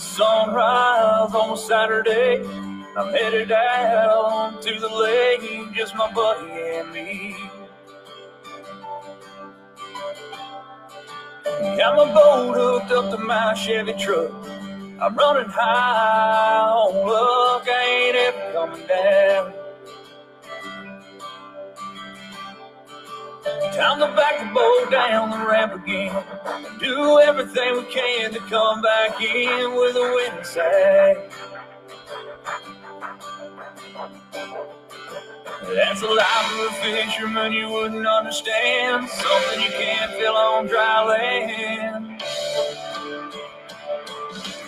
sunrise 0.00 1.34
on 1.34 1.56
Saturday. 1.56 2.42
I'm 2.96 3.12
headed 3.12 3.52
out 3.52 4.62
to 4.62 4.80
the 4.80 4.88
lake, 4.88 5.74
just 5.74 5.94
my 5.94 6.10
buddy 6.12 6.50
and 6.50 6.92
me. 6.92 7.36
Got 11.76 11.96
my 11.96 12.14
boat 12.14 12.54
hooked 12.56 12.92
up 12.92 13.10
to 13.10 13.18
my 13.18 13.54
Chevy 13.54 13.92
truck. 13.92 14.32
I'm 15.00 15.14
running 15.14 15.50
high 15.50 16.66
on 16.66 17.06
luck, 17.06 17.68
ain't 17.68 18.16
ever 18.16 18.52
coming 18.52 18.86
down. 18.86 19.59
Time 23.72 24.00
to 24.00 24.06
back 24.16 24.40
the 24.40 24.52
boat 24.52 24.90
down 24.90 25.30
the 25.30 25.46
ramp 25.46 25.74
again. 25.74 26.12
Do 26.80 27.20
everything 27.20 27.74
we 27.74 27.84
can 27.84 28.32
to 28.32 28.40
come 28.40 28.82
back 28.82 29.20
in 29.20 29.74
with 29.76 29.94
a 29.94 30.12
winning 30.14 30.44
side. 30.44 31.30
That's 35.72 36.02
a 36.02 36.06
life 36.06 36.52
of 36.52 36.66
a 36.66 36.74
fisherman 36.82 37.52
you 37.52 37.68
wouldn't 37.68 38.06
understand. 38.06 39.08
Something 39.08 39.60
you 39.60 39.70
can't 39.70 40.10
feel 40.14 40.32
on 40.32 40.66
dry 40.66 41.04
land. 41.04 42.22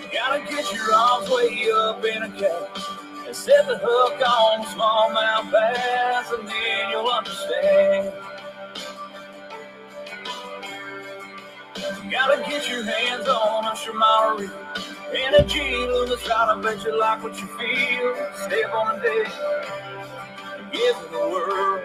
You 0.00 0.08
gotta 0.12 0.40
get 0.48 0.72
your 0.72 0.94
arms 0.94 1.28
way 1.28 1.68
up 1.74 2.04
in 2.04 2.22
a 2.22 2.30
cage 2.30 2.84
and 3.26 3.34
set 3.34 3.66
the 3.66 3.78
hook 3.82 4.20
on 4.24 4.64
smallmouth 4.66 5.50
bass, 5.50 6.30
and 6.30 6.46
then 6.48 6.90
you'll 6.90 7.08
understand. 7.08 8.12
You 12.00 12.10
gotta 12.10 12.42
get 12.48 12.68
your 12.70 12.84
hands 12.84 13.28
on 13.28 13.64
a 13.64 13.76
reel 13.76 14.50
and 15.14 15.34
a 15.36 15.44
Gila 15.44 16.06
that's 16.06 16.26
gotta 16.26 16.60
bet 16.62 16.84
you 16.84 16.98
like 16.98 17.22
what 17.22 17.38
you 17.38 17.46
feel. 17.46 18.14
Step 18.34 18.72
on 18.72 18.98
a 18.98 19.02
day 19.02 19.24
and 20.56 20.72
give 20.72 20.96
it 20.96 21.10
the 21.10 21.18
world. 21.18 21.80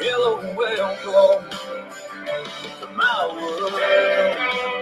Hello 0.00 0.54
welcome 0.56 1.50
to 2.80 2.86
my 2.96 3.30
world. 3.34 4.77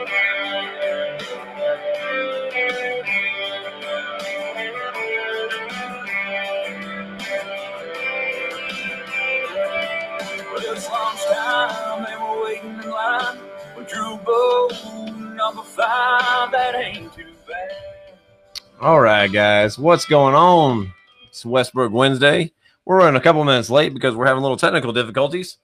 All 18.79 19.01
right, 19.01 19.33
guys, 19.33 19.79
what's 19.79 20.05
going 20.05 20.35
on? 20.35 20.93
It's 21.29 21.47
Westbrook 21.47 21.93
Wednesday. 21.93 22.53
We're 22.85 22.99
running 22.99 23.17
a 23.17 23.23
couple 23.23 23.43
minutes 23.43 23.71
late 23.71 23.95
because 23.95 24.15
we're 24.15 24.27
having 24.27 24.43
little 24.43 24.59
technical 24.59 24.93
difficulties. 24.93 25.57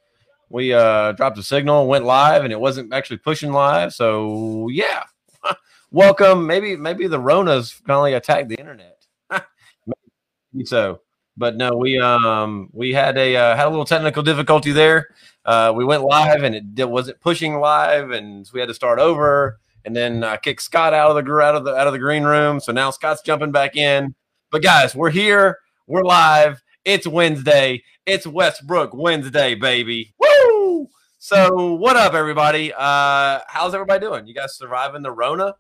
We 0.49 0.73
uh, 0.73 1.13
dropped 1.13 1.37
a 1.37 1.43
signal, 1.43 1.87
went 1.87 2.07
live, 2.07 2.45
and 2.45 2.53
it 2.53 2.59
wasn't 2.59 2.95
actually 2.95 3.19
pushing 3.19 3.53
live. 3.53 3.93
So 3.93 4.69
yeah, 4.69 5.05
welcome. 5.91 6.47
Maybe 6.47 6.75
maybe 6.75 7.07
the 7.07 7.21
Rona's 7.21 7.71
finally 7.71 8.15
attacked 8.15 8.49
the 8.49 8.59
internet. 8.59 8.99
so, 10.65 11.01
but 11.37 11.57
no, 11.57 11.77
we 11.77 11.99
um 11.99 12.71
we 12.73 12.93
had 12.93 13.19
a 13.19 13.37
uh, 13.37 13.57
had 13.57 13.67
a 13.67 13.71
little 13.71 13.85
technical 13.85 14.23
difficulty 14.23 14.73
there. 14.73 15.09
Uh, 15.45 15.73
we 15.75 15.85
went 15.85 16.03
live 16.03 16.43
and 16.43 16.55
it, 16.55 16.65
it 16.77 16.89
wasn't 16.89 17.21
pushing 17.21 17.59
live, 17.59 18.11
and 18.11 18.49
we 18.53 18.61
had 18.61 18.69
to 18.69 18.75
start 18.75 18.99
over 18.99 19.59
and 19.85 19.97
then 19.97 20.23
uh, 20.23 20.37
kicked 20.37 20.63
Scott 20.63 20.95
out 20.95 21.17
of 21.17 21.25
the 21.25 21.33
out 21.41 21.55
of 21.55 21.65
the 21.65 21.75
out 21.75 21.87
of 21.87 21.93
the 21.93 21.99
green 21.99 22.25
room. 22.25 22.61
So 22.61 22.73
now 22.73 22.91
Scott's 22.91 23.23
jumping 23.23 23.53
back 23.53 23.77
in. 23.77 24.15
But 24.51 24.63
guys, 24.63 24.95
we're 24.95 25.11
here. 25.11 25.59
We're 25.87 26.05
live. 26.05 26.63
It's 26.85 27.07
Wednesday. 27.07 27.83
It's 28.07 28.27
Westbrook 28.27 28.95
Wednesday, 28.95 29.55
baby. 29.55 30.15
Woo! 30.19 30.89
So 31.19 31.75
what 31.75 31.97
up, 31.97 32.15
everybody? 32.15 32.73
Uh, 32.73 33.41
how's 33.49 33.75
everybody 33.75 34.01
doing? 34.01 34.27
You 34.27 34.35
guys 34.35 34.57
surviving 34.57 35.03
the 35.03 35.13
Rona? 35.13 35.55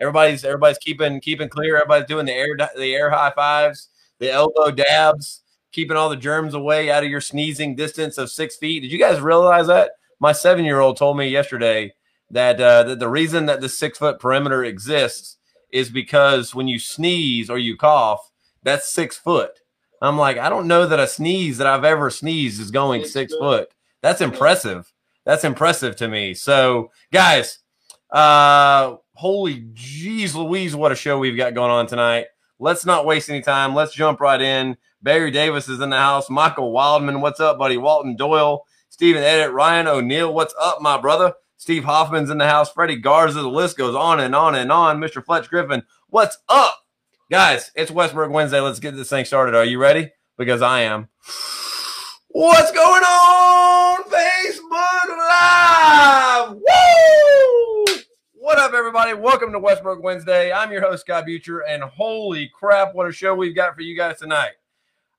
Everybody's 0.00 0.44
everybody's 0.44 0.78
keeping 0.78 1.20
keeping 1.20 1.48
clear. 1.48 1.76
Everybody's 1.76 2.06
doing 2.06 2.26
the 2.26 2.32
air 2.32 2.56
the 2.76 2.94
air 2.94 3.10
high 3.10 3.32
fives, 3.34 3.88
the 4.18 4.30
elbow 4.30 4.70
dabs, 4.70 5.42
keeping 5.72 5.96
all 5.96 6.08
the 6.08 6.16
germs 6.16 6.54
away 6.54 6.90
out 6.90 7.04
of 7.04 7.10
your 7.10 7.20
sneezing 7.20 7.74
distance 7.74 8.18
of 8.18 8.30
six 8.30 8.56
feet. 8.56 8.80
Did 8.80 8.92
you 8.92 8.98
guys 8.98 9.20
realize 9.20 9.66
that? 9.66 9.92
My 10.20 10.32
seven 10.32 10.64
year 10.64 10.80
old 10.80 10.96
told 10.96 11.16
me 11.16 11.28
yesterday 11.28 11.94
that, 12.30 12.60
uh, 12.60 12.82
that 12.84 12.98
the 12.98 13.08
reason 13.08 13.46
that 13.46 13.60
the 13.60 13.68
six 13.68 13.98
foot 13.98 14.18
perimeter 14.18 14.64
exists 14.64 15.36
is 15.70 15.90
because 15.90 16.54
when 16.54 16.68
you 16.68 16.78
sneeze 16.78 17.50
or 17.50 17.58
you 17.58 17.76
cough, 17.76 18.30
that's 18.62 18.92
six 18.92 19.16
foot. 19.16 19.60
I'm 20.00 20.16
like, 20.16 20.38
I 20.38 20.48
don't 20.48 20.68
know 20.68 20.86
that 20.86 21.00
a 21.00 21.06
sneeze 21.06 21.58
that 21.58 21.66
I've 21.66 21.84
ever 21.84 22.10
sneezed 22.10 22.60
is 22.60 22.70
going 22.70 23.04
six 23.04 23.34
foot. 23.34 23.68
That's 24.00 24.20
impressive. 24.20 24.92
That's 25.24 25.44
impressive 25.44 25.96
to 25.96 26.08
me. 26.08 26.34
So, 26.34 26.90
guys, 27.12 27.58
uh, 28.10 28.96
holy 29.14 29.62
jeez 29.74 30.34
Louise, 30.34 30.74
what 30.74 30.92
a 30.92 30.96
show 30.96 31.18
we've 31.18 31.36
got 31.36 31.54
going 31.54 31.70
on 31.70 31.86
tonight. 31.86 32.26
Let's 32.58 32.86
not 32.86 33.06
waste 33.06 33.28
any 33.28 33.42
time. 33.42 33.74
Let's 33.74 33.92
jump 33.92 34.20
right 34.20 34.40
in. 34.40 34.76
Barry 35.00 35.30
Davis 35.30 35.68
is 35.68 35.80
in 35.80 35.90
the 35.90 35.96
house. 35.96 36.28
Michael 36.28 36.72
Wildman, 36.72 37.20
what's 37.20 37.38
up, 37.38 37.56
buddy? 37.56 37.76
Walton 37.76 38.16
Doyle, 38.16 38.64
Stephen 38.88 39.22
Edit, 39.22 39.52
Ryan 39.52 39.86
O'Neill, 39.86 40.34
what's 40.34 40.54
up, 40.60 40.82
my 40.82 41.00
brother? 41.00 41.34
Steve 41.56 41.84
Hoffman's 41.84 42.30
in 42.30 42.38
the 42.38 42.48
house. 42.48 42.72
Freddie 42.72 42.96
Garza, 42.96 43.42
the 43.42 43.48
list 43.48 43.76
goes 43.76 43.94
on 43.94 44.18
and 44.18 44.34
on 44.34 44.56
and 44.56 44.72
on. 44.72 44.98
Mr. 44.98 45.24
Fletch 45.24 45.48
Griffin, 45.48 45.84
what's 46.08 46.38
up? 46.48 46.78
Guys, 47.30 47.70
it's 47.76 47.92
Westbrook 47.92 48.32
Wednesday. 48.32 48.58
Let's 48.58 48.80
get 48.80 48.96
this 48.96 49.10
thing 49.10 49.24
started. 49.24 49.54
Are 49.54 49.64
you 49.64 49.78
ready? 49.78 50.10
Because 50.36 50.62
I 50.62 50.80
am. 50.80 51.08
What's 52.28 52.72
going 52.72 53.02
on? 53.02 54.02
Facebook 54.04 55.18
Live. 55.30 56.54
Woo! 56.54 58.02
What 58.32 58.58
up, 58.58 58.72
everybody? 58.72 59.14
Welcome 59.14 59.52
to 59.52 59.58
Westbrook 59.60 60.02
Wednesday. 60.02 60.50
I'm 60.52 60.72
your 60.72 60.80
host, 60.80 61.02
Scott 61.02 61.26
Butcher, 61.26 61.60
and 61.60 61.84
holy 61.84 62.50
crap, 62.52 62.94
what 62.94 63.08
a 63.08 63.12
show 63.12 63.34
we've 63.34 63.54
got 63.54 63.76
for 63.76 63.82
you 63.82 63.96
guys 63.96 64.18
tonight. 64.18 64.52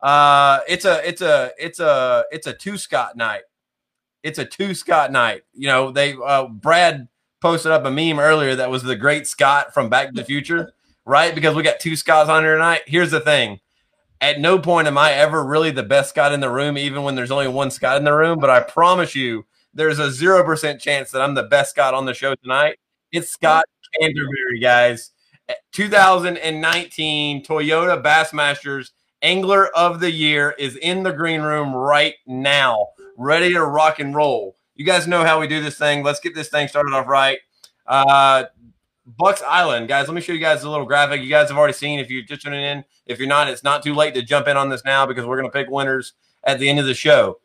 Uh, 0.02 0.60
it's 0.68 0.86
a 0.86 1.08
it's 1.08 1.22
a 1.22 1.52
it's 1.58 1.80
a 1.80 2.24
it's 2.32 2.48
a 2.48 2.54
two 2.54 2.78
Scott 2.78 3.18
night. 3.18 3.42
It's 4.24 4.40
a 4.40 4.46
two 4.46 4.74
Scott 4.74 5.12
night. 5.12 5.44
You 5.54 5.68
know, 5.68 5.92
they 5.92 6.16
uh 6.24 6.48
Brad 6.48 7.08
posted 7.42 7.72
up 7.72 7.86
a 7.86 7.92
meme 7.92 8.20
earlier 8.20 8.56
that 8.56 8.70
was 8.70 8.84
the 8.84 8.96
great 8.96 9.28
Scott 9.28 9.74
from 9.74 9.90
Back 9.90 10.08
to 10.08 10.14
the 10.14 10.24
Future, 10.24 10.74
right? 11.06 11.34
Because 11.34 11.56
we 11.56 11.64
got 11.64 11.80
two 11.80 11.96
Scotts 11.96 12.30
on 12.30 12.44
here 12.44 12.54
tonight. 12.54 12.82
Here's 12.86 13.12
the 13.12 13.20
thing. 13.20 13.60
At 14.22 14.40
no 14.40 14.60
point 14.60 14.88
am 14.88 14.98
I 14.98 15.14
ever 15.14 15.46
really 15.46 15.72
the 15.72 15.84
best 15.84 16.10
Scott 16.10 16.34
in 16.34 16.42
the 16.42 16.50
room, 16.50 16.78
even 16.78 17.04
when 17.04 17.16
there's 17.16 17.32
only 17.32 17.48
one 17.48 17.72
Scott 17.72 17.98
in 17.98 18.04
the 18.04 18.14
room. 18.14 18.40
But 18.40 18.50
I 18.50 18.60
promise 18.62 19.16
you, 19.16 19.46
there's 19.74 20.00
a 20.00 20.12
zero 20.12 20.44
percent 20.44 20.82
chance 20.82 21.12
that 21.12 21.22
I'm 21.22 21.36
the 21.36 21.44
best 21.44 21.72
Scott 21.72 21.94
on 21.94 22.06
the 22.06 22.14
show 22.14 22.36
tonight. 22.36 22.78
It's 23.12 23.30
Scott 23.30 23.66
Canterbury, 24.00 24.60
guys. 24.62 25.12
2019 25.72 27.44
Toyota 27.44 28.02
Bassmasters 28.04 28.92
Angler 29.22 29.68
of 29.68 30.00
the 30.00 30.12
Year 30.12 30.56
is 30.58 30.76
in 30.78 31.04
the 31.04 31.12
green 31.12 31.42
room 31.42 31.74
right 31.74 32.16
now, 32.26 32.88
ready 33.18 33.54
to 33.54 33.64
rock 33.64 34.00
and 34.00 34.16
roll. 34.16 34.56
You 34.76 34.86
guys 34.86 35.08
know 35.08 35.26
how 35.26 35.40
we 35.40 35.48
do 35.48 35.62
this 35.62 35.78
thing. 35.78 36.04
Let's 36.04 36.20
get 36.20 36.36
this 36.36 36.50
thing 36.50 36.68
started 36.68 36.94
off 36.94 37.08
right. 37.08 37.40
Uh, 37.86 38.46
Bucks 39.18 39.42
Island, 39.46 39.88
guys. 39.88 40.08
Let 40.08 40.14
me 40.14 40.22
show 40.22 40.34
you 40.34 40.40
guys 40.40 40.64
a 40.64 40.70
little 40.70 40.86
graphic. 40.86 41.22
You 41.22 41.30
guys 41.30 41.50
have 41.50 41.58
already 41.58 41.74
seen. 41.74 42.00
If 42.00 42.10
you're 42.10 42.24
just 42.24 42.44
tuning 42.44 42.64
in, 42.64 42.86
if 43.06 43.20
you're 43.20 43.28
not, 43.28 43.50
it's 43.50 43.64
not 43.64 43.84
too 43.84 43.94
late 43.96 44.14
to 44.14 44.22
jump 44.22 44.48
in 44.48 44.56
on 44.56 44.70
this 44.70 44.86
now 44.86 45.06
because 45.06 45.26
we're 45.26 45.38
going 45.38 45.52
to 45.52 45.58
pick 45.58 45.70
winners 45.70 46.14
at 46.44 46.60
the 46.60 46.70
end 46.70 46.80
of 46.80 46.86
the 46.86 46.94
show. 46.94 47.40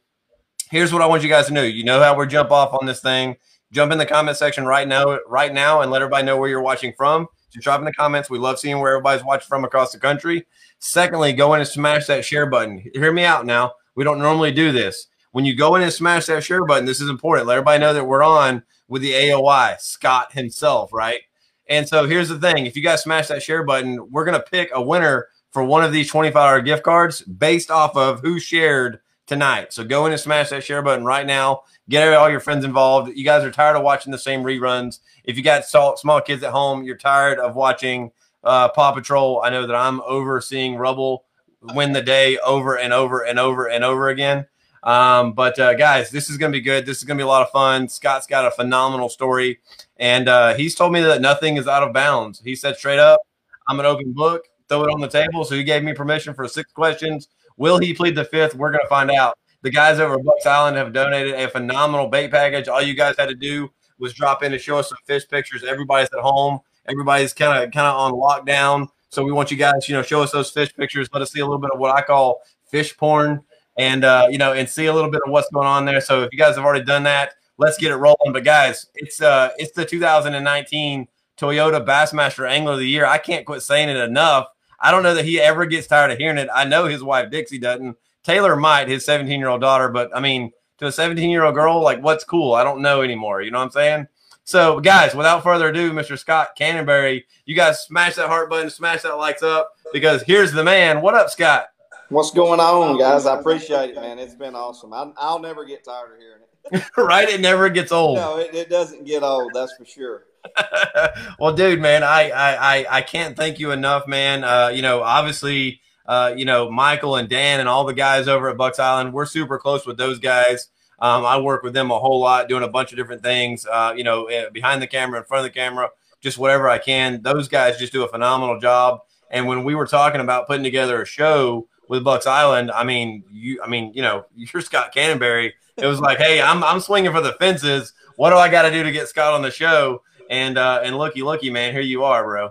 Here's 0.70 0.92
what 0.92 1.02
I 1.02 1.06
want 1.06 1.22
you 1.22 1.28
guys 1.28 1.46
to 1.46 1.52
know. 1.52 1.62
You 1.62 1.84
know 1.84 2.00
how 2.00 2.18
we 2.18 2.26
jump 2.26 2.50
off 2.50 2.74
on 2.74 2.86
this 2.86 3.00
thing. 3.00 3.36
Jump 3.72 3.90
in 3.90 3.98
the 3.98 4.06
comment 4.06 4.36
section 4.36 4.66
right 4.66 4.86
now, 4.86 5.18
right 5.26 5.52
now, 5.52 5.80
and 5.80 5.90
let 5.90 6.02
everybody 6.02 6.24
know 6.24 6.36
where 6.36 6.48
you're 6.48 6.62
watching 6.62 6.92
from. 6.96 7.26
Just 7.50 7.64
drop 7.64 7.78
in 7.78 7.84
the 7.84 7.92
comments. 7.92 8.28
We 8.28 8.38
love 8.38 8.58
seeing 8.58 8.78
where 8.78 8.92
everybody's 8.92 9.24
watching 9.24 9.48
from 9.48 9.64
across 9.64 9.92
the 9.92 9.98
country. 9.98 10.46
Secondly, 10.86 11.32
go 11.32 11.54
in 11.54 11.60
and 11.60 11.68
smash 11.68 12.06
that 12.08 12.26
share 12.26 12.44
button. 12.44 12.84
Hear 12.92 13.10
me 13.10 13.24
out 13.24 13.46
now. 13.46 13.72
We 13.94 14.04
don't 14.04 14.18
normally 14.18 14.52
do 14.52 14.70
this. 14.70 15.06
When 15.32 15.46
you 15.46 15.56
go 15.56 15.76
in 15.76 15.82
and 15.82 15.90
smash 15.90 16.26
that 16.26 16.44
share 16.44 16.62
button, 16.66 16.84
this 16.84 17.00
is 17.00 17.08
important. 17.08 17.48
Let 17.48 17.54
everybody 17.54 17.80
know 17.80 17.94
that 17.94 18.04
we're 18.04 18.22
on 18.22 18.62
with 18.86 19.00
the 19.00 19.12
AOI, 19.14 19.76
Scott 19.78 20.34
himself, 20.34 20.92
right? 20.92 21.22
And 21.70 21.88
so 21.88 22.06
here's 22.06 22.28
the 22.28 22.38
thing 22.38 22.66
if 22.66 22.76
you 22.76 22.82
guys 22.82 23.02
smash 23.02 23.28
that 23.28 23.42
share 23.42 23.64
button, 23.64 24.10
we're 24.10 24.26
going 24.26 24.38
to 24.38 24.44
pick 24.44 24.68
a 24.74 24.82
winner 24.82 25.28
for 25.52 25.64
one 25.64 25.82
of 25.82 25.90
these 25.90 26.12
$25 26.12 26.66
gift 26.66 26.82
cards 26.82 27.22
based 27.22 27.70
off 27.70 27.96
of 27.96 28.20
who 28.20 28.38
shared 28.38 29.00
tonight. 29.26 29.72
So 29.72 29.84
go 29.84 30.04
in 30.04 30.12
and 30.12 30.20
smash 30.20 30.50
that 30.50 30.64
share 30.64 30.82
button 30.82 31.06
right 31.06 31.26
now. 31.26 31.62
Get 31.88 32.12
all 32.12 32.28
your 32.28 32.40
friends 32.40 32.62
involved. 32.62 33.10
You 33.16 33.24
guys 33.24 33.42
are 33.42 33.50
tired 33.50 33.76
of 33.76 33.82
watching 33.82 34.12
the 34.12 34.18
same 34.18 34.42
reruns. 34.42 34.98
If 35.24 35.38
you 35.38 35.42
got 35.42 35.64
small 35.64 36.20
kids 36.20 36.42
at 36.42 36.52
home, 36.52 36.84
you're 36.84 36.98
tired 36.98 37.38
of 37.38 37.56
watching 37.56 38.10
uh, 38.44 38.68
Paw 38.68 38.92
Patrol. 38.92 39.42
I 39.42 39.50
know 39.50 39.66
that 39.66 39.76
I'm 39.76 40.00
overseeing 40.02 40.76
Rubble 40.76 41.24
win 41.72 41.92
the 41.92 42.02
day 42.02 42.38
over 42.38 42.76
and 42.76 42.92
over 42.92 43.24
and 43.24 43.38
over 43.38 43.66
and 43.66 43.84
over 43.84 44.08
again. 44.08 44.46
Um, 44.82 45.32
but 45.32 45.58
uh, 45.58 45.74
guys, 45.74 46.10
this 46.10 46.28
is 46.28 46.36
going 46.36 46.52
to 46.52 46.56
be 46.56 46.62
good. 46.62 46.84
This 46.84 46.98
is 46.98 47.04
going 47.04 47.16
to 47.16 47.22
be 47.22 47.24
a 47.24 47.28
lot 47.28 47.42
of 47.42 47.50
fun. 47.50 47.88
Scott's 47.88 48.26
got 48.26 48.44
a 48.44 48.50
phenomenal 48.50 49.08
story, 49.08 49.60
and 49.96 50.28
uh, 50.28 50.54
he's 50.54 50.74
told 50.74 50.92
me 50.92 51.00
that 51.00 51.22
nothing 51.22 51.56
is 51.56 51.66
out 51.66 51.82
of 51.82 51.94
bounds. 51.94 52.40
He 52.40 52.54
said 52.54 52.76
straight 52.76 52.98
up, 52.98 53.20
"I'm 53.66 53.80
an 53.80 53.86
open 53.86 54.12
book. 54.12 54.42
Throw 54.68 54.84
it 54.84 54.92
on 54.92 55.00
the 55.00 55.08
table." 55.08 55.44
So 55.44 55.54
he 55.54 55.64
gave 55.64 55.82
me 55.82 55.94
permission 55.94 56.34
for 56.34 56.46
six 56.46 56.70
questions. 56.70 57.28
Will 57.56 57.78
he 57.78 57.94
plead 57.94 58.14
the 58.14 58.26
fifth? 58.26 58.54
We're 58.54 58.70
going 58.70 58.84
to 58.84 58.88
find 58.88 59.10
out. 59.10 59.38
The 59.62 59.70
guys 59.70 59.98
over 59.98 60.16
at 60.16 60.24
Bucks 60.24 60.44
Island 60.44 60.76
have 60.76 60.92
donated 60.92 61.32
a 61.36 61.48
phenomenal 61.48 62.08
bait 62.08 62.30
package. 62.30 62.68
All 62.68 62.82
you 62.82 62.92
guys 62.92 63.14
had 63.16 63.30
to 63.30 63.34
do 63.34 63.70
was 63.98 64.12
drop 64.12 64.42
in 64.42 64.52
to 64.52 64.58
show 64.58 64.76
us 64.76 64.90
some 64.90 64.98
fish 65.06 65.26
pictures. 65.26 65.64
Everybody's 65.64 66.10
at 66.12 66.20
home. 66.20 66.60
Everybody's 66.88 67.32
kind 67.32 67.62
of 67.62 67.72
kind 67.72 67.86
of 67.86 67.96
on 67.96 68.12
lockdown. 68.12 68.88
So 69.10 69.24
we 69.24 69.32
want 69.32 69.50
you 69.50 69.56
guys, 69.56 69.88
you 69.88 69.94
know, 69.94 70.02
show 70.02 70.22
us 70.22 70.32
those 70.32 70.50
fish 70.50 70.74
pictures. 70.74 71.08
Let 71.12 71.22
us 71.22 71.32
see 71.32 71.40
a 71.40 71.44
little 71.44 71.60
bit 71.60 71.70
of 71.70 71.78
what 71.78 71.94
I 71.94 72.02
call 72.02 72.42
fish 72.66 72.96
porn, 72.96 73.42
and 73.78 74.04
uh, 74.04 74.26
you 74.30 74.38
know, 74.38 74.52
and 74.52 74.68
see 74.68 74.86
a 74.86 74.92
little 74.92 75.10
bit 75.10 75.20
of 75.24 75.30
what's 75.30 75.48
going 75.50 75.66
on 75.66 75.84
there. 75.84 76.00
So 76.00 76.22
if 76.22 76.30
you 76.32 76.38
guys 76.38 76.56
have 76.56 76.64
already 76.64 76.84
done 76.84 77.04
that, 77.04 77.34
let's 77.58 77.78
get 77.78 77.92
it 77.92 77.96
rolling. 77.96 78.32
But 78.32 78.44
guys, 78.44 78.86
it's 78.94 79.22
uh, 79.22 79.50
it's 79.56 79.72
the 79.72 79.84
2019 79.84 81.06
Toyota 81.38 81.84
Bassmaster 81.84 82.48
Angler 82.48 82.72
of 82.72 82.78
the 82.78 82.88
Year. 82.88 83.06
I 83.06 83.18
can't 83.18 83.46
quit 83.46 83.62
saying 83.62 83.88
it 83.88 83.96
enough. 83.96 84.46
I 84.80 84.90
don't 84.90 85.02
know 85.02 85.14
that 85.14 85.24
he 85.24 85.40
ever 85.40 85.66
gets 85.66 85.86
tired 85.86 86.10
of 86.10 86.18
hearing 86.18 86.38
it. 86.38 86.48
I 86.52 86.64
know 86.64 86.86
his 86.86 87.02
wife 87.02 87.30
Dixie 87.30 87.58
doesn't. 87.58 87.96
Taylor 88.22 88.56
might, 88.56 88.88
his 88.88 89.04
17 89.04 89.38
year 89.38 89.48
old 89.48 89.60
daughter, 89.60 89.88
but 89.88 90.14
I 90.14 90.20
mean, 90.20 90.50
to 90.78 90.86
a 90.86 90.92
17 90.92 91.30
year 91.30 91.44
old 91.44 91.54
girl, 91.54 91.80
like 91.82 92.02
what's 92.02 92.24
cool? 92.24 92.54
I 92.54 92.64
don't 92.64 92.82
know 92.82 93.02
anymore. 93.02 93.42
You 93.42 93.50
know 93.50 93.58
what 93.58 93.66
I'm 93.66 93.70
saying? 93.70 94.08
So, 94.46 94.78
guys, 94.78 95.14
without 95.14 95.42
further 95.42 95.68
ado, 95.68 95.90
Mr. 95.92 96.18
Scott 96.18 96.50
Canterbury, 96.54 97.24
you 97.46 97.56
guys 97.56 97.82
smash 97.82 98.16
that 98.16 98.28
heart 98.28 98.50
button, 98.50 98.68
smash 98.68 99.00
that 99.02 99.16
likes 99.16 99.42
up 99.42 99.72
because 99.90 100.22
here's 100.22 100.52
the 100.52 100.62
man. 100.62 101.00
What 101.00 101.14
up, 101.14 101.30
Scott? 101.30 101.68
What's 102.10 102.30
going 102.30 102.60
on, 102.60 102.98
guys? 102.98 103.24
I 103.24 103.40
appreciate 103.40 103.90
it, 103.90 103.96
man. 103.96 104.18
It's 104.18 104.34
been 104.34 104.54
awesome. 104.54 104.92
I, 104.92 105.04
will 105.32 105.38
never 105.38 105.64
get 105.64 105.82
tired 105.82 106.12
of 106.12 106.18
hearing 106.18 106.42
it. 106.42 106.84
right? 106.98 107.26
It 107.26 107.40
never 107.40 107.70
gets 107.70 107.90
old. 107.90 108.18
No, 108.18 108.36
it, 108.36 108.54
it 108.54 108.68
doesn't 108.68 109.06
get 109.06 109.22
old. 109.22 109.52
That's 109.54 109.72
for 109.78 109.86
sure. 109.86 110.24
well, 111.38 111.54
dude, 111.54 111.80
man, 111.80 112.02
I, 112.02 112.30
I 112.30 112.86
I 112.98 113.00
can't 113.00 113.34
thank 113.34 113.58
you 113.58 113.70
enough, 113.70 114.06
man. 114.06 114.44
Uh, 114.44 114.68
you 114.68 114.82
know, 114.82 115.02
obviously, 115.02 115.80
uh, 116.04 116.34
you 116.36 116.44
know, 116.44 116.70
Michael 116.70 117.16
and 117.16 117.30
Dan 117.30 117.60
and 117.60 117.68
all 117.68 117.84
the 117.84 117.94
guys 117.94 118.28
over 118.28 118.50
at 118.50 118.58
Bucks 118.58 118.78
Island, 118.78 119.14
we're 119.14 119.24
super 119.24 119.58
close 119.58 119.86
with 119.86 119.96
those 119.96 120.18
guys. 120.18 120.68
Um, 120.98 121.24
I 121.24 121.38
work 121.38 121.62
with 121.62 121.74
them 121.74 121.90
a 121.90 121.98
whole 121.98 122.20
lot, 122.20 122.48
doing 122.48 122.62
a 122.62 122.68
bunch 122.68 122.92
of 122.92 122.98
different 122.98 123.22
things. 123.22 123.66
Uh, 123.66 123.94
you 123.96 124.04
know, 124.04 124.26
eh, 124.26 124.48
behind 124.52 124.80
the 124.80 124.86
camera, 124.86 125.18
in 125.20 125.24
front 125.24 125.44
of 125.46 125.52
the 125.52 125.58
camera, 125.58 125.90
just 126.20 126.38
whatever 126.38 126.68
I 126.68 126.78
can. 126.78 127.22
Those 127.22 127.48
guys 127.48 127.78
just 127.78 127.92
do 127.92 128.04
a 128.04 128.08
phenomenal 128.08 128.58
job. 128.58 129.00
And 129.30 129.46
when 129.46 129.64
we 129.64 129.74
were 129.74 129.86
talking 129.86 130.20
about 130.20 130.46
putting 130.46 130.64
together 130.64 131.02
a 131.02 131.06
show 131.06 131.68
with 131.88 132.04
Bucks 132.04 132.26
Island, 132.26 132.70
I 132.70 132.84
mean, 132.84 133.24
you, 133.30 133.60
I 133.62 133.68
mean, 133.68 133.92
you 133.94 134.02
know, 134.02 134.26
you're 134.34 134.62
Scott 134.62 134.94
Canterbury. 134.94 135.54
It 135.76 135.86
was 135.86 136.00
like, 136.00 136.18
hey, 136.18 136.40
I'm 136.40 136.62
I'm 136.62 136.80
swinging 136.80 137.12
for 137.12 137.20
the 137.20 137.32
fences. 137.32 137.92
What 138.16 138.30
do 138.30 138.36
I 138.36 138.48
got 138.48 138.62
to 138.62 138.70
do 138.70 138.84
to 138.84 138.92
get 138.92 139.08
Scott 139.08 139.34
on 139.34 139.42
the 139.42 139.50
show? 139.50 140.02
And 140.30 140.56
uh, 140.56 140.80
and 140.84 140.96
looky, 140.96 141.22
looky, 141.22 141.50
man, 141.50 141.72
here 141.72 141.82
you 141.82 142.04
are, 142.04 142.24
bro. 142.24 142.50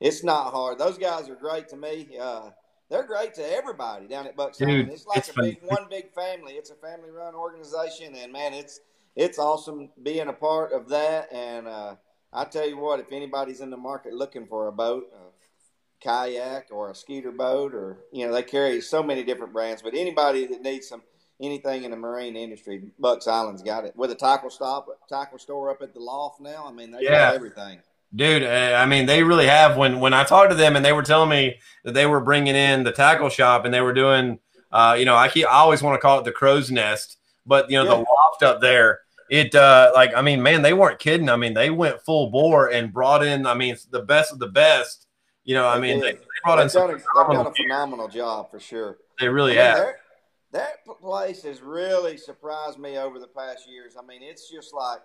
It's 0.00 0.24
not 0.24 0.52
hard. 0.52 0.78
Those 0.78 0.98
guys 0.98 1.28
are 1.28 1.36
great 1.36 1.68
to 1.68 1.76
me. 1.76 2.08
Uh, 2.20 2.50
they're 2.92 3.06
great 3.06 3.32
to 3.34 3.56
everybody 3.56 4.06
down 4.06 4.26
at 4.26 4.36
Bucks 4.36 4.58
Dude, 4.58 4.90
It's 4.90 5.06
like 5.06 5.18
it's 5.18 5.30
a 5.30 5.40
big 5.40 5.60
one 5.62 5.86
big 5.88 6.12
family. 6.12 6.52
It's 6.52 6.70
a 6.70 6.74
family 6.74 7.10
run 7.10 7.34
organization, 7.34 8.14
and 8.14 8.30
man, 8.30 8.52
it's 8.52 8.80
it's 9.16 9.38
awesome 9.38 9.88
being 10.02 10.28
a 10.28 10.32
part 10.32 10.72
of 10.72 10.90
that. 10.90 11.32
And 11.32 11.66
uh, 11.66 11.94
I 12.32 12.44
tell 12.44 12.68
you 12.68 12.76
what, 12.76 13.00
if 13.00 13.10
anybody's 13.10 13.62
in 13.62 13.70
the 13.70 13.78
market 13.78 14.12
looking 14.12 14.46
for 14.46 14.68
a 14.68 14.72
boat, 14.72 15.04
a 15.14 16.04
kayak 16.04 16.66
or 16.70 16.90
a 16.90 16.94
skeeter 16.94 17.32
boat, 17.32 17.74
or 17.74 18.04
you 18.12 18.26
know, 18.26 18.34
they 18.34 18.42
carry 18.42 18.82
so 18.82 19.02
many 19.02 19.24
different 19.24 19.54
brands. 19.54 19.80
But 19.80 19.94
anybody 19.94 20.46
that 20.46 20.60
needs 20.60 20.86
some 20.88 21.02
anything 21.40 21.84
in 21.84 21.92
the 21.92 21.96
marine 21.96 22.36
industry, 22.36 22.90
Bucks 22.98 23.26
Island's 23.26 23.62
got 23.62 23.86
it. 23.86 23.96
With 23.96 24.10
a 24.10 24.14
tackle 24.14 24.50
stop, 24.50 24.86
tackle 25.08 25.38
store 25.38 25.70
up 25.70 25.80
at 25.80 25.94
the 25.94 26.00
loft 26.00 26.42
now. 26.42 26.66
I 26.68 26.72
mean, 26.72 26.90
they 26.90 27.00
yeah. 27.00 27.30
got 27.30 27.34
everything. 27.36 27.80
Dude, 28.14 28.42
uh, 28.42 28.76
I 28.78 28.84
mean, 28.84 29.06
they 29.06 29.22
really 29.22 29.46
have. 29.46 29.76
When 29.76 29.98
when 30.00 30.12
I 30.12 30.24
talked 30.24 30.50
to 30.50 30.56
them 30.56 30.76
and 30.76 30.84
they 30.84 30.92
were 30.92 31.02
telling 31.02 31.30
me 31.30 31.58
that 31.84 31.94
they 31.94 32.06
were 32.06 32.20
bringing 32.20 32.54
in 32.54 32.84
the 32.84 32.92
tackle 32.92 33.30
shop 33.30 33.64
and 33.64 33.72
they 33.72 33.80
were 33.80 33.94
doing, 33.94 34.38
uh, 34.70 34.96
you 34.98 35.06
know, 35.06 35.16
I 35.16 35.28
keep 35.28 35.46
I 35.46 35.58
always 35.58 35.82
want 35.82 35.94
to 35.94 36.00
call 36.00 36.18
it 36.18 36.24
the 36.24 36.32
crow's 36.32 36.70
nest, 36.70 37.16
but 37.46 37.70
you 37.70 37.78
know, 37.78 37.84
yeah. 37.84 37.90
the 37.90 37.96
loft 37.96 38.42
up 38.42 38.60
there, 38.60 39.00
it 39.30 39.54
uh, 39.54 39.92
like 39.94 40.14
I 40.14 40.20
mean, 40.20 40.42
man, 40.42 40.60
they 40.60 40.74
weren't 40.74 40.98
kidding. 40.98 41.30
I 41.30 41.36
mean, 41.36 41.54
they 41.54 41.70
went 41.70 42.02
full 42.02 42.30
bore 42.30 42.70
and 42.70 42.92
brought 42.92 43.24
in, 43.24 43.46
I 43.46 43.54
mean, 43.54 43.76
the 43.90 44.02
best 44.02 44.30
of 44.30 44.38
the 44.38 44.48
best. 44.48 45.06
You 45.44 45.54
know, 45.54 45.66
I 45.66 45.80
mean, 45.80 46.00
they, 46.00 46.12
they 46.12 46.18
brought 46.44 46.56
they've 46.56 46.64
in 46.64 46.68
some 46.68 46.88
done 46.88 46.90
a, 46.90 47.28
they've 47.28 47.36
done 47.36 47.46
a 47.46 47.54
phenomenal 47.54 48.08
job 48.08 48.50
for 48.50 48.60
sure. 48.60 48.98
They 49.18 49.28
really 49.28 49.58
I 49.58 49.74
mean, 49.74 49.84
have. 49.84 49.94
That 50.52 50.84
place 51.00 51.42
has 51.44 51.62
really 51.62 52.18
surprised 52.18 52.78
me 52.78 52.98
over 52.98 53.18
the 53.18 53.26
past 53.26 53.66
years. 53.66 53.94
I 53.98 54.04
mean, 54.04 54.22
it's 54.22 54.50
just 54.50 54.74
like 54.74 55.00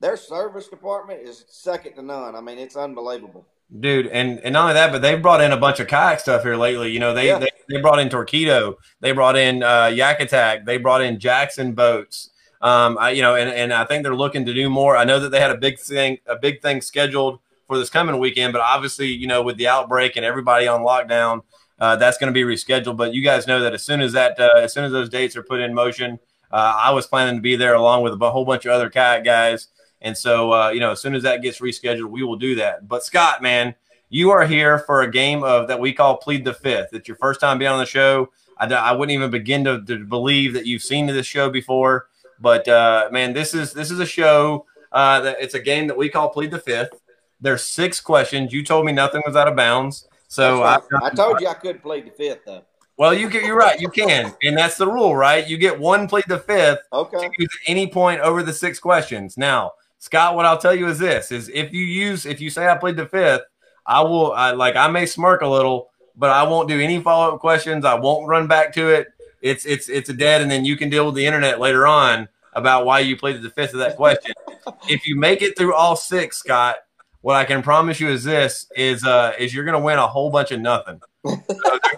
their 0.00 0.16
service 0.16 0.68
department 0.68 1.20
is 1.22 1.44
second 1.48 1.94
to 1.94 2.02
none. 2.02 2.34
I 2.34 2.40
mean, 2.40 2.58
it's 2.58 2.76
unbelievable. 2.76 3.44
Dude, 3.80 4.06
and, 4.08 4.38
and 4.40 4.52
not 4.52 4.62
only 4.62 4.74
that, 4.74 4.92
but 4.92 5.02
they've 5.02 5.20
brought 5.20 5.40
in 5.40 5.50
a 5.50 5.56
bunch 5.56 5.80
of 5.80 5.88
kayak 5.88 6.20
stuff 6.20 6.42
here 6.42 6.56
lately. 6.56 6.92
You 6.92 7.00
know, 7.00 7.14
they 7.14 7.28
yeah. 7.28 7.38
they, 7.38 7.50
they 7.68 7.80
brought 7.80 7.98
in 7.98 8.08
Torqeedo, 8.08 8.76
they 9.00 9.12
brought 9.12 9.36
in 9.36 9.62
uh, 9.62 9.86
Yak 9.86 10.20
Attack, 10.20 10.66
they 10.66 10.76
brought 10.76 11.00
in 11.00 11.18
Jackson 11.18 11.72
boats. 11.72 12.30
Um, 12.60 12.96
I, 12.98 13.10
you 13.10 13.20
know, 13.22 13.34
and, 13.34 13.50
and 13.50 13.72
I 13.72 13.84
think 13.84 14.04
they're 14.04 14.14
looking 14.14 14.46
to 14.46 14.54
do 14.54 14.70
more. 14.70 14.96
I 14.96 15.04
know 15.04 15.18
that 15.20 15.30
they 15.30 15.40
had 15.40 15.50
a 15.50 15.58
big 15.58 15.78
thing, 15.78 16.18
a 16.26 16.36
big 16.36 16.62
thing 16.62 16.80
scheduled 16.80 17.40
for 17.66 17.78
this 17.78 17.90
coming 17.90 18.18
weekend, 18.18 18.52
but 18.52 18.62
obviously, 18.62 19.08
you 19.08 19.26
know, 19.26 19.42
with 19.42 19.56
the 19.56 19.68
outbreak 19.68 20.16
and 20.16 20.24
everybody 20.24 20.66
on 20.66 20.80
lockdown, 20.80 21.42
uh, 21.78 21.96
that's 21.96 22.16
going 22.16 22.32
to 22.32 22.34
be 22.34 22.42
rescheduled. 22.42 22.96
But 22.96 23.12
you 23.12 23.22
guys 23.22 23.46
know 23.46 23.60
that 23.60 23.74
as 23.74 23.82
soon 23.82 24.00
as 24.00 24.12
that, 24.12 24.38
uh, 24.38 24.50
as 24.56 24.72
soon 24.72 24.84
as 24.84 24.92
those 24.92 25.08
dates 25.08 25.36
are 25.36 25.42
put 25.42 25.60
in 25.60 25.74
motion, 25.74 26.18
uh, 26.50 26.74
I 26.76 26.92
was 26.92 27.06
planning 27.06 27.36
to 27.36 27.42
be 27.42 27.56
there 27.56 27.74
along 27.74 28.02
with 28.02 28.20
a 28.20 28.30
whole 28.30 28.44
bunch 28.44 28.64
of 28.64 28.72
other 28.72 28.88
kayak 28.88 29.24
guys. 29.24 29.68
And 30.04 30.16
so, 30.16 30.52
uh, 30.52 30.68
you 30.68 30.80
know, 30.80 30.92
as 30.92 31.00
soon 31.00 31.14
as 31.14 31.22
that 31.22 31.42
gets 31.42 31.60
rescheduled, 31.60 32.10
we 32.10 32.22
will 32.22 32.36
do 32.36 32.54
that. 32.56 32.86
But 32.86 33.02
Scott, 33.02 33.42
man, 33.42 33.74
you 34.10 34.30
are 34.30 34.46
here 34.46 34.78
for 34.78 35.00
a 35.00 35.10
game 35.10 35.42
of 35.42 35.66
that 35.68 35.80
we 35.80 35.94
call 35.94 36.18
plead 36.18 36.44
the 36.44 36.52
fifth. 36.52 36.90
It's 36.92 37.08
your 37.08 37.16
first 37.16 37.40
time 37.40 37.58
being 37.58 37.70
on 37.70 37.80
the 37.80 37.86
show. 37.86 38.30
I, 38.58 38.66
I 38.66 38.92
wouldn't 38.92 39.14
even 39.14 39.30
begin 39.30 39.64
to, 39.64 39.82
to, 39.82 40.04
believe 40.04 40.52
that 40.52 40.66
you've 40.66 40.82
seen 40.82 41.06
this 41.06 41.26
show 41.26 41.50
before. 41.50 42.08
But 42.38 42.68
uh, 42.68 43.08
man, 43.10 43.32
this 43.32 43.54
is 43.54 43.72
this 43.72 43.90
is 43.90 43.98
a 43.98 44.06
show 44.06 44.66
uh, 44.92 45.20
that 45.20 45.38
it's 45.40 45.54
a 45.54 45.60
game 45.60 45.86
that 45.86 45.96
we 45.96 46.10
call 46.10 46.28
plead 46.28 46.50
the 46.50 46.58
fifth. 46.58 47.00
There's 47.40 47.62
six 47.62 47.98
questions. 48.00 48.52
You 48.52 48.62
told 48.62 48.84
me 48.84 48.92
nothing 48.92 49.22
was 49.26 49.36
out 49.36 49.48
of 49.48 49.56
bounds. 49.56 50.06
So 50.28 50.60
right. 50.60 50.80
I, 51.02 51.06
I, 51.06 51.10
told 51.10 51.40
you 51.40 51.48
I 51.48 51.54
couldn't 51.54 51.82
plead 51.82 52.06
the 52.06 52.10
fifth 52.10 52.40
though. 52.44 52.62
Well, 52.96 53.14
you 53.14 53.28
can, 53.28 53.44
you're 53.44 53.56
right. 53.56 53.80
You 53.80 53.88
can, 53.88 54.32
and 54.42 54.56
that's 54.56 54.76
the 54.76 54.86
rule, 54.86 55.16
right? 55.16 55.48
You 55.48 55.56
get 55.56 55.78
one 55.78 56.06
plead 56.06 56.24
the 56.28 56.38
fifth. 56.38 56.80
Okay. 56.92 57.28
Any 57.66 57.88
point 57.88 58.20
over 58.20 58.42
the 58.42 58.52
six 58.52 58.78
questions. 58.78 59.36
Now, 59.36 59.72
Scott, 60.04 60.36
what 60.36 60.44
I'll 60.44 60.58
tell 60.58 60.74
you 60.74 60.86
is 60.88 60.98
this: 60.98 61.32
is 61.32 61.48
if 61.48 61.72
you 61.72 61.82
use 61.82 62.26
if 62.26 62.38
you 62.38 62.50
say 62.50 62.68
I 62.68 62.76
played 62.76 62.96
the 62.96 63.06
fifth, 63.06 63.40
I 63.86 64.02
will 64.02 64.32
I, 64.32 64.50
like 64.50 64.76
I 64.76 64.86
may 64.88 65.06
smirk 65.06 65.40
a 65.40 65.48
little, 65.48 65.88
but 66.14 66.28
I 66.28 66.42
won't 66.42 66.68
do 66.68 66.78
any 66.78 67.00
follow 67.00 67.32
up 67.32 67.40
questions. 67.40 67.86
I 67.86 67.94
won't 67.94 68.28
run 68.28 68.46
back 68.46 68.74
to 68.74 68.90
it. 68.90 69.08
It's 69.40 69.64
it's 69.64 69.88
it's 69.88 70.10
a 70.10 70.12
dead, 70.12 70.42
and 70.42 70.50
then 70.50 70.66
you 70.66 70.76
can 70.76 70.90
deal 70.90 71.06
with 71.06 71.14
the 71.14 71.24
internet 71.24 71.58
later 71.58 71.86
on 71.86 72.28
about 72.52 72.84
why 72.84 72.98
you 72.98 73.16
played 73.16 73.40
the 73.40 73.48
fifth 73.48 73.72
of 73.72 73.78
that 73.78 73.96
question. 73.96 74.34
if 74.90 75.08
you 75.08 75.16
make 75.16 75.40
it 75.40 75.56
through 75.56 75.72
all 75.72 75.96
six, 75.96 76.36
Scott, 76.36 76.76
what 77.22 77.36
I 77.36 77.46
can 77.46 77.62
promise 77.62 77.98
you 77.98 78.10
is 78.10 78.24
this: 78.24 78.66
is 78.76 79.06
uh 79.06 79.32
is 79.38 79.54
you're 79.54 79.64
gonna 79.64 79.80
win 79.80 79.98
a 79.98 80.06
whole 80.06 80.28
bunch 80.28 80.50
of 80.50 80.60
nothing. 80.60 81.00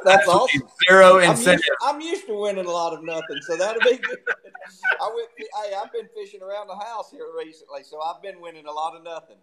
That's 0.04 0.28
awesome. 0.28 0.62
Zero 0.88 1.18
incentive. 1.18 1.64
I'm 1.82 2.00
used, 2.00 2.04
I'm 2.04 2.12
used, 2.12 2.26
to 2.26 2.40
winning 2.40 2.66
a 2.66 2.70
lot 2.70 2.92
of 2.92 3.04
nothing, 3.04 3.38
so 3.42 3.56
that'll 3.56 3.80
be 3.82 3.96
good. 3.96 4.18
I 5.00 5.12
went. 5.14 5.28
Hey, 5.38 5.74
I've 5.74 5.92
been 5.92 6.08
fishing 6.14 6.42
around 6.42 6.68
the 6.68 6.76
house 6.76 7.10
here 7.10 7.26
recently, 7.36 7.82
so 7.82 8.00
I've 8.00 8.22
been 8.22 8.40
winning 8.40 8.66
a 8.66 8.72
lot 8.72 8.96
of 8.96 9.02
nothing. 9.02 9.36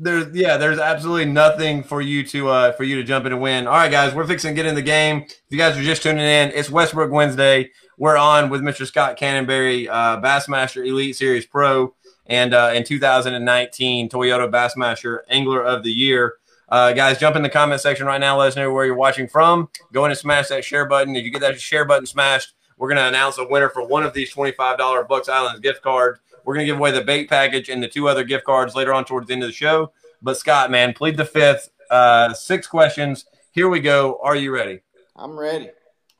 There's 0.00 0.34
yeah, 0.34 0.56
there's 0.56 0.78
absolutely 0.78 1.26
nothing 1.26 1.82
for 1.82 2.00
you 2.00 2.24
to 2.24 2.48
uh 2.48 2.72
for 2.72 2.84
you 2.84 2.96
to 2.96 3.04
jump 3.04 3.26
in 3.26 3.32
and 3.32 3.40
win. 3.40 3.66
All 3.66 3.74
right, 3.74 3.90
guys, 3.90 4.14
we're 4.14 4.26
fixing 4.26 4.54
to 4.54 4.54
get 4.54 4.66
in 4.66 4.74
the 4.74 4.82
game. 4.82 5.22
If 5.22 5.44
you 5.50 5.58
guys 5.58 5.76
are 5.76 5.82
just 5.82 6.02
tuning 6.02 6.24
in, 6.24 6.50
it's 6.50 6.70
Westbrook 6.70 7.10
Wednesday. 7.10 7.70
We're 7.96 8.16
on 8.16 8.48
with 8.48 8.60
Mr. 8.62 8.86
Scott 8.86 9.16
Canterbury, 9.16 9.88
uh, 9.88 10.20
Bassmaster 10.20 10.86
Elite 10.86 11.16
Series 11.16 11.46
Pro, 11.46 11.94
and 12.26 12.54
uh, 12.54 12.72
in 12.74 12.84
2019 12.84 14.08
Toyota 14.08 14.50
Bassmaster 14.50 15.20
Angler 15.28 15.64
of 15.64 15.82
the 15.82 15.90
Year. 15.90 16.37
Uh, 16.68 16.92
guys, 16.92 17.18
jump 17.18 17.34
in 17.34 17.42
the 17.42 17.48
comment 17.48 17.80
section 17.80 18.06
right 18.06 18.20
now. 18.20 18.38
Let 18.38 18.48
us 18.48 18.56
know 18.56 18.70
where 18.72 18.84
you're 18.84 18.94
watching 18.94 19.26
from. 19.26 19.70
Go 19.92 20.04
in 20.04 20.10
and 20.10 20.18
smash 20.18 20.48
that 20.48 20.64
share 20.64 20.86
button. 20.86 21.16
If 21.16 21.24
you 21.24 21.30
get 21.30 21.40
that 21.40 21.58
share 21.60 21.86
button 21.86 22.04
smashed, 22.04 22.52
we're 22.76 22.88
going 22.88 22.98
to 22.98 23.08
announce 23.08 23.38
a 23.38 23.46
winner 23.46 23.70
for 23.70 23.86
one 23.86 24.02
of 24.02 24.12
these 24.12 24.32
$25 24.32 25.08
Bucks 25.08 25.28
Islands 25.28 25.60
gift 25.60 25.82
cards. 25.82 26.20
We're 26.44 26.54
going 26.54 26.66
to 26.66 26.72
give 26.72 26.78
away 26.78 26.90
the 26.90 27.02
bait 27.02 27.28
package 27.28 27.68
and 27.68 27.82
the 27.82 27.88
two 27.88 28.08
other 28.08 28.22
gift 28.22 28.44
cards 28.44 28.74
later 28.74 28.92
on 28.92 29.04
towards 29.04 29.28
the 29.28 29.32
end 29.32 29.42
of 29.42 29.48
the 29.48 29.54
show. 29.54 29.92
But 30.20 30.36
Scott, 30.36 30.70
man, 30.70 30.92
plead 30.92 31.16
the 31.16 31.24
fifth. 31.24 31.70
Uh, 31.90 32.34
six 32.34 32.66
questions. 32.66 33.24
Here 33.52 33.68
we 33.68 33.80
go. 33.80 34.20
Are 34.22 34.36
you 34.36 34.52
ready? 34.52 34.80
I'm 35.16 35.38
ready. 35.38 35.70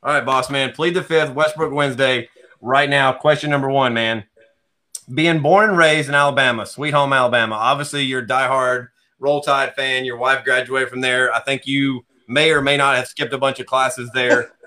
All 0.02 0.14
right, 0.14 0.25
boss 0.25 0.49
man. 0.49 0.73
Plead 0.73 0.95
the 0.95 1.02
fifth. 1.02 1.35
Westbrook 1.35 1.73
Wednesday. 1.73 2.31
Right 2.61 2.88
now, 2.88 3.12
question 3.12 3.50
number 3.50 3.69
one, 3.69 3.95
man. 3.95 4.25
Being 5.12 5.40
born 5.40 5.71
and 5.71 5.78
raised 5.78 6.09
in 6.09 6.14
Alabama, 6.14 6.67
sweet 6.67 6.93
home 6.93 7.12
Alabama. 7.12 7.55
Obviously, 7.55 8.02
you're 8.02 8.26
diehard 8.26 8.88
Roll 9.19 9.41
Tide 9.41 9.75
fan. 9.75 10.05
Your 10.05 10.17
wife 10.17 10.45
graduated 10.45 10.89
from 10.89 11.01
there. 11.01 11.35
I 11.35 11.41
think 11.41 11.67
you 11.67 12.05
may 12.27 12.51
or 12.51 12.63
may 12.63 12.77
not 12.77 12.97
have 12.97 13.09
skipped 13.09 13.33
a 13.33 13.39
bunch 13.39 13.61
of 13.61 13.67
classes 13.67 14.11
there. 14.15 14.53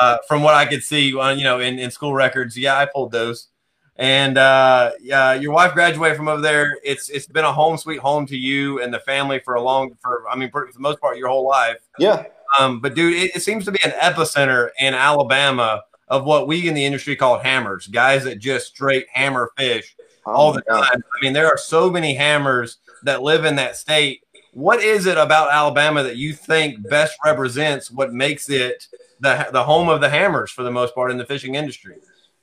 uh, 0.00 0.18
from 0.26 0.42
what 0.42 0.54
I 0.54 0.66
could 0.66 0.82
see 0.82 1.14
on 1.16 1.38
you 1.38 1.44
know 1.44 1.60
in, 1.60 1.78
in 1.78 1.90
school 1.90 2.14
records. 2.14 2.56
Yeah, 2.56 2.76
I 2.76 2.86
pulled 2.86 3.12
those. 3.12 3.48
And 3.96 4.38
uh, 4.38 4.92
yeah, 5.00 5.34
your 5.34 5.52
wife 5.52 5.72
graduated 5.72 6.16
from 6.16 6.28
over 6.28 6.40
there. 6.40 6.78
It's 6.82 7.08
it's 7.10 7.26
been 7.26 7.44
a 7.44 7.52
home 7.52 7.76
sweet 7.76 8.00
home 8.00 8.26
to 8.26 8.36
you 8.36 8.82
and 8.82 8.92
the 8.92 8.98
family 9.00 9.38
for 9.38 9.54
a 9.54 9.62
long 9.62 9.96
for 10.02 10.24
I 10.28 10.36
mean 10.36 10.50
for 10.50 10.68
the 10.72 10.80
most 10.80 11.00
part 11.00 11.16
your 11.16 11.28
whole 11.28 11.46
life. 11.46 11.78
Yeah. 11.98 12.24
Um, 12.58 12.80
but 12.80 12.94
dude, 12.94 13.14
it, 13.14 13.36
it 13.36 13.40
seems 13.40 13.64
to 13.66 13.72
be 13.72 13.82
an 13.84 13.92
epicenter 13.92 14.70
in 14.80 14.94
Alabama 14.94 15.82
of 16.08 16.24
what 16.24 16.46
we 16.46 16.68
in 16.68 16.74
the 16.74 16.84
industry 16.84 17.16
call 17.16 17.38
hammers, 17.38 17.86
guys 17.86 18.24
that 18.24 18.38
just 18.38 18.66
straight 18.66 19.06
hammer 19.12 19.50
fish 19.56 19.96
oh 20.26 20.32
all 20.32 20.52
the 20.52 20.60
time. 20.62 20.82
I 20.82 21.22
mean, 21.22 21.32
there 21.32 21.46
are 21.46 21.56
so 21.56 21.90
many 21.90 22.14
hammers 22.14 22.78
that 23.04 23.22
live 23.22 23.44
in 23.44 23.56
that 23.56 23.76
state. 23.76 24.22
What 24.52 24.82
is 24.82 25.06
it 25.06 25.18
about 25.18 25.52
Alabama 25.52 26.02
that 26.02 26.16
you 26.16 26.32
think 26.32 26.88
best 26.88 27.16
represents 27.24 27.90
what 27.90 28.12
makes 28.12 28.48
it 28.48 28.86
the 29.20 29.48
the 29.52 29.64
home 29.64 29.88
of 29.88 30.00
the 30.00 30.08
hammers 30.08 30.50
for 30.50 30.62
the 30.62 30.70
most 30.70 30.94
part 30.94 31.10
in 31.10 31.18
the 31.18 31.26
fishing 31.26 31.54
industry? 31.54 31.96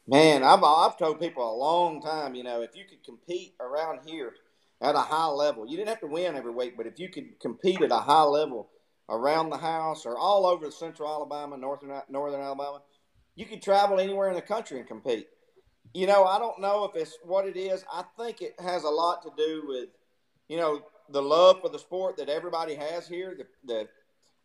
Man, 0.07 0.43
I've 0.43 0.63
I've 0.63 0.97
told 0.97 1.19
people 1.19 1.49
a 1.49 1.55
long 1.55 2.01
time, 2.01 2.35
you 2.35 2.43
know, 2.43 2.61
if 2.61 2.75
you 2.75 2.83
could 2.85 3.03
compete 3.03 3.53
around 3.59 3.99
here 4.05 4.33
at 4.81 4.95
a 4.95 4.99
high 4.99 5.27
level, 5.27 5.67
you 5.67 5.77
didn't 5.77 5.89
have 5.89 6.01
to 6.01 6.07
win 6.07 6.35
every 6.35 6.51
week, 6.51 6.75
but 6.75 6.87
if 6.87 6.99
you 6.99 7.09
could 7.09 7.39
compete 7.39 7.81
at 7.81 7.91
a 7.91 7.99
high 7.99 8.23
level 8.23 8.69
around 9.09 9.49
the 9.49 9.57
house 9.57 10.05
or 10.05 10.17
all 10.17 10.45
over 10.45 10.71
central 10.71 11.07
Alabama, 11.09 11.55
northern 11.55 12.01
northern 12.09 12.41
Alabama, 12.41 12.81
you 13.35 13.45
could 13.45 13.61
travel 13.61 13.99
anywhere 13.99 14.29
in 14.29 14.35
the 14.35 14.41
country 14.41 14.79
and 14.79 14.87
compete. 14.87 15.27
You 15.93 16.07
know, 16.07 16.23
I 16.23 16.39
don't 16.39 16.59
know 16.59 16.85
if 16.85 16.95
it's 16.95 17.17
what 17.23 17.45
it 17.45 17.57
is. 17.57 17.83
I 17.91 18.03
think 18.17 18.41
it 18.41 18.55
has 18.59 18.83
a 18.83 18.89
lot 18.89 19.21
to 19.23 19.29
do 19.37 19.63
with, 19.67 19.89
you 20.51 20.57
know, 20.57 20.81
the 21.09 21.21
love 21.21 21.61
for 21.61 21.69
the 21.69 21.79
sport 21.79 22.17
that 22.17 22.27
everybody 22.27 22.75
has 22.75 23.07
here, 23.07 23.37
the 23.37 23.45
the 23.65 23.87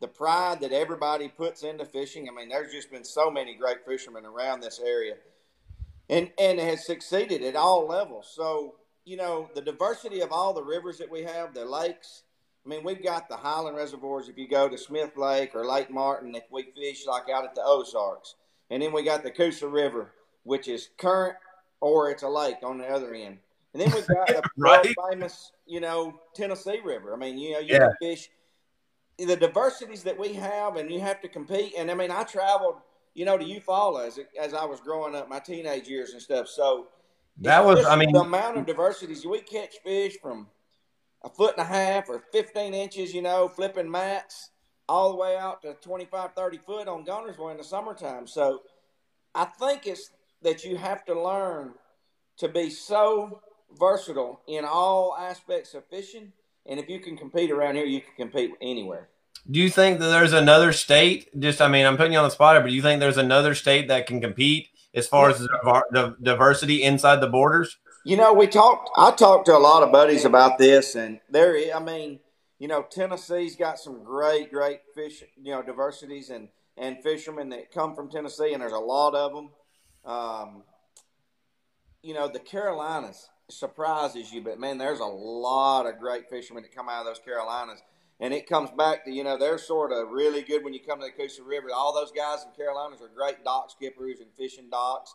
the 0.00 0.06
pride 0.06 0.60
that 0.60 0.70
everybody 0.70 1.26
puts 1.26 1.64
into 1.64 1.84
fishing. 1.84 2.28
I 2.28 2.32
mean, 2.32 2.48
there's 2.48 2.70
just 2.70 2.92
been 2.92 3.02
so 3.02 3.28
many 3.28 3.56
great 3.56 3.84
fishermen 3.84 4.24
around 4.24 4.60
this 4.60 4.78
area, 4.78 5.14
and 6.08 6.30
and 6.38 6.60
has 6.60 6.86
succeeded 6.86 7.42
at 7.42 7.56
all 7.56 7.88
levels. 7.88 8.32
So 8.32 8.76
you 9.04 9.16
know, 9.16 9.50
the 9.56 9.60
diversity 9.60 10.20
of 10.20 10.30
all 10.30 10.54
the 10.54 10.62
rivers 10.62 10.98
that 10.98 11.10
we 11.10 11.24
have, 11.24 11.54
the 11.54 11.64
lakes. 11.64 12.22
I 12.64 12.68
mean, 12.68 12.84
we've 12.84 13.02
got 13.02 13.28
the 13.28 13.36
Highland 13.36 13.76
reservoirs. 13.76 14.28
If 14.28 14.38
you 14.38 14.48
go 14.48 14.68
to 14.68 14.78
Smith 14.78 15.16
Lake 15.16 15.56
or 15.56 15.66
Lake 15.66 15.90
Martin, 15.90 16.36
if 16.36 16.44
we 16.52 16.68
fish 16.76 17.04
like 17.04 17.28
out 17.28 17.44
at 17.44 17.56
the 17.56 17.64
Ozarks, 17.64 18.36
and 18.70 18.80
then 18.80 18.92
we 18.92 19.02
got 19.02 19.24
the 19.24 19.32
Coosa 19.32 19.66
River, 19.66 20.12
which 20.44 20.68
is 20.68 20.88
current 20.98 21.36
or 21.80 22.10
it's 22.10 22.22
a 22.22 22.28
lake 22.28 22.62
on 22.62 22.78
the 22.78 22.86
other 22.86 23.12
end. 23.12 23.38
And 23.76 23.92
then 23.92 23.94
we've 23.94 24.06
got 24.16 24.26
the 24.28 24.42
right. 24.56 24.94
famous, 25.10 25.52
you 25.66 25.80
know, 25.80 26.18
Tennessee 26.34 26.80
River. 26.82 27.12
I 27.12 27.18
mean, 27.18 27.36
you 27.36 27.52
know, 27.52 27.58
you 27.58 27.74
yeah. 27.74 27.90
fish 28.00 28.30
the 29.18 29.36
diversities 29.36 30.02
that 30.04 30.18
we 30.18 30.32
have, 30.34 30.76
and 30.76 30.90
you 30.90 31.00
have 31.00 31.20
to 31.22 31.28
compete. 31.28 31.74
And 31.76 31.90
I 31.90 31.94
mean, 31.94 32.10
I 32.10 32.22
traveled, 32.22 32.76
you 33.14 33.24
know, 33.24 33.36
to 33.36 33.44
Eufaula 33.44 34.06
as 34.06 34.18
as 34.40 34.54
I 34.54 34.64
was 34.64 34.80
growing 34.80 35.14
up, 35.14 35.28
my 35.28 35.40
teenage 35.40 35.88
years 35.88 36.12
and 36.12 36.22
stuff. 36.22 36.48
So 36.48 36.88
that 37.42 37.64
was, 37.64 37.84
I 37.84 37.96
mean, 37.96 38.12
the 38.12 38.20
amount 38.20 38.56
of 38.56 38.66
diversities 38.66 39.26
we 39.26 39.40
catch 39.40 39.74
fish 39.84 40.16
from 40.20 40.48
a 41.22 41.28
foot 41.28 41.54
and 41.58 41.62
a 41.62 41.68
half 41.68 42.08
or 42.08 42.22
15 42.32 42.72
inches, 42.72 43.12
you 43.12 43.20
know, 43.20 43.48
flipping 43.48 43.90
mats 43.90 44.50
all 44.88 45.10
the 45.10 45.16
way 45.16 45.36
out 45.36 45.60
to 45.62 45.74
25, 45.74 46.30
30 46.34 46.58
foot 46.58 46.88
on 46.88 47.04
Guntersville 47.04 47.50
in 47.50 47.56
the 47.58 47.64
summertime. 47.64 48.26
So 48.26 48.62
I 49.34 49.44
think 49.44 49.86
it's 49.86 50.10
that 50.42 50.64
you 50.64 50.76
have 50.76 51.04
to 51.06 51.20
learn 51.20 51.74
to 52.38 52.48
be 52.48 52.70
so 52.70 53.40
versatile 53.78 54.40
in 54.46 54.64
all 54.64 55.16
aspects 55.18 55.74
of 55.74 55.84
fishing. 55.86 56.32
And 56.66 56.80
if 56.80 56.88
you 56.88 57.00
can 57.00 57.16
compete 57.16 57.50
around 57.50 57.76
here, 57.76 57.84
you 57.84 58.00
can 58.00 58.28
compete 58.28 58.52
anywhere. 58.60 59.08
Do 59.48 59.60
you 59.60 59.70
think 59.70 60.00
that 60.00 60.06
there's 60.06 60.32
another 60.32 60.72
state? 60.72 61.28
Just, 61.38 61.60
I 61.60 61.68
mean, 61.68 61.86
I'm 61.86 61.96
putting 61.96 62.12
you 62.12 62.18
on 62.18 62.24
the 62.24 62.30
spot, 62.30 62.60
but 62.62 62.68
do 62.68 62.74
you 62.74 62.82
think 62.82 63.00
there's 63.00 63.16
another 63.16 63.54
state 63.54 63.88
that 63.88 64.06
can 64.06 64.20
compete 64.20 64.68
as 64.92 65.06
far 65.06 65.30
as 65.30 65.38
the 65.38 66.16
diversity 66.20 66.82
inside 66.82 67.20
the 67.20 67.28
borders? 67.28 67.76
You 68.04 68.16
know, 68.16 68.32
we 68.32 68.46
talked. 68.46 68.90
I 68.96 69.10
talked 69.12 69.46
to 69.46 69.56
a 69.56 69.58
lot 69.58 69.82
of 69.82 69.92
buddies 69.92 70.24
about 70.24 70.58
this, 70.58 70.94
and 70.94 71.20
there. 71.30 71.56
I 71.74 71.80
mean, 71.80 72.20
you 72.58 72.68
know, 72.68 72.82
Tennessee's 72.82 73.56
got 73.56 73.78
some 73.78 74.02
great, 74.02 74.52
great 74.52 74.80
fish, 74.94 75.22
you 75.40 75.52
know, 75.52 75.62
diversities 75.62 76.30
and, 76.30 76.48
and 76.76 77.02
fishermen 77.02 77.50
that 77.50 77.72
come 77.72 77.94
from 77.94 78.10
Tennessee, 78.10 78.52
and 78.52 78.62
there's 78.62 78.72
a 78.72 78.78
lot 78.78 79.14
of 79.14 79.32
them. 79.32 79.50
Um, 80.04 80.62
you 82.02 82.14
know, 82.14 82.28
the 82.28 82.38
Carolinas 82.38 83.28
surprises 83.48 84.32
you, 84.32 84.42
but 84.42 84.58
man, 84.58 84.78
there's 84.78 85.00
a 85.00 85.04
lot 85.04 85.86
of 85.86 85.98
great 85.98 86.28
fishermen 86.28 86.62
that 86.62 86.74
come 86.74 86.88
out 86.88 87.00
of 87.00 87.06
those 87.06 87.20
Carolinas. 87.24 87.82
And 88.18 88.32
it 88.32 88.48
comes 88.48 88.70
back 88.70 89.04
to, 89.04 89.10
you 89.10 89.24
know, 89.24 89.36
they're 89.36 89.58
sort 89.58 89.92
of 89.92 90.08
really 90.08 90.40
good 90.42 90.64
when 90.64 90.72
you 90.72 90.80
come 90.80 91.00
to 91.00 91.06
the 91.06 91.12
Coosa 91.12 91.42
River. 91.42 91.68
All 91.74 91.92
those 91.92 92.10
guys 92.10 92.44
in 92.44 92.50
Carolinas 92.56 93.02
are 93.02 93.10
great 93.14 93.44
dock 93.44 93.70
skippers 93.70 94.20
and 94.20 94.30
fishing 94.38 94.70
docks. 94.70 95.14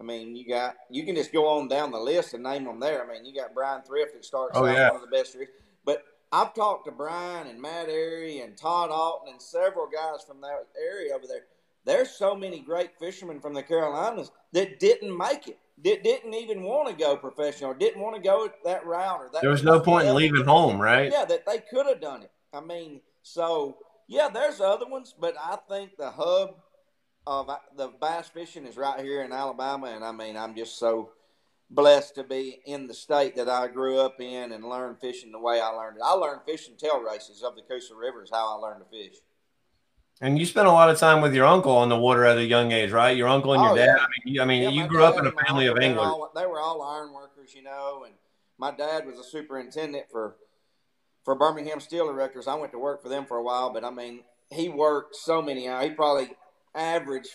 I 0.00 0.02
mean, 0.02 0.34
you 0.34 0.48
got 0.48 0.76
you 0.88 1.04
can 1.04 1.14
just 1.14 1.32
go 1.32 1.46
on 1.46 1.68
down 1.68 1.92
the 1.92 2.00
list 2.00 2.34
and 2.34 2.42
name 2.42 2.64
them 2.64 2.80
there. 2.80 3.04
I 3.04 3.12
mean, 3.12 3.24
you 3.24 3.34
got 3.34 3.54
Bryan 3.54 3.82
Thrift 3.82 4.14
that 4.14 4.24
starts 4.24 4.56
oh, 4.56 4.66
out 4.66 4.74
yeah. 4.74 4.90
one 4.90 4.96
of 4.96 5.08
the 5.08 5.16
best. 5.16 5.36
But 5.84 6.02
I've 6.32 6.54
talked 6.54 6.86
to 6.86 6.90
Bryan 6.90 7.46
and 7.46 7.60
Matt 7.60 7.88
Arey 7.88 8.42
and 8.42 8.56
Todd 8.56 8.90
Auten 8.90 9.30
and 9.30 9.40
several 9.40 9.86
guys 9.86 10.24
from 10.26 10.40
that 10.40 10.66
area 10.80 11.14
over 11.14 11.26
there. 11.26 11.42
There's 11.84 12.10
so 12.10 12.34
many 12.34 12.60
great 12.60 12.98
fishermen 12.98 13.40
from 13.40 13.54
the 13.54 13.62
Carolinas 13.62 14.30
that 14.52 14.80
didn't 14.80 15.16
make 15.16 15.48
it, 15.48 15.58
that 15.84 16.02
didn't 16.02 16.34
even 16.34 16.62
want 16.62 16.88
to 16.88 16.94
go 16.94 17.16
professional, 17.16 17.74
didn't 17.74 18.02
want 18.02 18.16
to 18.16 18.22
go 18.22 18.48
that 18.64 18.86
route. 18.86 19.20
Or 19.20 19.30
that 19.32 19.42
there 19.42 19.50
was 19.50 19.62
no 19.62 19.80
point 19.80 20.08
in 20.08 20.14
leaving 20.14 20.44
home, 20.44 20.80
right? 20.80 21.10
Yeah, 21.10 21.24
that 21.24 21.46
they 21.46 21.58
could 21.58 21.86
have 21.86 22.00
done 22.00 22.22
it. 22.22 22.30
I 22.52 22.60
mean, 22.60 23.00
so 23.22 23.78
yeah, 24.08 24.28
there's 24.32 24.60
other 24.60 24.86
ones, 24.86 25.14
but 25.18 25.34
I 25.40 25.56
think 25.68 25.96
the 25.96 26.10
hub 26.10 26.56
of 27.26 27.48
uh, 27.48 27.56
the 27.76 27.88
bass 28.00 28.28
fishing 28.28 28.66
is 28.66 28.76
right 28.76 29.00
here 29.00 29.22
in 29.22 29.32
Alabama, 29.32 29.86
and 29.86 30.04
I 30.04 30.12
mean, 30.12 30.36
I'm 30.36 30.54
just 30.56 30.78
so 30.78 31.10
blessed 31.70 32.16
to 32.16 32.24
be 32.24 32.60
in 32.66 32.88
the 32.88 32.94
state 32.94 33.36
that 33.36 33.48
I 33.48 33.68
grew 33.68 34.00
up 34.00 34.20
in 34.20 34.52
and 34.52 34.64
learned 34.64 35.00
fishing 35.00 35.30
the 35.30 35.38
way 35.38 35.60
I 35.60 35.68
learned 35.68 35.98
it. 35.98 36.02
I 36.04 36.12
learned 36.12 36.40
fishing 36.44 36.74
tail 36.76 37.00
races 37.00 37.42
of 37.42 37.54
the 37.54 37.62
Coosa 37.62 37.94
River 37.94 38.24
is 38.24 38.30
how 38.32 38.56
I 38.56 38.60
learned 38.60 38.82
to 38.82 38.90
fish. 38.90 39.16
And 40.20 40.38
you 40.38 40.44
spent 40.44 40.66
a 40.66 40.70
lot 40.70 40.90
of 40.90 40.98
time 40.98 41.22
with 41.22 41.34
your 41.34 41.46
uncle 41.46 41.74
on 41.76 41.88
the 41.88 41.96
water 41.96 42.24
at 42.24 42.36
a 42.36 42.44
young 42.44 42.72
age, 42.72 42.90
right? 42.90 43.16
Your 43.16 43.28
uncle 43.28 43.54
and 43.54 43.62
your 43.62 43.72
oh, 43.72 43.76
dad. 43.76 43.86
Yeah. 43.86 43.96
I 43.96 44.06
mean, 44.08 44.34
you, 44.34 44.42
I 44.42 44.44
mean, 44.44 44.62
yeah, 44.62 44.68
you 44.68 44.86
grew 44.86 45.02
up 45.02 45.18
in 45.18 45.26
a 45.26 45.32
family 45.32 45.66
of 45.66 45.78
anglers. 45.78 46.12
They 46.34 46.46
were 46.46 46.60
all 46.60 46.82
iron 46.82 47.12
workers, 47.12 47.54
you 47.54 47.62
know. 47.62 48.04
And 48.04 48.14
my 48.58 48.70
dad 48.70 49.06
was 49.06 49.18
a 49.18 49.24
superintendent 49.24 50.06
for 50.10 50.36
for 51.24 51.34
Birmingham 51.34 51.80
Steel 51.80 52.08
Erectors. 52.08 52.48
I 52.48 52.54
went 52.54 52.72
to 52.72 52.78
work 52.78 53.02
for 53.02 53.08
them 53.08 53.24
for 53.24 53.38
a 53.38 53.42
while, 53.42 53.72
but 53.72 53.84
I 53.84 53.90
mean, 53.90 54.20
he 54.50 54.68
worked 54.68 55.16
so 55.16 55.40
many 55.40 55.68
hours. 55.68 55.84
He 55.84 55.90
probably 55.90 56.30
averaged 56.74 57.30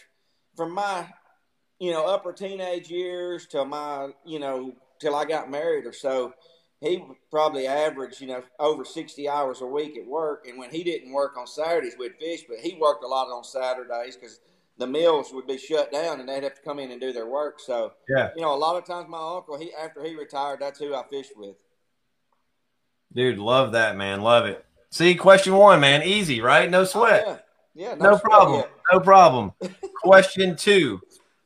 from 0.56 0.74
my 0.74 1.08
you 1.80 1.92
know, 1.92 2.06
upper 2.06 2.32
teenage 2.32 2.90
years 2.90 3.48
till 3.48 3.66
my, 3.66 4.10
you 4.26 4.40
know, 4.40 4.74
till 5.00 5.16
I 5.16 5.26
got 5.26 5.52
married 5.52 5.86
or 5.86 5.94
so, 5.94 6.34
he 6.82 7.04
probably 7.32 7.68
averaged, 7.68 8.22
you 8.22 8.28
know, 8.28 8.44
over 8.60 8.84
60 8.84 9.30
hours 9.30 9.62
a 9.62 9.66
week 9.66 9.98
at 9.98 10.06
work. 10.06 10.46
And 10.48 10.58
when 10.58 10.70
he 10.70 10.84
didn't 10.84 11.12
work 11.12 11.38
on 11.38 11.48
Saturdays, 11.48 11.96
we'd 11.98 12.16
fish, 12.20 12.44
but 12.48 12.60
he 12.60 12.78
worked 12.80 13.04
a 13.04 13.08
lot 13.08 13.28
on 13.28 13.44
Saturdays 13.44 14.16
because 14.16 14.40
the 14.78 14.88
mills 14.88 15.32
would 15.34 15.48
be 15.48 15.58
shut 15.58 15.92
down 15.92 16.20
and 16.20 16.28
they'd 16.28 16.44
have 16.44 16.56
to 16.56 16.62
come 16.62 16.80
in 16.80 16.92
and 16.92 17.00
do 17.00 17.14
their 17.14 17.28
work. 17.28 17.60
So, 17.60 17.94
yeah, 18.10 18.32
you 18.36 18.42
know, 18.42 18.54
a 18.54 18.58
lot 18.58 18.76
of 18.76 18.86
times 18.86 19.08
my 19.10 19.18
uncle, 19.18 19.58
he 19.58 19.72
after 19.74 20.04
he 20.04 20.16
retired, 20.16 20.60
that's 20.60 20.80
who 20.80 20.94
I 20.94 21.04
fished 21.10 21.32
with. 21.36 21.56
Dude, 23.14 23.40
love 23.40 23.72
that, 23.72 23.96
man. 23.96 24.22
Love 24.22 24.46
it. 24.46 24.66
See, 24.92 25.16
question 25.16 25.56
one, 25.56 25.80
man. 25.80 26.04
Easy, 26.04 26.42
right? 26.42 26.70
No 26.70 26.84
sweat. 26.84 27.24
Oh, 27.26 27.40
yeah. 27.74 27.90
yeah. 27.90 27.96
no, 27.96 28.12
no 28.12 28.18
problem. 28.20 28.60
Yet. 28.60 28.72
No 28.92 29.00
problem. 29.00 29.52
question 30.04 30.58
two. 30.58 31.02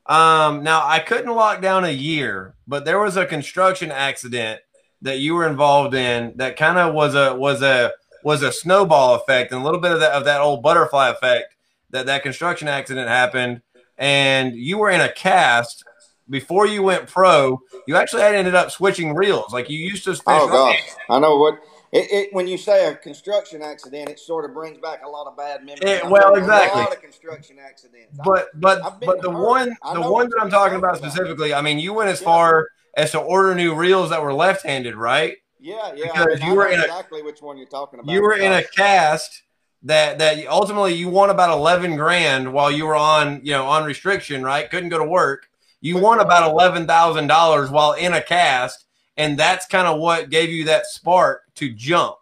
Um, 0.08 0.64
now 0.64 0.86
I 0.88 0.98
couldn't 0.98 1.34
lock 1.34 1.62
down 1.62 1.86
a 1.86 1.92
year, 1.92 2.56
but 2.68 2.84
there 2.84 3.00
was 3.00 3.16
a 3.16 3.28
construction 3.28 3.92
accident 3.92 4.60
that 5.02 5.20
you 5.20 5.36
were 5.36 5.48
involved 5.48 5.96
in 5.96 6.34
that 6.36 6.58
kind 6.58 6.78
of 6.78 6.94
was 6.94 7.16
a 7.16 7.36
was 7.36 7.62
a 7.62 7.92
was 8.24 8.42
a 8.42 8.52
snowball 8.52 9.16
effect 9.16 9.52
and 9.52 9.62
a 9.62 9.64
little 9.64 9.80
bit 9.80 9.92
of 9.92 10.00
that 10.00 10.12
of 10.12 10.26
that 10.26 10.42
old 10.42 10.62
butterfly 10.62 11.10
effect 11.10 11.56
that 11.90 12.06
that 12.06 12.24
construction 12.24 12.68
accident 12.68 13.08
happened 13.08 13.62
and 13.98 14.56
you 14.56 14.78
were 14.78 14.90
in 14.90 15.02
a 15.02 15.12
cast 15.12 15.84
before 16.30 16.68
you 16.68 16.84
went 16.84 17.08
pro 17.08 17.60
you 17.88 17.96
actually 17.96 18.22
had 18.22 18.36
ended 18.36 18.56
up 18.56 18.72
switching 18.72 19.16
reels 19.16 19.54
like 19.54 19.70
you 19.70 19.80
used 19.80 20.04
to 20.04 20.20
oh 20.28 20.48
gosh 20.48 20.82
i 21.10 21.20
know 21.20 21.38
what 21.38 21.60
it, 21.92 22.12
it, 22.12 22.34
when 22.34 22.48
you 22.48 22.58
say 22.58 22.88
a 22.88 22.96
construction 22.96 23.64
accident, 23.64 24.10
it 24.10 24.20
sort 24.20 24.46
of 24.46 24.54
brings 24.54 24.78
back 24.78 25.04
a 25.04 25.10
lot 25.10 25.26
of 25.26 25.36
bad 25.36 25.66
memories. 25.66 25.82
It, 25.82 26.08
well, 26.08 26.36
exactly. 26.36 26.82
A 26.82 26.84
lot 26.84 26.94
of 26.94 27.02
construction 27.02 27.58
accidents. 27.60 28.16
But 28.24 28.48
but 28.54 29.00
but 29.00 29.24
the 29.24 29.32
hurt. 29.32 29.44
one 29.44 29.78
the 29.94 30.02
one 30.02 30.30
that 30.30 30.38
I'm 30.40 30.52
talking 30.52 30.78
about, 30.78 30.98
specifically, 30.98 31.52
I 31.52 31.62
mean, 31.62 31.80
you 31.80 31.94
went 31.94 32.12
as 32.12 32.22
yeah. 32.22 32.26
far 32.26 32.68
as 32.96 33.12
to 33.12 33.20
order 33.20 33.56
new 33.56 33.76
reels 33.76 34.10
that 34.10 34.22
were 34.22 34.34
left-handed, 34.34 34.96
right? 34.96 35.38
Yeah, 35.60 35.94
yeah. 35.96 36.06
Because 36.06 36.40
I 36.42 36.46
mean, 36.46 36.52
you 36.52 36.56
were 36.56 36.68
in 36.68 36.80
exactly 36.80 37.22
a, 37.22 37.24
which 37.24 37.42
one 37.42 37.58
you're 37.58 37.68
talking 37.68 38.00
about. 38.00 38.12
You 38.12 38.22
were 38.22 38.36
in 38.36 38.52
a 38.52 38.64
cast 38.64 39.44
that 39.84 40.20
that 40.20 40.46
ultimately 40.48 40.94
you 40.94 41.10
won 41.10 41.30
about 41.30 41.52
11 41.52 41.96
grand 41.96 42.54
while 42.54 42.72
you 42.72 42.86
were 42.86 42.96
on 42.96 43.42
you 43.44 43.52
know 43.52 43.66
on 43.66 43.84
restriction, 43.86 44.44
right? 44.44 44.70
Couldn't 44.70 44.90
go 44.90 44.98
to 44.98 45.06
work. 45.06 45.48
You 45.82 45.98
won 45.98 46.20
about 46.20 46.50
eleven 46.50 46.86
thousand 46.88 47.28
dollars 47.28 47.70
while 47.70 47.94
in 47.94 48.14
a 48.14 48.22
cast 48.22 48.86
and 49.20 49.38
that's 49.38 49.68
kind 49.68 49.86
of 49.86 50.00
what 50.00 50.30
gave 50.30 50.50
you 50.50 50.64
that 50.64 50.86
spark 50.88 51.44
to 51.56 51.70
jump, 51.70 52.16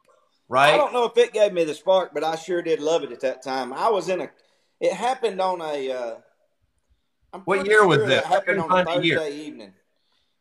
right? 0.49 0.73
I 0.73 0.77
don't 0.77 0.91
know 0.93 1.05
if 1.05 1.15
it 1.15 1.31
gave 1.31 1.53
me 1.53 1.63
the 1.63 1.75
spark, 1.75 2.11
but 2.11 2.23
I 2.23 2.35
sure 2.35 2.63
did 2.63 2.79
love 2.79 3.03
it 3.03 3.11
at 3.11 3.19
that 3.19 3.43
time. 3.43 3.71
I 3.71 3.87
was 3.89 4.09
in 4.09 4.21
a. 4.21 4.31
It 4.81 4.93
happened 4.93 5.39
on 5.39 5.61
a 5.61 5.91
uh, 5.91 6.15
what 7.45 7.67
year 7.67 7.85
was 7.85 7.99
sure 7.99 8.07
this? 8.07 8.23
That 8.23 8.25
happened 8.25 8.61
on 8.61 8.79
a 8.79 8.85
Thursday 8.85 9.31
evening, 9.31 9.73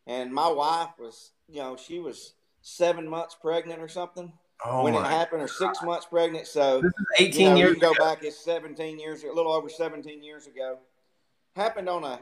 and 0.07 0.33
my 0.33 0.49
wife 0.49 0.91
was, 0.99 1.33
you 1.49 1.61
know, 1.61 1.77
she 1.77 1.99
was 1.99 2.35
seven 2.63 3.09
months 3.09 3.37
pregnant 3.41 3.81
or 3.81 3.89
something 3.89 4.33
oh 4.65 4.85
when 4.85 4.95
it 4.95 5.05
happened, 5.05 5.43
or 5.43 5.49
six 5.49 5.83
months 5.83 6.07
pregnant. 6.07 6.47
So 6.47 6.83
18 7.19 7.41
you 7.41 7.49
know, 7.49 7.57
years 7.57 7.75
you 7.75 7.81
go 7.81 7.93
ago. 7.93 8.05
back, 8.05 8.23
it's 8.23 8.43
17 8.45 8.99
years, 8.99 9.23
a 9.25 9.33
little 9.33 9.53
over 9.53 9.69
17 9.69 10.23
years 10.23 10.47
ago. 10.47 10.79
Happened 11.55 11.89
on 11.89 12.05
a 12.05 12.21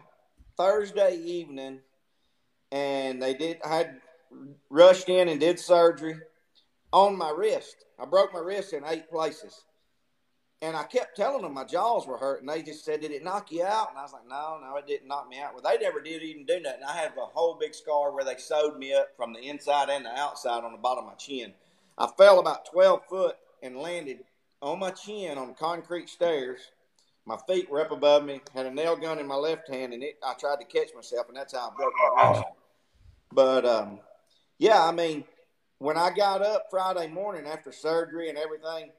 Thursday 0.56 1.16
evening, 1.16 1.80
and 2.72 3.22
they 3.22 3.34
did 3.34 3.58
I 3.64 3.76
had 3.76 4.00
rushed 4.70 5.08
in 5.08 5.28
and 5.28 5.40
did 5.40 5.58
surgery 5.58 6.16
on 6.92 7.16
my 7.16 7.30
wrist. 7.30 7.84
I 7.98 8.04
broke 8.04 8.32
my 8.32 8.40
wrist 8.40 8.72
in 8.72 8.84
eight 8.86 9.10
places. 9.10 9.64
And 10.64 10.74
I 10.74 10.84
kept 10.84 11.14
telling 11.14 11.42
them 11.42 11.52
my 11.52 11.64
jaws 11.64 12.06
were 12.06 12.16
hurting. 12.16 12.46
They 12.46 12.62
just 12.62 12.86
said, 12.86 13.02
Did 13.02 13.10
it 13.10 13.22
knock 13.22 13.52
you 13.52 13.64
out? 13.64 13.90
And 13.90 13.98
I 13.98 14.02
was 14.02 14.14
like, 14.14 14.26
No, 14.26 14.58
no, 14.62 14.74
it 14.78 14.86
didn't 14.86 15.08
knock 15.08 15.28
me 15.28 15.38
out. 15.38 15.52
Well, 15.52 15.62
they 15.62 15.76
never 15.78 16.00
did 16.00 16.22
even 16.22 16.46
do 16.46 16.58
nothing. 16.58 16.80
I 16.88 16.96
have 16.96 17.12
a 17.18 17.26
whole 17.26 17.58
big 17.60 17.74
scar 17.74 18.14
where 18.14 18.24
they 18.24 18.38
sewed 18.38 18.78
me 18.78 18.94
up 18.94 19.08
from 19.14 19.34
the 19.34 19.40
inside 19.40 19.90
and 19.90 20.06
the 20.06 20.18
outside 20.18 20.64
on 20.64 20.72
the 20.72 20.78
bottom 20.78 21.04
of 21.04 21.10
my 21.10 21.16
chin. 21.16 21.52
I 21.98 22.06
fell 22.16 22.38
about 22.38 22.64
12 22.72 23.02
foot 23.10 23.36
and 23.62 23.76
landed 23.76 24.20
on 24.62 24.78
my 24.78 24.90
chin 24.90 25.36
on 25.36 25.52
concrete 25.52 26.08
stairs. 26.08 26.60
My 27.26 27.36
feet 27.46 27.68
were 27.68 27.82
up 27.82 27.90
above 27.90 28.24
me, 28.24 28.40
had 28.54 28.64
a 28.64 28.70
nail 28.70 28.96
gun 28.96 29.18
in 29.18 29.26
my 29.26 29.34
left 29.34 29.68
hand, 29.68 29.92
and 29.92 30.02
it, 30.02 30.18
I 30.24 30.32
tried 30.32 30.60
to 30.60 30.64
catch 30.64 30.94
myself, 30.94 31.28
and 31.28 31.36
that's 31.36 31.52
how 31.52 31.68
I 31.68 31.76
broke 31.76 31.92
my 31.98 32.30
wrist. 32.30 32.44
But 33.30 33.66
um, 33.66 34.00
yeah, 34.58 34.82
I 34.82 34.92
mean, 34.92 35.24
when 35.76 35.98
I 35.98 36.08
got 36.10 36.40
up 36.40 36.68
Friday 36.70 37.08
morning 37.08 37.46
after 37.46 37.70
surgery 37.70 38.30
and 38.30 38.38
everything, 38.38 38.92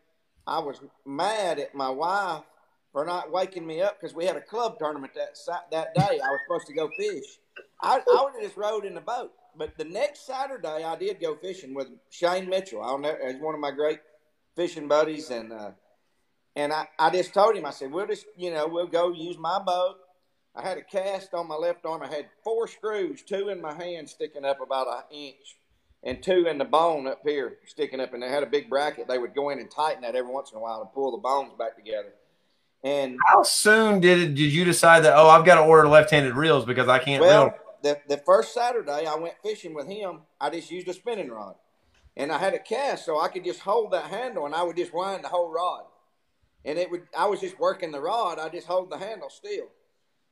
I 0.48 0.60
was 0.60 0.80
mad 1.06 1.60
at 1.60 1.74
my 1.74 1.90
wife 1.90 2.44
for 2.92 3.06
not 3.06 3.32
waking 3.32 3.66
me 3.66 3.82
up 3.82 4.00
because 4.00 4.16
we 4.16 4.25
had 4.25 4.36
a 4.36 4.42
club 4.42 4.78
tournament 4.80 5.14
that 5.16 5.36
that 5.72 5.94
day. 5.94 6.20
I 6.24 6.30
was 6.30 6.40
supposed 6.48 6.68
to 6.68 6.74
go 6.74 6.90
fish. 6.98 7.25
I, 7.82 8.00
I 8.10 8.24
would 8.24 8.34
have 8.34 8.44
just 8.44 8.58
rode 8.58 8.86
in 8.86 8.94
the 8.94 9.02
boat. 9.02 9.32
But 9.58 9.78
the 9.78 9.86
next 9.86 10.25
Saturday, 10.25 10.84
I 10.84 10.96
did 10.96 11.20
go 11.22 11.36
fishing 11.36 11.74
with 11.74 11.88
Shane 12.10 12.50
Mitchell. 12.50 12.82
I'll 12.82 12.98
he's 12.98 13.42
one 13.42 13.56
of 13.56 13.62
my 13.62 13.72
great 13.72 14.00
fishing 14.56 14.88
buddies, 14.88 15.30
and 15.30 15.52
uh, 15.52 15.72
and 16.56 16.72
I, 16.72 16.88
I 16.98 17.10
just 17.10 17.34
told 17.34 17.56
him, 17.56 17.66
I 17.66 17.72
said, 17.72 17.92
we'll 17.92 18.08
just, 18.08 18.25
you 18.38 18.52
know, 18.52 18.68
we'll 18.68 18.88
go 18.88 19.12
use 19.12 19.38
my 19.38 19.60
boat. 19.60 19.96
I 20.56 20.62
had 20.62 20.78
a 20.78 20.84
cast 20.84 21.34
on 21.34 21.48
my 21.48 21.56
left 21.56 21.86
arm. 21.86 22.02
I 22.02 22.08
had 22.08 22.28
four 22.44 22.68
screws, 22.68 23.22
two 23.22 23.50
in 23.50 23.62
my 23.62 23.74
hand 23.74 24.10
sticking 24.10 24.46
up 24.46 24.62
about 24.62 24.88
an 24.88 25.04
inch, 25.12 25.58
and 26.05 26.21
two 26.21 26.45
in 26.47 26.59
the 26.59 26.65
bone 26.65 27.07
up 27.07 27.21
here 27.24 27.57
sticking 27.65 28.00
up. 28.00 28.13
And 28.13 28.21
they 28.21 28.29
had 28.29 28.43
a 28.43 28.47
big 28.47 28.69
bracket. 28.69 29.07
They 29.07 29.17
would 29.17 29.33
go 29.33 29.50
in 29.50 29.59
and 29.59 29.69
tighten 29.69 30.03
that 30.03 30.15
every 30.15 30.31
once 30.31 30.51
in 30.51 30.57
a 30.57 30.62
while 30.62 30.79
to 30.79 30.85
pull 30.85 31.12
the 31.12 31.17
bones 31.17 31.53
back 31.57 31.75
together. 31.75 32.13
And 32.83 33.17
How 33.25 33.41
soon 33.41 34.00
did 34.00 34.19
it? 34.19 34.35
Did 34.35 34.53
you 34.53 34.63
decide 34.63 35.03
that? 35.05 35.15
Oh, 35.17 35.27
I've 35.27 35.43
got 35.43 35.55
to 35.55 35.62
order 35.62 35.88
left-handed 35.88 36.35
reels 36.35 36.65
because 36.65 36.88
I 36.88 37.00
can't 37.00 37.21
well, 37.21 37.45
reel. 37.45 37.53
the, 37.81 38.00
the 38.07 38.17
first 38.17 38.53
Saturday 38.53 39.07
I 39.07 39.15
went 39.15 39.33
fishing 39.41 39.74
with 39.74 39.88
him, 39.88 40.21
I 40.39 40.51
just 40.51 40.69
used 40.69 40.88
a 40.88 40.93
spinning 40.93 41.29
rod. 41.29 41.55
And 42.15 42.31
I 42.31 42.38
had 42.38 42.53
a 42.53 42.59
cast 42.59 43.05
so 43.05 43.19
I 43.19 43.27
could 43.27 43.43
just 43.43 43.62
hold 43.62 43.91
that 43.91 44.05
handle 44.05 44.45
and 44.45 44.53
I 44.53 44.62
would 44.62 44.77
just 44.77 44.93
wind 44.93 45.24
the 45.24 45.29
whole 45.29 45.51
rod. 45.51 45.85
And 46.63 46.77
it 46.77 46.89
would 46.91 47.07
I 47.17 47.25
was 47.25 47.41
just 47.41 47.59
working 47.59 47.91
the 47.91 48.00
rod, 48.00 48.39
I 48.39 48.50
just 48.50 48.67
hold 48.67 48.91
the 48.91 48.97
handle 48.97 49.29
still. 49.29 49.67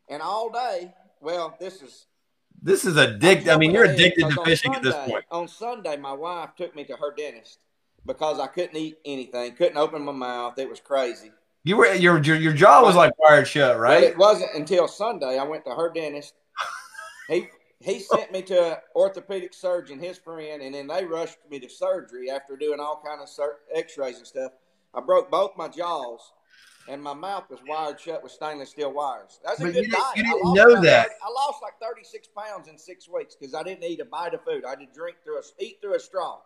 And 0.07 0.21
all 0.21 0.51
day, 0.51 0.93
well, 1.21 1.57
this 1.59 1.81
is 1.81 2.05
This 2.65 2.85
is 2.85 2.95
addicted. 2.95 3.49
I 3.49 3.57
mean, 3.57 3.71
you're 3.71 3.83
addicted 3.83 4.29
to 4.29 4.43
fishing 4.45 4.73
at 4.73 4.81
this 4.81 4.95
point. 5.05 5.25
On 5.29 5.49
Sunday, 5.49 5.97
my 5.97 6.13
wife 6.13 6.51
took 6.57 6.73
me 6.75 6.85
to 6.85 6.95
her 6.95 7.13
dentist 7.13 7.59
because 8.05 8.39
I 8.39 8.47
couldn't 8.47 8.77
eat 8.77 8.97
anything, 9.03 9.53
couldn't 9.55 9.77
open 9.77 10.01
my 10.03 10.13
mouth. 10.13 10.57
It 10.57 10.69
was 10.69 10.79
crazy. 10.79 11.31
You 11.65 11.77
were 11.77 11.93
your 11.93 12.21
your, 12.23 12.37
your 12.37 12.53
jaw 12.53 12.81
was 12.81 12.95
like 12.95 13.11
wired 13.19 13.47
shut, 13.47 13.71
Well, 13.71 13.79
right? 13.79 14.03
it 14.03 14.17
wasn't 14.17 14.53
until 14.55 14.87
Sunday 14.87 15.37
I 15.37 15.43
went 15.43 15.65
to 15.65 15.71
her 15.71 15.91
dentist. 15.93 16.33
He 17.29 17.47
he 17.79 17.99
sent 17.99 18.33
me 18.33 18.41
to 18.43 18.71
an 18.73 18.77
orthopedic 18.95 19.53
surgeon, 19.53 19.97
his 19.99 20.17
friend, 20.17 20.61
and 20.61 20.75
then 20.75 20.87
they 20.87 21.05
rushed 21.05 21.37
me 21.49 21.57
to 21.59 21.69
surgery 21.69 22.29
after 22.29 22.57
doing 22.57 22.79
all 22.81 23.01
kind 23.05 23.21
of 23.21 23.29
sur- 23.29 23.59
X-rays 23.73 24.17
and 24.17 24.27
stuff. 24.27 24.51
I 24.93 24.99
broke 25.01 25.31
both 25.31 25.55
my 25.57 25.69
jaws, 25.69 26.33
and 26.89 27.01
my 27.01 27.13
mouth 27.13 27.49
was 27.49 27.59
wired 27.67 27.99
shut 27.99 28.21
with 28.23 28.31
stainless 28.31 28.69
steel 28.71 28.91
wires. 28.91 29.39
That's 29.43 29.59
a 29.59 29.63
But 29.63 29.73
good 29.73 29.85
you 29.85 29.91
didn't- 29.91 29.99
diet. 30.03 30.17
you 30.17 30.23
I 30.23 30.25
didn't 30.33 30.43
lost 30.43 30.55
know 30.57 30.81
that. 30.81 31.03
30 31.07 31.15
I 31.23 31.29
lost 31.29 31.61
like 31.61 31.73
thirty 31.81 32.03
six 32.03 32.27
pounds 32.27 32.67
in 32.67 32.77
six 32.77 33.07
weeks 33.07 33.35
because 33.35 33.53
I 33.55 33.63
didn't 33.63 33.83
eat 33.83 33.99
a 33.99 34.05
bite 34.05 34.33
of 34.33 34.43
food. 34.43 34.65
I 34.65 34.75
did 34.75 34.91
drink 34.93 35.17
through 35.23 35.39
a 35.39 35.41
eat 35.59 35.79
through 35.81 35.95
a 35.95 35.99
straw. 35.99 36.39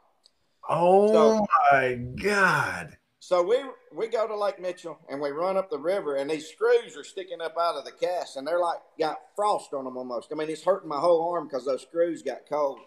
Oh 0.70 1.12
So- 1.14 1.46
my 1.72 1.94
god! 1.96 2.98
So 3.20 3.42
we 3.42 3.58
we 3.92 4.08
go 4.08 4.28
to 4.28 4.36
Lake 4.38 4.60
Mitchell 4.60 5.00
and 5.10 5.20
we 5.20 5.32
run 5.32 5.58
up 5.58 5.70
the 5.70 5.80
river 5.80 6.16
and 6.16 6.30
these 6.30 6.48
screws 6.50 6.96
are 6.96 7.04
sticking 7.04 7.42
up 7.42 7.56
out 7.60 7.76
of 7.76 7.84
the 7.86 7.92
cast 7.92 8.38
and 8.38 8.48
they're 8.48 8.60
like 8.60 8.80
got 9.00 9.18
frost 9.36 9.74
on 9.74 9.86
them 9.86 9.98
almost. 9.98 10.30
I 10.32 10.36
mean 10.36 10.50
it's 10.50 10.64
hurting 10.64 10.88
my 10.90 11.00
whole 11.00 11.32
arm 11.34 11.48
because 11.48 11.66
those 11.66 11.82
screws 11.82 12.22
got 12.22 12.48
cold. 12.48 12.80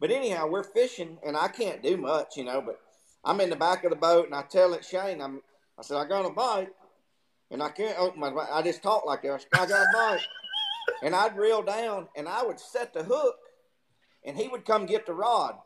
But 0.00 0.10
anyhow, 0.10 0.46
we're 0.48 0.62
fishing 0.64 1.18
and 1.24 1.36
I 1.36 1.48
can't 1.48 1.82
do 1.82 1.96
much, 1.96 2.36
you 2.36 2.44
know. 2.44 2.60
But 2.60 2.80
I'm 3.24 3.40
in 3.40 3.50
the 3.50 3.56
back 3.56 3.84
of 3.84 3.90
the 3.90 3.96
boat 3.96 4.26
and 4.26 4.34
I 4.34 4.42
tell 4.42 4.74
it 4.74 4.84
Shane, 4.84 5.20
I'm 5.20 5.42
I 5.78 5.82
said 5.82 5.96
I 5.96 6.04
got 6.06 6.24
a 6.26 6.30
bite 6.30 6.70
and 7.50 7.62
I 7.62 7.68
can't 7.70 7.96
oh, 7.98 8.08
open 8.08 8.20
my. 8.20 8.28
I 8.28 8.62
just 8.62 8.82
talk 8.82 9.04
like 9.06 9.22
this. 9.22 9.46
I 9.52 9.66
got 9.66 9.70
a 9.70 9.86
bite, 9.92 10.26
and 11.02 11.14
I'd 11.14 11.36
reel 11.36 11.62
down 11.62 12.08
and 12.16 12.28
I 12.28 12.42
would 12.42 12.60
set 12.60 12.92
the 12.92 13.02
hook, 13.02 13.36
and 14.24 14.36
he 14.36 14.48
would 14.48 14.64
come 14.64 14.86
get 14.86 15.06
the 15.06 15.14
rod, 15.14 15.56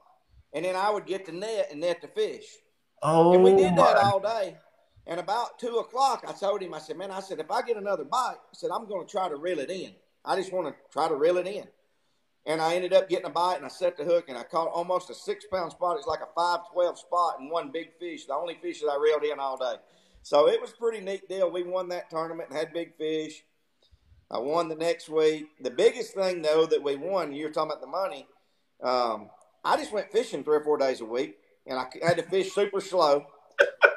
and 0.53 0.65
then 0.65 0.77
I 0.77 0.91
would 0.91 1.07
get 1.07 1.27
the 1.27 1.33
net 1.33 1.69
and 1.71 1.81
net 1.81 2.01
the 2.03 2.09
fish. 2.09 2.45
Oh 3.03 3.33
And 3.33 3.45
we 3.45 3.51
did 3.51 3.77
that 3.77 3.97
oh, 3.97 4.13
all 4.13 4.21
day. 4.21 4.57
And 5.07 5.21
about 5.21 5.59
two 5.59 5.77
o'clock, 5.77 6.25
I 6.29 6.33
told 6.33 6.61
him, 6.61 6.75
I 6.75 6.79
said, 6.79 6.99
man, 6.99 7.11
I 7.11 7.21
said, 7.21 7.41
if 7.41 7.51
I 7.51 7.63
get 7.63 7.79
another 7.79 8.05
bite, 8.05 8.37
I 8.37 8.53
said, 8.53 8.71
I'm 8.71 8.87
going 8.87 9.07
to 9.07 9.11
try 9.11 9.29
to 9.29 9.37
reel 9.37 9.59
it 9.59 9.71
in. 9.71 9.93
I 10.23 10.37
just 10.37 10.53
want 10.53 10.69
to 10.69 10.75
try 10.93 11.09
to 11.09 11.15
reel 11.15 11.39
it 11.39 11.47
in. 11.47 11.65
And 12.45 12.61
I 12.61 12.75
ended 12.75 12.93
up 12.93 13.09
getting 13.09 13.25
a 13.25 13.31
bite 13.31 13.57
and 13.57 13.65
I 13.65 13.69
set 13.69 13.97
the 13.97 14.05
hook 14.05 14.27
and 14.29 14.37
I 14.37 14.43
caught 14.43 14.69
almost 14.69 15.09
a 15.11 15.15
six 15.15 15.47
pound 15.51 15.73
spot. 15.73 15.97
It's 15.97 16.07
like 16.07 16.21
a 16.21 16.29
512 16.35 16.99
spot 16.99 17.37
and 17.41 17.51
one 17.51 17.71
big 17.71 17.89
fish, 17.99 18.27
the 18.27 18.35
only 18.35 18.59
fish 18.61 18.81
that 18.81 18.89
I 18.89 18.99
reeled 19.03 19.25
in 19.25 19.39
all 19.39 19.57
day. 19.57 19.77
So 20.29 20.47
it 20.47 20.61
was 20.61 20.73
a 20.73 20.77
pretty 20.77 21.01
neat 21.03 21.27
deal. 21.27 21.51
We 21.51 21.63
won 21.63 21.89
that 21.89 22.11
tournament 22.11 22.53
had 22.53 22.75
big 22.75 22.99
fish. 22.99 23.45
I 24.31 24.37
won 24.37 24.69
the 24.69 24.75
next 24.75 25.09
week. 25.09 25.47
The 25.63 25.71
biggest 25.71 26.13
thing, 26.13 26.43
though, 26.43 26.67
that 26.67 26.83
we 26.83 26.97
won, 26.97 27.33
you're 27.33 27.49
talking 27.49 27.71
about 27.71 27.81
the 27.81 27.87
money. 27.87 28.27
Um, 28.83 29.31
I 29.65 29.79
just 29.79 29.91
went 29.91 30.13
fishing 30.13 30.45
three 30.45 30.59
or 30.59 30.65
four 30.65 30.77
days 30.77 31.01
a 31.01 31.07
week, 31.07 31.39
and 31.67 31.79
I 31.79 31.87
had 32.07 32.19
to 32.19 32.23
fish 32.25 32.53
super 32.53 32.83
slow. 32.83 33.25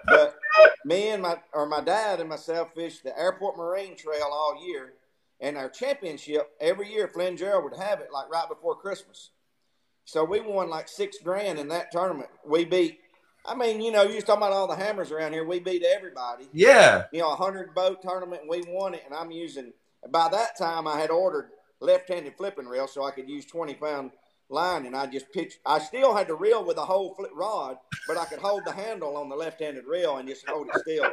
But 0.05 0.37
me 0.85 1.09
and 1.09 1.21
my 1.21 1.35
or 1.51 1.65
my 1.65 1.81
dad 1.81 2.21
and 2.21 2.29
myself 2.29 2.69
fished 2.75 3.03
the 3.03 3.19
Airport 3.19 3.57
Marine 3.57 3.97
Trail 3.97 4.29
all 4.31 4.65
year, 4.65 4.93
and 5.41 5.57
our 5.57 5.69
championship 5.69 6.49
every 6.61 6.89
year, 6.89 7.09
Flynn 7.09 7.35
Gerald 7.35 7.65
would 7.65 7.77
have 7.77 7.99
it 7.99 8.07
like 8.13 8.31
right 8.31 8.47
before 8.47 8.77
Christmas. 8.77 9.31
So 10.05 10.23
we 10.23 10.39
won 10.39 10.69
like 10.69 10.87
six 10.87 11.17
grand 11.21 11.59
in 11.59 11.67
that 11.67 11.91
tournament. 11.91 12.29
We 12.47 12.63
beat. 12.63 12.99
I 13.45 13.55
mean, 13.55 13.81
you 13.81 13.91
know, 13.91 14.03
you 14.03 14.15
was 14.15 14.23
talking 14.23 14.43
about 14.43 14.53
all 14.53 14.67
the 14.67 14.75
hammers 14.75 15.11
around 15.11 15.33
here. 15.33 15.43
We 15.45 15.59
beat 15.59 15.83
everybody 15.83 16.47
Yeah. 16.53 17.05
you 17.11 17.19
know, 17.19 17.31
a 17.31 17.35
hundred 17.35 17.73
boat 17.73 18.01
tournament, 18.01 18.41
and 18.41 18.49
we 18.49 18.61
won 18.67 18.93
it. 18.93 19.03
And 19.05 19.13
I'm 19.15 19.31
using. 19.31 19.73
By 20.09 20.29
that 20.29 20.57
time, 20.57 20.87
I 20.87 20.99
had 20.99 21.09
ordered 21.11 21.49
left-handed 21.79 22.35
flipping 22.37 22.67
reel, 22.67 22.87
so 22.87 23.03
I 23.03 23.11
could 23.11 23.29
use 23.29 23.45
twenty 23.45 23.73
pound 23.73 24.11
line, 24.49 24.85
and 24.85 24.95
I 24.95 25.05
just 25.07 25.31
pitched. 25.31 25.59
I 25.65 25.79
still 25.79 26.13
had 26.15 26.27
to 26.27 26.35
reel 26.35 26.63
with 26.63 26.77
a 26.77 26.85
whole 26.85 27.15
flip 27.15 27.31
rod, 27.33 27.77
but 28.07 28.17
I 28.17 28.25
could 28.25 28.39
hold 28.39 28.65
the 28.65 28.71
handle 28.73 29.15
on 29.17 29.29
the 29.29 29.35
left-handed 29.35 29.85
reel 29.85 30.17
and 30.17 30.27
just 30.27 30.47
hold 30.47 30.67
it 30.73 30.79
still, 30.81 31.09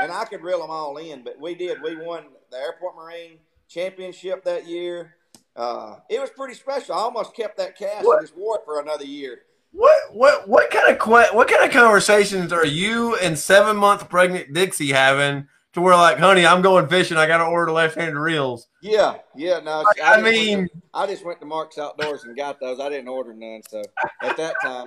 and 0.00 0.10
I 0.10 0.24
could 0.24 0.42
reel 0.42 0.60
them 0.60 0.70
all 0.70 0.96
in. 0.96 1.22
But 1.22 1.38
we 1.40 1.54
did. 1.54 1.82
We 1.82 1.96
won 1.96 2.24
the 2.50 2.56
Airport 2.58 2.96
Marine 2.96 3.38
Championship 3.68 4.44
that 4.44 4.66
year. 4.66 5.14
Uh, 5.54 5.96
it 6.08 6.20
was 6.20 6.30
pretty 6.30 6.54
special. 6.54 6.94
I 6.94 6.98
almost 6.98 7.34
kept 7.34 7.56
that 7.58 7.76
cast 7.76 8.06
What? 8.06 8.18
and 8.18 8.26
just 8.28 8.38
wore 8.38 8.56
it 8.58 8.62
for 8.64 8.80
another 8.80 9.04
year. 9.04 9.42
What 9.72 10.14
what 10.14 10.48
what 10.48 10.70
kind 10.70 10.90
of 10.90 10.98
que- 10.98 11.36
what 11.36 11.48
kind 11.48 11.64
of 11.64 11.70
conversations 11.70 12.52
are 12.52 12.66
you 12.66 13.16
and 13.16 13.38
seven 13.38 13.76
month 13.76 14.08
pregnant 14.08 14.52
Dixie 14.52 14.90
having 14.92 15.46
to 15.74 15.80
where 15.82 15.94
like, 15.94 16.18
honey, 16.18 16.46
I'm 16.46 16.62
going 16.62 16.88
fishing. 16.88 17.16
I 17.18 17.26
got 17.26 17.38
to 17.38 17.44
order 17.44 17.70
left-handed 17.70 18.16
reels. 18.18 18.68
Yeah, 18.80 19.16
yeah. 19.36 19.60
No, 19.60 19.82
Like, 19.82 19.96
just 19.96 20.08
I 20.08 20.22
went 20.22 20.24
to- 20.24 20.30
mean, 20.32 20.68
I 20.94 21.06
just 21.06 21.24
went 21.24 21.40
to 21.40 21.46
Mark's 21.46 21.76
Outdoors 21.78 22.24
and 22.24 22.34
got 22.36 22.58
those. 22.60 22.80
I 22.80 22.88
didn't 22.88 23.08
order 23.08 23.34
none. 23.34 23.60
So 23.68 23.82
at 24.22 24.36
that 24.38 24.54
time, 24.62 24.86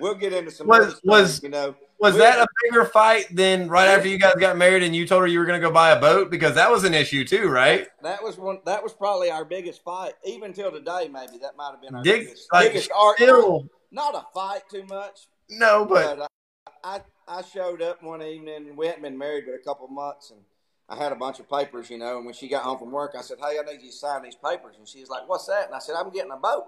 we'll 0.00 0.14
get 0.14 0.32
into 0.32 0.50
some 0.50 0.66
Was- 0.66 1.00
was- 1.04 1.42
you 1.42 1.50
know. 1.50 1.74
Was 2.02 2.16
oh, 2.16 2.18
that 2.18 2.40
a 2.40 2.46
bigger 2.64 2.84
fight 2.84 3.26
than 3.30 3.68
right 3.68 3.86
after 3.86 4.08
you 4.08 4.18
guys 4.18 4.34
got 4.34 4.56
married 4.56 4.82
and 4.82 4.94
you 4.94 5.06
told 5.06 5.22
her 5.22 5.28
you 5.28 5.38
were 5.38 5.46
going 5.46 5.60
to 5.60 5.64
go 5.64 5.72
buy 5.72 5.92
a 5.92 6.00
boat 6.00 6.32
because 6.32 6.56
that 6.56 6.68
was 6.68 6.82
an 6.82 6.94
issue 6.94 7.24
too, 7.24 7.48
right? 7.48 7.86
That 8.02 8.20
was 8.22 8.36
one. 8.36 8.58
That 8.66 8.82
was 8.82 8.92
probably 8.92 9.30
our 9.30 9.44
biggest 9.44 9.84
fight, 9.84 10.14
even 10.24 10.52
till 10.52 10.72
today. 10.72 11.08
Maybe 11.08 11.38
that 11.42 11.56
might 11.56 11.70
have 11.70 11.80
been 11.80 11.94
our 11.94 12.02
Dick, 12.02 12.26
biggest, 12.26 12.48
like 12.52 12.72
biggest 12.72 12.90
still 13.14 13.68
Not 13.92 14.16
a 14.16 14.24
fight 14.34 14.62
too 14.68 14.84
much, 14.88 15.28
no, 15.48 15.84
but 15.84 16.18
but 16.18 16.28
I, 16.82 16.96
I 16.96 17.38
I 17.38 17.42
showed 17.42 17.80
up 17.80 18.02
one 18.02 18.20
evening. 18.20 18.74
We 18.74 18.86
hadn't 18.86 19.02
been 19.02 19.16
married 19.16 19.44
but 19.46 19.54
a 19.54 19.62
couple 19.64 19.86
months, 19.86 20.32
and 20.32 20.40
I 20.88 20.96
had 20.96 21.12
a 21.12 21.16
bunch 21.16 21.38
of 21.38 21.48
papers, 21.48 21.88
you 21.88 21.98
know. 21.98 22.16
And 22.16 22.26
when 22.26 22.34
she 22.34 22.48
got 22.48 22.64
home 22.64 22.78
from 22.78 22.90
work, 22.90 23.14
I 23.16 23.22
said, 23.22 23.38
"Hey, 23.38 23.58
I 23.60 23.62
need 23.62 23.80
you 23.80 23.90
to 23.90 23.96
sign 23.96 24.24
these 24.24 24.34
papers." 24.34 24.74
And 24.76 24.88
she 24.88 25.00
was 25.00 25.08
like, 25.08 25.28
"What's 25.28 25.46
that?" 25.46 25.66
And 25.66 25.74
I 25.74 25.78
said, 25.78 25.94
"I'm 25.94 26.10
getting 26.10 26.32
a 26.32 26.36
boat. 26.36 26.64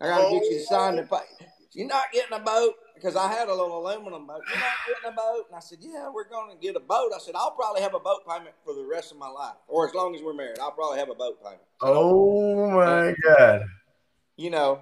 I 0.00 0.06
got 0.06 0.28
to 0.28 0.30
get 0.30 0.44
you 0.44 0.58
to 0.58 0.64
sign 0.64 0.94
the 0.94 1.02
paper. 1.02 1.24
You're 1.72 1.88
not 1.88 2.12
getting 2.12 2.32
a 2.32 2.40
boat." 2.40 2.74
Because 2.98 3.16
I 3.16 3.28
had 3.28 3.48
a 3.48 3.54
little 3.54 3.80
aluminum 3.80 4.26
boat. 4.26 4.42
You're 4.48 4.58
not 4.58 4.72
getting 4.86 5.12
a 5.12 5.16
boat, 5.16 5.44
and 5.48 5.56
I 5.56 5.60
said, 5.60 5.78
"Yeah, 5.80 6.10
we're 6.12 6.28
going 6.28 6.50
to 6.50 6.60
get 6.60 6.76
a 6.76 6.80
boat." 6.80 7.12
I 7.14 7.18
said, 7.18 7.34
"I'll 7.36 7.52
probably 7.52 7.80
have 7.82 7.94
a 7.94 8.00
boat 8.00 8.20
payment 8.28 8.54
for 8.64 8.74
the 8.74 8.84
rest 8.84 9.12
of 9.12 9.18
my 9.18 9.28
life, 9.28 9.54
or 9.66 9.88
as 9.88 9.94
long 9.94 10.14
as 10.14 10.22
we're 10.22 10.34
married, 10.34 10.58
I'll 10.58 10.72
probably 10.72 10.98
have 10.98 11.08
a 11.08 11.14
boat 11.14 11.42
payment." 11.42 11.62
Oh 11.80 12.70
my 12.70 13.14
god! 13.24 13.62
You 14.36 14.50
know, 14.50 14.80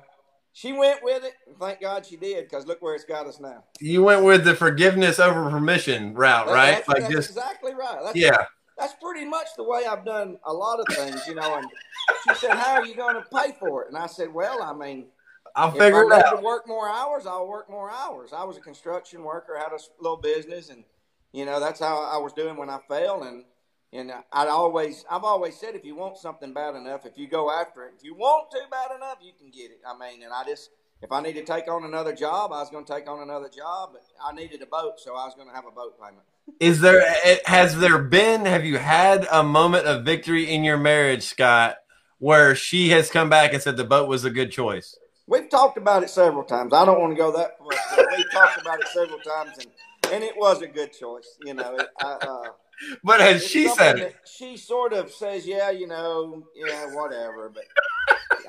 she 0.52 0.72
went 0.72 1.02
with 1.02 1.24
it, 1.24 1.34
and 1.46 1.56
thank 1.58 1.80
God 1.80 2.06
she 2.06 2.16
did, 2.16 2.44
because 2.44 2.66
look 2.66 2.80
where 2.82 2.94
it's 2.94 3.04
got 3.04 3.26
us 3.26 3.38
now. 3.38 3.64
You 3.80 4.02
went 4.02 4.24
with 4.24 4.44
the 4.44 4.54
forgiveness 4.54 5.18
over 5.18 5.50
permission 5.50 6.14
route, 6.14 6.48
right? 6.48 6.76
That's, 6.76 6.88
like 6.88 7.00
that's 7.02 7.12
just 7.12 7.30
exactly 7.30 7.74
right. 7.74 7.98
That's, 8.02 8.16
yeah, 8.16 8.46
that's 8.78 8.94
pretty 9.02 9.26
much 9.26 9.48
the 9.56 9.64
way 9.64 9.84
I've 9.86 10.04
done 10.04 10.38
a 10.44 10.52
lot 10.52 10.80
of 10.80 10.86
things, 10.96 11.26
you 11.26 11.34
know. 11.34 11.56
And 11.56 11.66
she 12.26 12.34
said, 12.34 12.56
"How 12.56 12.76
are 12.76 12.86
you 12.86 12.94
going 12.96 13.14
to 13.14 13.24
pay 13.30 13.54
for 13.60 13.82
it?" 13.82 13.88
And 13.88 13.98
I 13.98 14.06
said, 14.06 14.32
"Well, 14.32 14.62
I 14.62 14.72
mean." 14.72 15.06
I'll 15.56 15.72
figure 15.72 16.12
I 16.12 16.18
it 16.18 16.24
out. 16.24 16.36
To 16.36 16.44
work 16.44 16.68
more 16.68 16.88
hours, 16.88 17.26
I'll 17.26 17.48
work 17.48 17.68
more 17.68 17.90
hours. 17.90 18.30
I 18.32 18.44
was 18.44 18.56
a 18.56 18.60
construction 18.60 19.24
worker, 19.24 19.56
had 19.58 19.72
a 19.72 19.78
little 20.00 20.18
business, 20.18 20.68
and 20.68 20.84
you 21.32 21.44
know 21.44 21.58
that's 21.58 21.80
how 21.80 22.04
I 22.04 22.18
was 22.18 22.32
doing 22.32 22.56
when 22.56 22.70
I 22.70 22.78
failed. 22.88 23.24
And 23.26 23.44
and 23.92 24.12
I'd 24.32 24.48
always, 24.48 25.04
I've 25.10 25.24
always 25.24 25.56
said, 25.58 25.74
if 25.74 25.84
you 25.84 25.94
want 25.94 26.18
something 26.18 26.52
bad 26.52 26.74
enough, 26.74 27.06
if 27.06 27.16
you 27.16 27.28
go 27.28 27.50
after 27.50 27.86
it, 27.86 27.94
if 27.96 28.04
you 28.04 28.14
want 28.14 28.50
to 28.50 28.58
bad 28.70 28.94
enough, 28.94 29.18
you 29.22 29.32
can 29.38 29.50
get 29.50 29.70
it. 29.70 29.80
I 29.86 29.96
mean, 29.96 30.22
and 30.22 30.32
I 30.32 30.44
just, 30.44 30.70
if 31.02 31.12
I 31.12 31.22
need 31.22 31.34
to 31.34 31.44
take 31.44 31.68
on 31.68 31.84
another 31.84 32.14
job, 32.14 32.52
I 32.52 32.60
was 32.60 32.70
going 32.70 32.84
to 32.84 32.92
take 32.92 33.08
on 33.08 33.22
another 33.22 33.48
job. 33.48 33.90
But 33.92 34.02
I 34.22 34.34
needed 34.34 34.60
a 34.62 34.66
boat, 34.66 34.94
so 34.98 35.12
I 35.12 35.24
was 35.24 35.34
going 35.34 35.48
to 35.48 35.54
have 35.54 35.64
a 35.66 35.70
boat 35.70 35.98
payment. 35.98 36.24
Is 36.60 36.80
there, 36.80 37.00
eh, 37.00 37.14
eh, 37.24 37.36
has 37.46 37.78
there 37.78 37.98
been, 37.98 38.44
have 38.44 38.64
you 38.64 38.78
had 38.78 39.26
a 39.30 39.42
moment 39.42 39.86
of 39.86 40.04
victory 40.04 40.52
in 40.52 40.64
your 40.64 40.78
marriage, 40.78 41.22
Scott, 41.22 41.76
where 42.18 42.54
she 42.54 42.90
has 42.90 43.10
come 43.10 43.30
back 43.30 43.52
and 43.52 43.62
said 43.62 43.76
the 43.76 43.84
boat 43.84 44.08
was 44.08 44.24
a 44.24 44.30
good 44.30 44.50
choice? 44.50 44.96
We've 45.28 45.48
talked 45.48 45.76
about 45.76 46.02
it 46.02 46.10
several 46.10 46.44
times. 46.44 46.72
I 46.72 46.84
don't 46.84 47.00
want 47.00 47.12
to 47.12 47.16
go 47.16 47.32
that 47.36 47.58
far. 47.58 48.06
We've 48.16 48.30
talked 48.30 48.60
about 48.60 48.80
it 48.80 48.88
several 48.88 49.18
times, 49.18 49.58
and, 49.58 50.12
and 50.12 50.24
it 50.24 50.36
was 50.36 50.62
a 50.62 50.68
good 50.68 50.92
choice. 50.92 51.36
You 51.44 51.54
know, 51.54 51.76
it, 51.76 51.88
I, 52.00 52.12
uh, 52.12 52.50
but 53.02 53.20
has 53.20 53.44
she 53.44 53.68
said 53.68 53.98
it? 53.98 54.16
She 54.24 54.56
sort 54.56 54.92
of 54.92 55.10
says, 55.10 55.46
"Yeah, 55.46 55.70
you 55.70 55.88
know, 55.88 56.44
yeah, 56.54 56.94
whatever." 56.94 57.50
But 57.52 57.64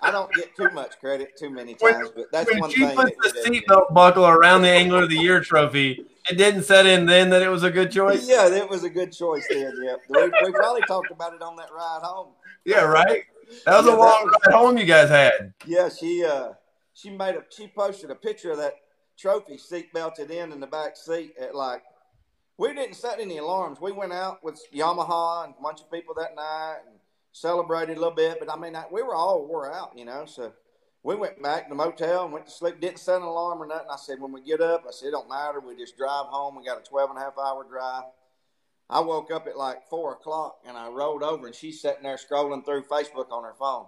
I 0.03 0.11
don't 0.11 0.31
get 0.33 0.55
too 0.55 0.69
much 0.71 0.99
credit 0.99 1.37
too 1.37 1.49
many 1.49 1.73
times. 1.73 2.09
But 2.15 2.31
that's 2.31 2.51
when 2.51 2.59
one 2.59 2.69
she 2.69 2.85
thing. 2.85 2.95
puts 2.95 3.33
the 3.33 3.49
seatbelt 3.49 3.93
buckle 3.93 4.27
around 4.27 4.61
the 4.61 4.69
Angler 4.69 5.03
of 5.03 5.09
the 5.09 5.17
Year 5.17 5.39
trophy, 5.41 6.05
it 6.29 6.35
didn't 6.37 6.63
set 6.63 6.85
in 6.85 7.05
then 7.05 7.29
that 7.31 7.41
it 7.41 7.49
was 7.49 7.63
a 7.63 7.71
good 7.71 7.91
choice. 7.91 8.27
Yeah, 8.27 8.47
it 8.47 8.69
was 8.69 8.83
a 8.83 8.89
good 8.89 9.11
choice 9.11 9.47
then. 9.49 9.73
Yeah, 9.81 9.95
we, 10.09 10.23
we 10.43 10.51
probably 10.51 10.81
talked 10.81 11.11
about 11.11 11.33
it 11.33 11.41
on 11.41 11.55
that 11.55 11.71
ride 11.73 12.01
home. 12.03 12.33
Yeah, 12.65 12.81
right. 12.81 13.23
That 13.65 13.77
was 13.77 13.85
yeah, 13.87 13.95
a 13.95 13.97
long 13.97 14.25
was, 14.25 14.35
ride 14.45 14.55
home 14.55 14.77
you 14.77 14.85
guys 14.85 15.09
had. 15.09 15.53
Yeah, 15.65 15.89
she 15.89 16.23
uh 16.25 16.49
she 16.97 17.11
made 17.11 17.35
a 17.35 17.43
she 17.49 17.67
posted 17.67 18.09
a 18.09 18.15
picture 18.15 18.51
of 18.51 18.57
that 18.57 18.73
trophy 19.17 19.57
seat 19.57 19.93
belted 19.93 20.31
in 20.31 20.51
in 20.51 20.59
the 20.59 20.67
back 20.67 20.97
seat 20.97 21.33
at 21.39 21.53
like 21.53 21.83
we 22.57 22.73
didn't 22.73 22.95
set 22.95 23.19
any 23.19 23.37
alarms. 23.37 23.79
We 23.79 23.91
went 23.91 24.13
out 24.13 24.43
with 24.43 24.59
Yamaha 24.73 25.45
and 25.45 25.53
a 25.57 25.61
bunch 25.61 25.79
of 25.81 25.91
people 25.91 26.15
that 26.15 26.35
night 26.35 26.79
and 26.87 26.95
celebrated 27.31 27.97
a 27.97 27.99
little 27.99 28.15
bit. 28.15 28.39
But 28.39 28.51
I 28.51 28.57
mean, 28.57 28.75
we 28.91 29.03
were 29.03 29.13
all 29.13 29.45
wore 29.45 29.71
out, 29.71 29.91
you 29.95 30.05
know. 30.05 30.25
So 30.25 30.53
we 31.03 31.15
went 31.15 31.41
back 31.41 31.65
to 31.65 31.69
the 31.69 31.75
motel 31.75 32.23
and 32.23 32.33
went 32.33 32.47
to 32.47 32.51
sleep. 32.51 32.81
Didn't 32.81 32.97
set 32.97 33.17
an 33.17 33.27
alarm 33.27 33.61
or 33.61 33.67
nothing. 33.67 33.87
I 33.91 33.97
said, 33.97 34.19
when 34.19 34.31
we 34.31 34.41
get 34.41 34.59
up, 34.59 34.85
I 34.87 34.91
said, 34.91 35.09
it 35.09 35.11
don't 35.11 35.29
matter. 35.29 35.59
We 35.59 35.77
just 35.77 35.97
drive 35.97 36.25
home. 36.25 36.55
We 36.57 36.65
got 36.65 36.79
a 36.79 36.83
12 36.83 37.11
and 37.11 37.19
a 37.19 37.21
half 37.21 37.37
hour 37.37 37.63
drive. 37.63 38.05
I 38.89 39.01
woke 39.01 39.29
up 39.31 39.45
at 39.45 39.57
like 39.57 39.87
four 39.87 40.13
o'clock 40.13 40.61
and 40.65 40.75
I 40.75 40.87
rolled 40.87 41.21
over 41.21 41.45
and 41.45 41.55
she's 41.55 41.79
sitting 41.79 42.03
there 42.03 42.17
scrolling 42.17 42.65
through 42.65 42.83
Facebook 42.83 43.31
on 43.31 43.43
her 43.43 43.53
phone 43.59 43.85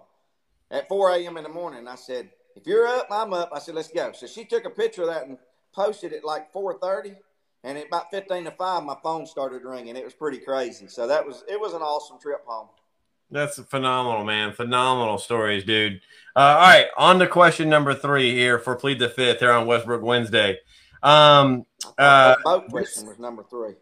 at 0.70 0.88
4 0.88 1.10
a.m. 1.12 1.36
in 1.38 1.42
the 1.42 1.48
morning. 1.48 1.88
I 1.88 1.96
said, 1.96 2.30
if 2.60 2.66
you're 2.66 2.86
up, 2.86 3.08
I'm 3.10 3.32
up. 3.32 3.50
I 3.54 3.58
said, 3.58 3.74
let's 3.74 3.88
go. 3.88 4.12
So 4.12 4.26
she 4.26 4.44
took 4.44 4.64
a 4.64 4.70
picture 4.70 5.02
of 5.02 5.08
that 5.08 5.26
and 5.26 5.38
posted 5.72 6.12
it 6.12 6.24
like 6.24 6.52
4:30, 6.52 7.16
and 7.64 7.78
at 7.78 7.86
about 7.86 8.10
15 8.10 8.44
to 8.44 8.50
five, 8.52 8.84
my 8.84 8.96
phone 9.02 9.26
started 9.26 9.62
ringing. 9.64 9.96
It 9.96 10.04
was 10.04 10.14
pretty 10.14 10.38
crazy. 10.38 10.86
So 10.88 11.06
that 11.06 11.26
was 11.26 11.44
it 11.48 11.58
was 11.58 11.72
an 11.72 11.82
awesome 11.82 12.18
trip 12.20 12.44
home. 12.46 12.68
That's 13.30 13.60
phenomenal, 13.60 14.24
man. 14.24 14.52
Phenomenal 14.52 15.18
stories, 15.18 15.64
dude. 15.64 16.00
Uh, 16.34 16.40
all 16.40 16.68
right, 16.68 16.86
on 16.98 17.18
to 17.20 17.28
question 17.28 17.68
number 17.68 17.94
three 17.94 18.32
here 18.32 18.58
for 18.58 18.74
plead 18.74 18.98
the 18.98 19.08
fifth 19.08 19.38
here 19.38 19.52
on 19.52 19.66
Westbrook 19.66 20.02
Wednesday. 20.02 20.58
Um, 21.02 21.64
uh, 21.96 22.34
boat 22.44 22.68
question 22.68 23.06
was 23.06 23.18
number 23.18 23.44
three. 23.48 23.74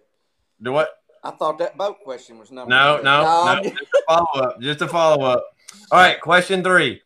Do 0.60 0.72
what? 0.72 0.90
I 1.24 1.30
thought 1.32 1.58
that 1.58 1.76
boat 1.76 1.96
question 2.04 2.38
was 2.38 2.52
number. 2.52 2.70
No, 2.70 2.96
three. 2.96 3.04
no, 3.04 3.54
no. 3.54 3.62
Just 3.62 3.82
a 3.82 4.02
follow 4.06 4.42
up. 4.42 4.60
Just 4.60 4.82
a 4.82 4.88
follow 4.88 5.24
up. 5.24 5.46
All 5.90 5.98
right, 5.98 6.20
question 6.20 6.62
three. 6.62 7.00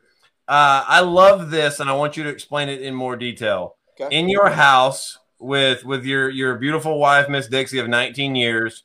Uh, 0.52 0.84
I 0.86 1.00
love 1.00 1.50
this, 1.50 1.80
and 1.80 1.88
I 1.88 1.94
want 1.94 2.18
you 2.18 2.24
to 2.24 2.28
explain 2.28 2.68
it 2.68 2.82
in 2.82 2.94
more 2.94 3.16
detail. 3.16 3.76
Okay. 3.98 4.14
In 4.14 4.28
your 4.28 4.50
house 4.50 5.18
with 5.38 5.82
with 5.82 6.04
your 6.04 6.28
your 6.28 6.56
beautiful 6.56 6.98
wife, 6.98 7.30
Miss 7.30 7.46
Dixie, 7.46 7.78
of 7.78 7.88
19 7.88 8.36
years, 8.36 8.82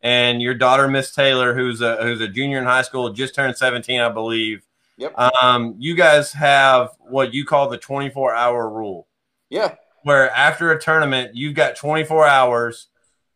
and 0.00 0.40
your 0.40 0.54
daughter, 0.54 0.88
Miss 0.88 1.14
Taylor, 1.14 1.54
who's 1.54 1.82
a 1.82 2.02
who's 2.02 2.22
a 2.22 2.28
junior 2.28 2.56
in 2.56 2.64
high 2.64 2.80
school, 2.80 3.12
just 3.12 3.34
turned 3.34 3.54
17, 3.54 4.00
I 4.00 4.08
believe. 4.08 4.62
Yep. 4.96 5.18
Um, 5.18 5.74
you 5.78 5.94
guys 5.94 6.32
have 6.32 6.92
what 7.00 7.34
you 7.34 7.44
call 7.44 7.68
the 7.68 7.76
24 7.76 8.34
hour 8.34 8.70
rule. 8.70 9.06
Yeah. 9.50 9.74
Where 10.04 10.30
after 10.30 10.72
a 10.72 10.80
tournament, 10.80 11.32
you've 11.34 11.54
got 11.54 11.76
24 11.76 12.26
hours 12.26 12.86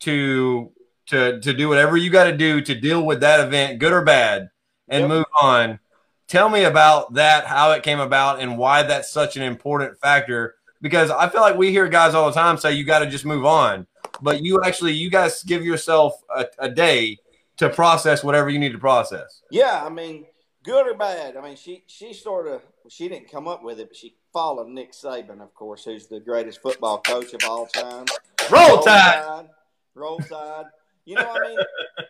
to 0.01 0.73
to 1.09 1.38
to 1.38 1.53
do 1.53 1.68
whatever 1.68 1.99
you 1.99 2.09
got 2.09 2.25
to 2.25 2.37
do 2.37 2.62
to 2.62 2.75
deal 2.75 3.05
with 3.05 3.20
that 3.20 3.40
event, 3.47 3.79
good 3.79 3.92
or 3.92 4.03
bad, 4.03 4.49
and 4.88 5.03
yep. 5.03 5.09
move 5.11 5.27
on 5.38 5.81
Tell 6.28 6.48
me 6.48 6.64
about 6.64 7.14
that, 7.14 7.46
how 7.46 7.72
it 7.72 7.82
came 7.82 8.00
about, 8.00 8.40
and 8.40 8.56
why 8.56 8.82
that's 8.82 9.10
such 9.10 9.37
an 9.37 9.42
important 9.42 9.98
factor. 9.98 10.54
Because 10.80 11.10
I 11.10 11.28
feel 11.28 11.40
like 11.40 11.56
we 11.56 11.70
hear 11.70 11.88
guys 11.88 12.14
all 12.14 12.26
the 12.26 12.34
time 12.34 12.58
say 12.58 12.72
you 12.72 12.84
got 12.84 13.00
to 13.00 13.06
just 13.06 13.24
move 13.24 13.44
on, 13.44 13.87
but 14.20 14.42
you 14.42 14.62
actually, 14.62 14.92
you 14.92 15.10
guys 15.10 15.42
give 15.42 15.64
yourself 15.64 16.14
a, 16.34 16.46
a 16.58 16.68
day 16.68 17.18
to 17.56 17.68
process 17.70 18.24
whatever 18.24 18.50
you 18.50 18.58
need 18.58 18.72
to 18.72 18.78
process. 18.78 19.42
Yeah, 19.50 19.82
I 19.84 19.88
mean, 19.88 20.26
good 20.62 20.87
or 20.87 20.94
bad. 20.94 21.37
I 21.37 21.42
mean, 21.42 21.56
she 21.56 21.84
she 21.87 22.12
sort 22.12 22.48
of 22.48 22.62
she 22.88 23.08
didn't 23.08 23.30
come 23.30 23.46
up 23.46 23.62
with 23.62 23.78
it, 23.78 23.88
but 23.88 23.96
she 23.96 24.16
followed 24.32 24.68
Nick 24.68 24.92
Saban, 24.92 25.40
of 25.40 25.54
course, 25.54 25.84
who's 25.84 26.06
the 26.06 26.20
greatest 26.20 26.60
football 26.60 27.00
coach 27.00 27.32
of 27.34 27.40
all 27.48 27.66
time. 27.66 28.06
Roll, 28.50 28.68
Roll 28.68 28.82
Tide. 28.82 29.22
Tide. 29.22 29.48
Roll 29.94 30.18
Tide. 30.18 30.64
You 31.04 31.16
know, 31.16 31.24
what 31.24 31.42
I 31.42 31.48
mean, 31.48 31.58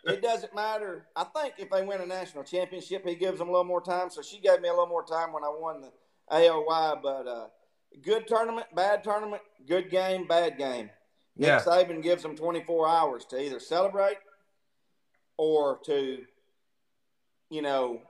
it 0.06 0.22
doesn't 0.22 0.54
matter. 0.54 1.06
I 1.16 1.24
think 1.24 1.54
if 1.58 1.70
they 1.70 1.82
win 1.82 2.00
a 2.00 2.06
national 2.06 2.44
championship, 2.44 3.06
he 3.06 3.16
gives 3.16 3.38
them 3.38 3.48
a 3.48 3.50
little 3.50 3.64
more 3.64 3.80
time. 3.80 4.10
So 4.10 4.22
she 4.22 4.38
gave 4.38 4.60
me 4.60 4.68
a 4.68 4.72
little 4.72 4.86
more 4.86 5.04
time 5.04 5.32
when 5.32 5.42
I 5.42 5.48
won 5.48 5.80
the 5.80 5.92
AOY. 6.32 7.02
But 7.02 7.26
uh, 7.26 7.46
good 8.02 8.28
tournament, 8.28 8.66
bad 8.74 9.02
tournament, 9.02 9.42
good 9.66 9.90
game, 9.90 10.26
bad 10.26 10.58
game. 10.58 10.90
Yeah. 11.36 11.56
Nick 11.56 11.64
Saban 11.64 12.02
gives 12.02 12.22
them 12.22 12.36
24 12.36 12.88
hours 12.88 13.24
to 13.26 13.42
either 13.42 13.58
celebrate 13.58 14.18
or 15.36 15.80
to, 15.86 16.18
you 17.50 17.62
know, 17.62 18.00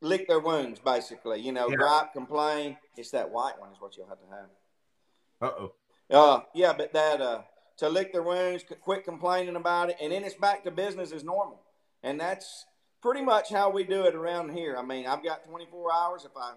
lick 0.00 0.26
their 0.26 0.40
wounds, 0.40 0.80
basically. 0.80 1.40
You 1.40 1.52
know, 1.52 1.68
yeah. 1.68 1.76
gripe, 1.76 2.12
complain. 2.12 2.76
It's 2.96 3.12
that 3.12 3.30
white 3.30 3.60
one 3.60 3.70
is 3.70 3.80
what 3.80 3.96
you'll 3.96 4.08
have 4.08 4.18
to 4.18 4.26
have. 4.34 5.52
Uh-oh. 5.52 5.72
Uh, 6.10 6.40
yeah, 6.54 6.72
but 6.72 6.92
that 6.92 7.20
uh, 7.20 7.42
to 7.80 7.88
lick 7.88 8.12
their 8.12 8.22
wounds, 8.22 8.64
quit 8.80 9.04
complaining 9.04 9.56
about 9.56 9.90
it, 9.90 9.96
and 10.00 10.12
then 10.12 10.24
it's 10.24 10.34
back 10.34 10.64
to 10.64 10.70
business 10.70 11.12
as 11.12 11.24
normal. 11.24 11.60
And 12.02 12.20
that's 12.20 12.66
pretty 13.02 13.22
much 13.22 13.50
how 13.50 13.70
we 13.70 13.84
do 13.84 14.04
it 14.04 14.14
around 14.14 14.52
here. 14.52 14.76
I 14.78 14.82
mean, 14.82 15.06
I've 15.06 15.24
got 15.24 15.44
24 15.44 15.92
hours. 15.92 16.24
If 16.24 16.32
I 16.36 16.52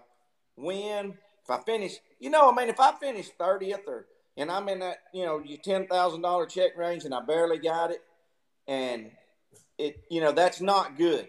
win, 0.56 1.18
if 1.42 1.50
I 1.50 1.58
finish, 1.58 1.96
you 2.20 2.30
know, 2.30 2.50
I 2.50 2.54
mean, 2.54 2.68
if 2.68 2.80
I 2.80 2.92
finish 2.92 3.28
30th 3.38 3.86
or 3.86 4.06
and 4.36 4.50
I'm 4.50 4.68
in 4.68 4.80
that, 4.80 4.98
you 5.12 5.24
know, 5.24 5.40
your 5.44 5.58
ten 5.58 5.86
thousand 5.86 6.22
dollar 6.22 6.46
check 6.46 6.76
range, 6.76 7.04
and 7.04 7.14
I 7.14 7.20
barely 7.20 7.58
got 7.58 7.90
it, 7.90 8.02
and 8.66 9.10
it, 9.78 10.04
you 10.10 10.20
know, 10.20 10.32
that's 10.32 10.60
not 10.60 10.96
good. 10.96 11.28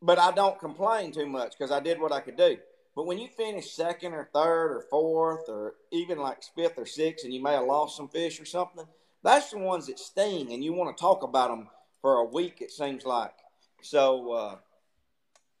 But 0.00 0.18
I 0.18 0.32
don't 0.32 0.58
complain 0.58 1.12
too 1.12 1.26
much 1.26 1.52
because 1.58 1.70
I 1.70 1.80
did 1.80 2.00
what 2.00 2.12
I 2.12 2.20
could 2.20 2.36
do. 2.36 2.58
But 2.94 3.06
when 3.06 3.18
you 3.18 3.28
finish 3.28 3.72
second 3.72 4.12
or 4.12 4.28
third 4.32 4.72
or 4.72 4.84
fourth 4.90 5.48
or 5.48 5.74
even 5.90 6.18
like 6.18 6.42
fifth 6.54 6.78
or 6.78 6.86
sixth, 6.86 7.24
and 7.24 7.32
you 7.34 7.42
may 7.42 7.52
have 7.52 7.64
lost 7.64 7.96
some 7.96 8.08
fish 8.08 8.40
or 8.40 8.44
something, 8.44 8.84
that's 9.22 9.50
the 9.50 9.58
ones 9.58 9.86
that 9.86 9.98
sting, 9.98 10.52
and 10.52 10.64
you 10.64 10.72
want 10.72 10.96
to 10.96 11.00
talk 11.00 11.22
about 11.22 11.50
them 11.50 11.68
for 12.00 12.16
a 12.16 12.24
week. 12.24 12.60
It 12.60 12.70
seems 12.70 13.04
like 13.04 13.34
so. 13.82 14.32
Uh, 14.32 14.56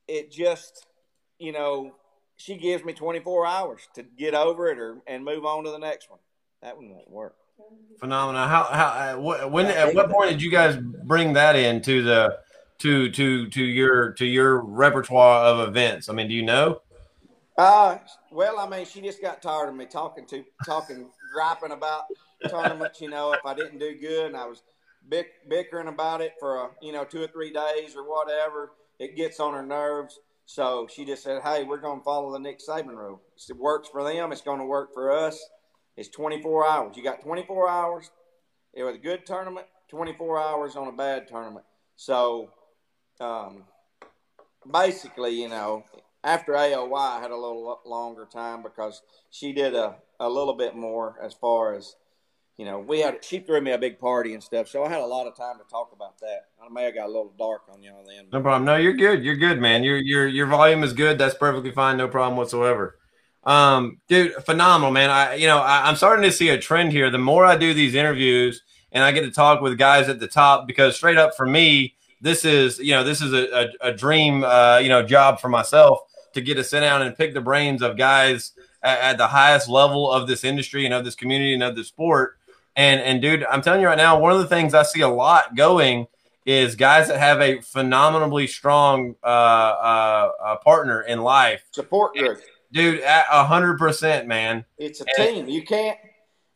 it 0.08 0.30
just, 0.30 0.86
you 1.38 1.52
know, 1.52 1.94
she 2.36 2.56
gives 2.56 2.84
me 2.84 2.92
24 2.92 3.46
hours 3.46 3.88
to 3.94 4.02
get 4.02 4.34
over 4.34 4.68
it 4.68 4.78
or 4.78 4.98
and 5.06 5.24
move 5.24 5.44
on 5.44 5.64
to 5.64 5.70
the 5.70 5.78
next 5.78 6.10
one. 6.10 6.18
That 6.60 6.76
one 6.76 6.90
won't 6.90 7.10
work. 7.10 7.36
Phenomenal. 7.98 8.46
How 8.48 8.64
how 8.64 9.20
uh, 9.20 9.48
when 9.48 9.66
at 9.66 9.94
what 9.94 10.10
point 10.10 10.30
did 10.30 10.42
you 10.42 10.50
guys 10.50 10.76
bring 10.76 11.34
that 11.34 11.54
into 11.54 12.02
the 12.02 12.38
to 12.78 13.10
to 13.10 13.48
to 13.48 13.62
your 13.62 14.12
to 14.14 14.26
your 14.26 14.60
repertoire 14.60 15.44
of 15.44 15.68
events? 15.68 16.08
I 16.08 16.12
mean, 16.12 16.28
do 16.28 16.34
you 16.34 16.42
know? 16.42 16.80
Uh, 17.56 17.98
well, 18.32 18.58
I 18.58 18.68
mean, 18.68 18.86
she 18.86 19.00
just 19.00 19.20
got 19.20 19.42
tired 19.42 19.68
of 19.68 19.76
me 19.76 19.86
talking 19.86 20.26
to 20.26 20.44
talking 20.64 21.10
griping 21.32 21.70
about 21.70 22.04
tournaments. 22.48 23.00
You 23.00 23.10
know, 23.10 23.32
if 23.32 23.44
I 23.44 23.54
didn't 23.54 23.78
do 23.78 23.96
good 23.98 24.26
and 24.26 24.36
I 24.36 24.46
was 24.46 24.62
bick, 25.08 25.48
bickering 25.48 25.88
about 25.88 26.20
it 26.20 26.34
for 26.38 26.56
a, 26.56 26.70
you 26.80 26.92
know 26.92 27.04
two 27.04 27.22
or 27.22 27.28
three 27.28 27.52
days 27.52 27.96
or 27.96 28.08
whatever, 28.08 28.72
it 28.98 29.16
gets 29.16 29.40
on 29.40 29.54
her 29.54 29.64
nerves. 29.64 30.18
So 30.46 30.88
she 30.92 31.04
just 31.04 31.22
said, 31.22 31.42
"Hey, 31.42 31.64
we're 31.64 31.80
going 31.80 32.00
to 32.00 32.04
follow 32.04 32.32
the 32.32 32.38
Nick 32.38 32.60
Saban 32.60 32.96
rule. 32.96 33.20
It 33.48 33.56
works 33.56 33.88
for 33.88 34.04
them, 34.04 34.32
it's 34.32 34.42
going 34.42 34.60
to 34.60 34.66
work 34.66 34.92
for 34.92 35.10
us." 35.10 35.40
It's 35.96 36.08
24 36.08 36.66
hours. 36.66 36.96
You 36.96 37.02
got 37.02 37.20
24 37.20 37.68
hours. 37.68 38.10
It 38.72 38.82
was 38.82 38.96
a 38.96 38.98
good 38.98 39.26
tournament. 39.26 39.66
24 39.90 40.40
hours 40.40 40.76
on 40.76 40.88
a 40.88 40.92
bad 40.92 41.28
tournament. 41.28 41.66
So, 41.96 42.48
um, 43.20 43.64
basically, 44.70 45.40
you 45.40 45.48
know, 45.48 45.84
after 46.24 46.52
AOY, 46.52 46.98
I 46.98 47.20
had 47.20 47.30
a 47.30 47.36
little 47.36 47.80
longer 47.84 48.26
time 48.32 48.62
because 48.62 49.02
she 49.30 49.52
did 49.52 49.74
a, 49.74 49.96
a 50.18 50.28
little 50.28 50.54
bit 50.54 50.74
more 50.74 51.16
as 51.22 51.34
far 51.34 51.74
as, 51.74 51.96
you 52.56 52.64
know, 52.64 52.78
we 52.78 53.00
had, 53.00 53.24
she 53.24 53.38
threw 53.38 53.60
me 53.60 53.72
a 53.72 53.78
big 53.78 53.98
party 53.98 54.34
and 54.34 54.42
stuff. 54.42 54.68
So 54.68 54.84
I 54.84 54.88
had 54.88 55.00
a 55.00 55.06
lot 55.06 55.26
of 55.26 55.36
time 55.36 55.58
to 55.58 55.64
talk 55.70 55.90
about 55.94 56.18
that. 56.20 56.46
I 56.62 56.68
may 56.68 56.84
have 56.84 56.94
got 56.94 57.06
a 57.06 57.08
little 57.08 57.32
dark 57.38 57.62
on 57.72 57.82
y'all 57.82 58.04
then. 58.06 58.26
No 58.32 58.40
problem. 58.40 58.64
No, 58.64 58.76
you're 58.76 58.92
good. 58.92 59.24
You're 59.24 59.36
good, 59.36 59.60
man. 59.60 59.82
Your, 59.82 59.96
your, 59.96 60.26
your 60.26 60.46
volume 60.46 60.84
is 60.84 60.92
good. 60.92 61.18
That's 61.18 61.34
perfectly 61.34 61.72
fine. 61.72 61.96
No 61.96 62.08
problem 62.08 62.36
whatsoever. 62.36 62.98
Um, 63.44 64.00
dude, 64.08 64.34
phenomenal, 64.44 64.92
man. 64.92 65.10
I, 65.10 65.34
you 65.34 65.46
know, 65.46 65.58
I, 65.58 65.88
I'm 65.88 65.96
starting 65.96 66.24
to 66.24 66.32
see 66.32 66.50
a 66.50 66.58
trend 66.58 66.92
here. 66.92 67.10
The 67.10 67.18
more 67.18 67.44
I 67.44 67.56
do 67.56 67.74
these 67.74 67.94
interviews 67.94 68.62
and 68.92 69.02
I 69.02 69.12
get 69.12 69.22
to 69.22 69.30
talk 69.30 69.60
with 69.60 69.78
guys 69.78 70.08
at 70.08 70.20
the 70.20 70.28
top, 70.28 70.66
because 70.66 70.94
straight 70.94 71.16
up 71.16 71.34
for 71.36 71.46
me, 71.46 71.94
this 72.20 72.44
is, 72.44 72.78
you 72.78 72.92
know, 72.92 73.02
this 73.02 73.20
is 73.20 73.32
a, 73.32 73.64
a, 73.82 73.88
a 73.88 73.92
dream, 73.92 74.44
uh, 74.44 74.78
you 74.78 74.88
know, 74.88 75.02
job 75.02 75.40
for 75.40 75.48
myself 75.48 76.00
to 76.34 76.40
get 76.40 76.54
to 76.54 76.64
sit 76.64 76.80
down 76.80 77.02
and 77.02 77.16
pick 77.16 77.34
the 77.34 77.40
brains 77.40 77.82
of 77.82 77.96
guys 77.96 78.52
at, 78.82 78.98
at, 79.00 79.18
the 79.18 79.26
highest 79.26 79.68
level 79.68 80.10
of 80.10 80.28
this 80.28 80.44
industry 80.44 80.84
and 80.84 80.94
of 80.94 81.04
this 81.04 81.14
community 81.14 81.54
and 81.54 81.62
of 81.62 81.74
the 81.74 81.84
sport. 81.84 82.38
And 82.76 83.00
and 83.00 83.20
dude, 83.20 83.44
I'm 83.44 83.62
telling 83.62 83.80
you 83.80 83.86
right 83.86 83.98
now, 83.98 84.18
one 84.18 84.32
of 84.32 84.38
the 84.38 84.46
things 84.46 84.74
I 84.74 84.82
see 84.82 85.00
a 85.00 85.08
lot 85.08 85.54
going 85.56 86.06
is 86.44 86.74
guys 86.74 87.08
that 87.08 87.18
have 87.18 87.40
a 87.40 87.60
phenomenally 87.60 88.46
strong 88.46 89.14
uh, 89.22 89.26
uh, 89.26 90.30
uh 90.42 90.56
partner 90.56 91.02
in 91.02 91.22
life. 91.22 91.62
Support 91.72 92.16
group. 92.16 92.40
Dude, 92.72 93.02
a 93.02 93.44
hundred 93.44 93.78
percent, 93.78 94.26
man. 94.26 94.64
It's 94.78 95.00
a 95.02 95.04
and, 95.18 95.36
team. 95.36 95.48
You 95.48 95.62
can't. 95.62 95.98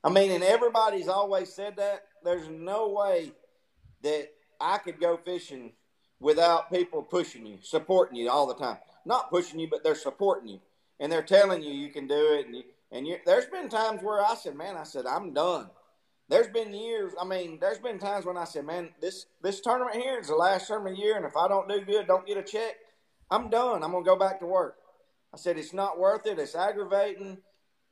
I 0.03 0.11
mean, 0.11 0.31
and 0.31 0.43
everybody's 0.43 1.09
always 1.09 1.53
said 1.53 1.77
that. 1.77 2.05
There's 2.25 2.49
no 2.49 2.89
way 2.89 3.33
that 4.03 4.31
I 4.61 4.79
could 4.79 4.99
go 4.99 5.17
fishing 5.19 5.73
without 6.19 6.73
people 6.73 7.03
pushing 7.03 7.47
you, 7.47 7.59
supporting 7.63 8.17
you 8.17 8.31
all 8.31 8.47
the 8.47 8.55
time 8.55 8.79
not 9.07 9.31
pushing 9.31 9.59
you, 9.59 9.69
but 9.69 9.83
they're 9.83 9.95
supporting 9.95 10.49
you 10.49 10.61
and 11.01 11.11
they're 11.11 11.23
telling 11.23 11.63
you 11.63 11.71
you 11.71 11.91
can 11.91 12.07
do 12.07 12.35
it. 12.35 12.47
And 12.47 12.57
you, 12.57 12.63
and 12.93 13.07
you, 13.07 13.17
there's 13.25 13.47
been 13.47 13.69
times 13.69 14.03
where 14.03 14.25
I 14.25 14.35
said, 14.35 14.57
man, 14.57 14.77
I 14.77 14.83
said 14.83 15.07
I'm 15.07 15.33
done. 15.33 15.71
There's 16.29 16.49
been 16.49 16.75
years. 16.75 17.13
I 17.21 17.25
mean, 17.25 17.59
there's 17.61 17.79
been 17.79 17.99
times 17.99 18.27
when 18.27 18.37
I 18.37 18.45
said, 18.45 18.65
man, 18.65 18.91
this 19.01 19.27
this 19.43 19.61
tournament 19.61 19.97
here 19.97 20.19
is 20.19 20.29
the 20.29 20.35
last 20.35 20.67
tournament 20.67 20.95
of 20.95 20.99
the 20.99 21.05
year, 21.05 21.17
and 21.17 21.25
if 21.25 21.37
I 21.37 21.49
don't 21.49 21.69
do 21.69 21.81
good, 21.81 22.07
don't 22.07 22.27
get 22.27 22.37
a 22.37 22.43
check, 22.43 22.75
I'm 23.31 23.49
done. 23.49 23.83
I'm 23.83 23.93
gonna 23.93 24.05
go 24.05 24.17
back 24.17 24.41
to 24.41 24.47
work. 24.47 24.77
I 25.33 25.37
said 25.37 25.59
it's 25.59 25.73
not 25.73 25.99
worth 25.99 26.27
it. 26.27 26.39
It's 26.39 26.55
aggravating, 26.55 27.39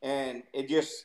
and 0.03 0.43
it 0.53 0.69
just. 0.69 1.05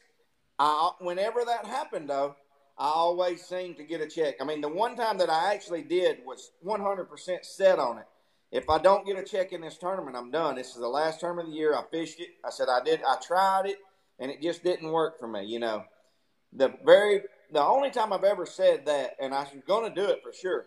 I 0.57 0.91
whenever 0.99 1.45
that 1.45 1.65
happened 1.65 2.09
though, 2.09 2.35
I 2.77 2.87
always 2.87 3.43
seemed 3.43 3.77
to 3.77 3.83
get 3.83 4.01
a 4.01 4.07
check. 4.07 4.35
I 4.41 4.43
mean, 4.43 4.61
the 4.61 4.69
one 4.69 4.95
time 4.95 5.17
that 5.19 5.29
I 5.29 5.53
actually 5.53 5.83
did 5.83 6.17
was 6.25 6.51
100% 6.65 7.07
set 7.43 7.79
on 7.79 7.99
it 7.99 8.05
if 8.51 8.69
I 8.69 8.79
don't 8.79 9.05
get 9.05 9.17
a 9.17 9.23
check 9.23 9.51
in 9.51 9.61
this 9.61 9.77
tournament, 9.77 10.15
I'm 10.15 10.31
done. 10.31 10.55
This 10.55 10.69
is 10.69 10.77
the 10.77 10.87
last 10.87 11.19
tournament 11.19 11.49
of 11.49 11.53
the 11.53 11.59
year. 11.59 11.75
I 11.75 11.83
fished 11.91 12.19
it. 12.19 12.29
I 12.43 12.49
said 12.49 12.67
I 12.67 12.83
did. 12.83 13.01
I 13.07 13.17
tried 13.21 13.67
it, 13.67 13.77
and 14.17 14.31
it 14.31 14.41
just 14.41 14.63
didn't 14.63 14.91
work 14.91 15.19
for 15.19 15.27
me. 15.27 15.45
You 15.45 15.59
know, 15.59 15.83
the 16.53 16.73
very 16.85 17.21
the 17.51 17.61
only 17.61 17.89
time 17.89 18.13
I've 18.13 18.23
ever 18.23 18.45
said 18.45 18.85
that, 18.85 19.15
and 19.19 19.33
I 19.33 19.41
was 19.41 19.49
going 19.67 19.93
to 19.93 20.01
do 20.01 20.07
it 20.07 20.21
for 20.23 20.31
sure. 20.33 20.65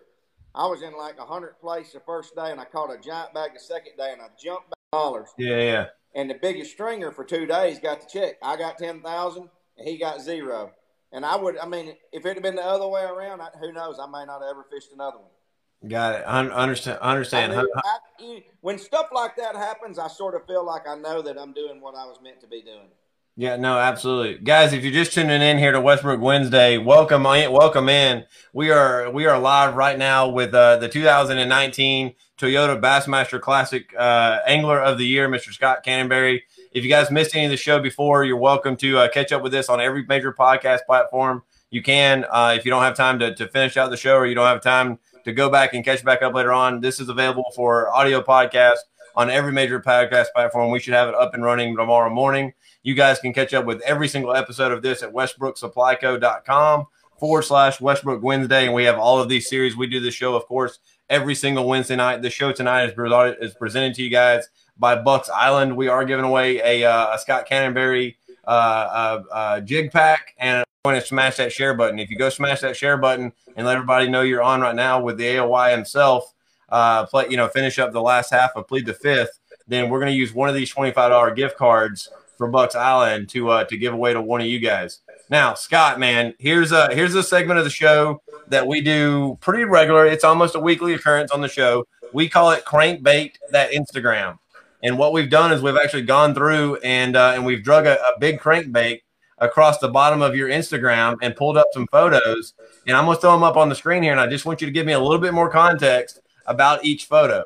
I 0.54 0.66
was 0.66 0.82
in 0.82 0.96
like 0.96 1.18
a 1.18 1.24
hundred 1.24 1.58
place 1.60 1.92
the 1.92 2.00
first 2.00 2.34
day, 2.34 2.50
and 2.50 2.60
I 2.60 2.64
caught 2.64 2.92
a 2.92 2.98
giant 2.98 3.32
bag 3.34 3.52
the 3.54 3.60
second 3.60 3.92
day, 3.96 4.12
and 4.12 4.20
I 4.20 4.26
jumped 4.42 4.70
back 4.70 4.78
dollars. 4.92 5.28
Yeah, 5.38 5.58
yeah. 5.58 5.86
And 6.14 6.28
the 6.28 6.38
biggest 6.40 6.72
stringer 6.72 7.10
for 7.10 7.24
two 7.24 7.46
days 7.46 7.78
got 7.78 8.00
the 8.02 8.06
check. 8.06 8.36
I 8.42 8.56
got 8.56 8.78
ten 8.78 9.00
thousand, 9.00 9.48
and 9.78 9.88
he 9.88 9.96
got 9.96 10.20
zero. 10.20 10.72
And 11.12 11.26
I 11.26 11.36
would, 11.36 11.58
I 11.58 11.66
mean, 11.66 11.94
if 12.10 12.24
it 12.24 12.34
had 12.34 12.42
been 12.42 12.56
the 12.56 12.64
other 12.64 12.88
way 12.88 13.02
around, 13.02 13.42
I, 13.42 13.48
who 13.60 13.70
knows? 13.72 13.98
I 14.00 14.06
may 14.06 14.24
not 14.24 14.40
have 14.40 14.50
ever 14.50 14.64
fished 14.70 14.92
another 14.94 15.18
one. 15.18 15.90
Got 15.90 16.20
it. 16.20 16.24
I 16.26 16.40
understand. 16.40 16.98
understand. 17.00 17.52
I 17.52 17.64
I, 17.76 18.44
when 18.60 18.78
stuff 18.78 19.08
like 19.12 19.36
that 19.36 19.56
happens, 19.56 19.98
I 19.98 20.08
sort 20.08 20.34
of 20.34 20.46
feel 20.46 20.64
like 20.64 20.86
I 20.88 20.94
know 20.94 21.20
that 21.22 21.38
I'm 21.38 21.52
doing 21.52 21.80
what 21.80 21.94
I 21.94 22.04
was 22.06 22.18
meant 22.22 22.40
to 22.40 22.46
be 22.46 22.62
doing. 22.62 22.88
Yeah, 23.34 23.56
no, 23.56 23.78
absolutely, 23.78 24.44
guys. 24.44 24.74
If 24.74 24.84
you're 24.84 24.92
just 24.92 25.14
tuning 25.14 25.40
in 25.40 25.56
here 25.56 25.72
to 25.72 25.80
Westbrook 25.80 26.20
Wednesday, 26.20 26.76
welcome, 26.76 27.22
welcome 27.22 27.88
in. 27.88 28.26
We 28.52 28.70
are 28.70 29.10
we 29.10 29.24
are 29.24 29.38
live 29.38 29.74
right 29.74 29.96
now 29.96 30.28
with 30.28 30.52
uh, 30.52 30.76
the 30.76 30.88
2019 30.90 32.14
Toyota 32.36 32.78
Bassmaster 32.78 33.40
Classic 33.40 33.90
uh, 33.98 34.40
Angler 34.46 34.78
of 34.78 34.98
the 34.98 35.06
Year, 35.06 35.30
Mr. 35.30 35.50
Scott 35.50 35.82
Canterbury. 35.82 36.42
If 36.72 36.84
you 36.84 36.90
guys 36.90 37.10
missed 37.10 37.34
any 37.34 37.46
of 37.46 37.50
the 37.50 37.56
show 37.56 37.80
before, 37.80 38.22
you're 38.22 38.36
welcome 38.36 38.76
to 38.76 38.98
uh, 38.98 39.08
catch 39.08 39.32
up 39.32 39.42
with 39.42 39.52
this 39.52 39.70
on 39.70 39.80
every 39.80 40.04
major 40.04 40.34
podcast 40.34 40.80
platform. 40.84 41.42
You 41.70 41.82
can, 41.82 42.26
uh, 42.30 42.54
if 42.58 42.66
you 42.66 42.70
don't 42.70 42.82
have 42.82 42.96
time 42.96 43.18
to, 43.20 43.34
to 43.34 43.48
finish 43.48 43.78
out 43.78 43.88
the 43.88 43.96
show 43.96 44.16
or 44.16 44.26
you 44.26 44.34
don't 44.34 44.46
have 44.46 44.60
time 44.60 44.98
to 45.24 45.32
go 45.32 45.48
back 45.48 45.72
and 45.72 45.82
catch 45.82 46.04
back 46.04 46.20
up 46.20 46.34
later 46.34 46.52
on. 46.52 46.82
This 46.82 47.00
is 47.00 47.08
available 47.08 47.50
for 47.56 47.88
audio 47.94 48.20
podcast 48.20 48.80
on 49.16 49.30
every 49.30 49.52
major 49.52 49.80
podcast 49.80 50.26
platform. 50.34 50.70
We 50.70 50.80
should 50.80 50.94
have 50.94 51.08
it 51.08 51.14
up 51.14 51.32
and 51.32 51.42
running 51.42 51.74
tomorrow 51.76 52.12
morning. 52.12 52.52
You 52.82 52.94
guys 52.94 53.20
can 53.20 53.32
catch 53.32 53.54
up 53.54 53.64
with 53.64 53.80
every 53.82 54.08
single 54.08 54.34
episode 54.34 54.72
of 54.72 54.82
this 54.82 55.02
at 55.02 55.12
westbrooksupplyco.com 55.12 56.86
forward 57.18 57.42
slash 57.42 57.80
Westbrook 57.80 58.22
Wednesday. 58.22 58.66
And 58.66 58.74
we 58.74 58.84
have 58.84 58.98
all 58.98 59.20
of 59.20 59.28
these 59.28 59.48
series. 59.48 59.76
We 59.76 59.86
do 59.86 60.00
the 60.00 60.10
show, 60.10 60.34
of 60.34 60.46
course, 60.46 60.80
every 61.08 61.36
single 61.36 61.68
Wednesday 61.68 61.94
night. 61.94 62.22
The 62.22 62.30
show 62.30 62.50
tonight 62.50 62.86
is, 62.86 63.36
is 63.40 63.54
presented 63.54 63.94
to 63.94 64.02
you 64.02 64.10
guys 64.10 64.48
by 64.76 64.96
Bucks 64.96 65.28
Island. 65.28 65.76
We 65.76 65.86
are 65.86 66.04
giving 66.04 66.24
away 66.24 66.58
a, 66.58 66.90
uh, 66.90 67.14
a 67.14 67.18
Scott 67.18 67.46
Canterbury 67.46 68.16
uh, 68.44 68.50
uh, 68.50 69.22
uh 69.30 69.60
jig 69.60 69.92
pack 69.92 70.34
and 70.38 70.64
going 70.84 71.00
to 71.00 71.06
smash 71.06 71.36
that 71.36 71.52
share 71.52 71.74
button. 71.74 72.00
If 72.00 72.10
you 72.10 72.18
go 72.18 72.28
smash 72.28 72.60
that 72.62 72.76
share 72.76 72.96
button 72.96 73.32
and 73.54 73.64
let 73.64 73.76
everybody 73.76 74.08
know 74.08 74.22
you're 74.22 74.42
on 74.42 74.60
right 74.60 74.74
now 74.74 75.00
with 75.00 75.16
the 75.16 75.24
AOY 75.24 75.70
himself, 75.70 76.34
uh, 76.68 77.06
play, 77.06 77.26
you 77.30 77.36
know, 77.36 77.46
finish 77.46 77.78
up 77.78 77.92
the 77.92 78.02
last 78.02 78.30
half 78.32 78.56
of 78.56 78.66
plead 78.66 78.86
the 78.86 78.94
fifth, 78.94 79.38
then 79.68 79.88
we're 79.88 80.00
going 80.00 80.10
to 80.10 80.18
use 80.18 80.34
one 80.34 80.48
of 80.48 80.56
these 80.56 80.70
twenty-five 80.70 81.10
dollar 81.10 81.32
gift 81.32 81.56
cards 81.56 82.08
for 82.36 82.48
Bucks 82.48 82.74
Island 82.74 83.28
to 83.30 83.50
uh, 83.50 83.64
to 83.64 83.76
give 83.76 83.92
away 83.92 84.12
to 84.12 84.20
one 84.20 84.40
of 84.40 84.46
you 84.46 84.58
guys. 84.58 85.00
Now, 85.30 85.54
Scott, 85.54 85.98
man, 85.98 86.34
here's 86.38 86.72
a 86.72 86.94
here's 86.94 87.14
a 87.14 87.22
segment 87.22 87.58
of 87.58 87.64
the 87.64 87.70
show 87.70 88.20
that 88.48 88.66
we 88.66 88.80
do 88.80 89.38
pretty 89.40 89.64
regular. 89.64 90.06
It's 90.06 90.24
almost 90.24 90.54
a 90.54 90.60
weekly 90.60 90.94
occurrence 90.94 91.30
on 91.30 91.40
the 91.40 91.48
show. 91.48 91.86
We 92.12 92.28
call 92.28 92.50
it 92.50 92.64
crankbait 92.64 93.34
that 93.50 93.72
Instagram. 93.72 94.38
And 94.82 94.98
what 94.98 95.12
we've 95.12 95.30
done 95.30 95.52
is 95.52 95.62
we've 95.62 95.76
actually 95.76 96.02
gone 96.02 96.34
through 96.34 96.76
and 96.78 97.16
uh, 97.16 97.32
and 97.34 97.46
we've 97.46 97.62
drug 97.62 97.86
a, 97.86 97.94
a 98.00 98.18
big 98.18 98.40
crankbait 98.40 99.00
across 99.38 99.78
the 99.78 99.88
bottom 99.88 100.22
of 100.22 100.36
your 100.36 100.48
Instagram 100.48 101.16
and 101.20 101.36
pulled 101.36 101.56
up 101.56 101.66
some 101.72 101.86
photos. 101.88 102.54
And 102.86 102.96
I'm 102.96 103.04
going 103.04 103.16
to 103.16 103.20
throw 103.20 103.32
them 103.32 103.42
up 103.42 103.56
on 103.56 103.68
the 103.68 103.74
screen 103.74 104.02
here. 104.02 104.12
And 104.12 104.20
I 104.20 104.26
just 104.26 104.46
want 104.46 104.60
you 104.60 104.66
to 104.66 104.72
give 104.72 104.86
me 104.86 104.92
a 104.92 105.00
little 105.00 105.18
bit 105.18 105.34
more 105.34 105.50
context 105.50 106.20
about 106.46 106.84
each 106.84 107.06
photo. 107.06 107.44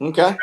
Okay. 0.00 0.36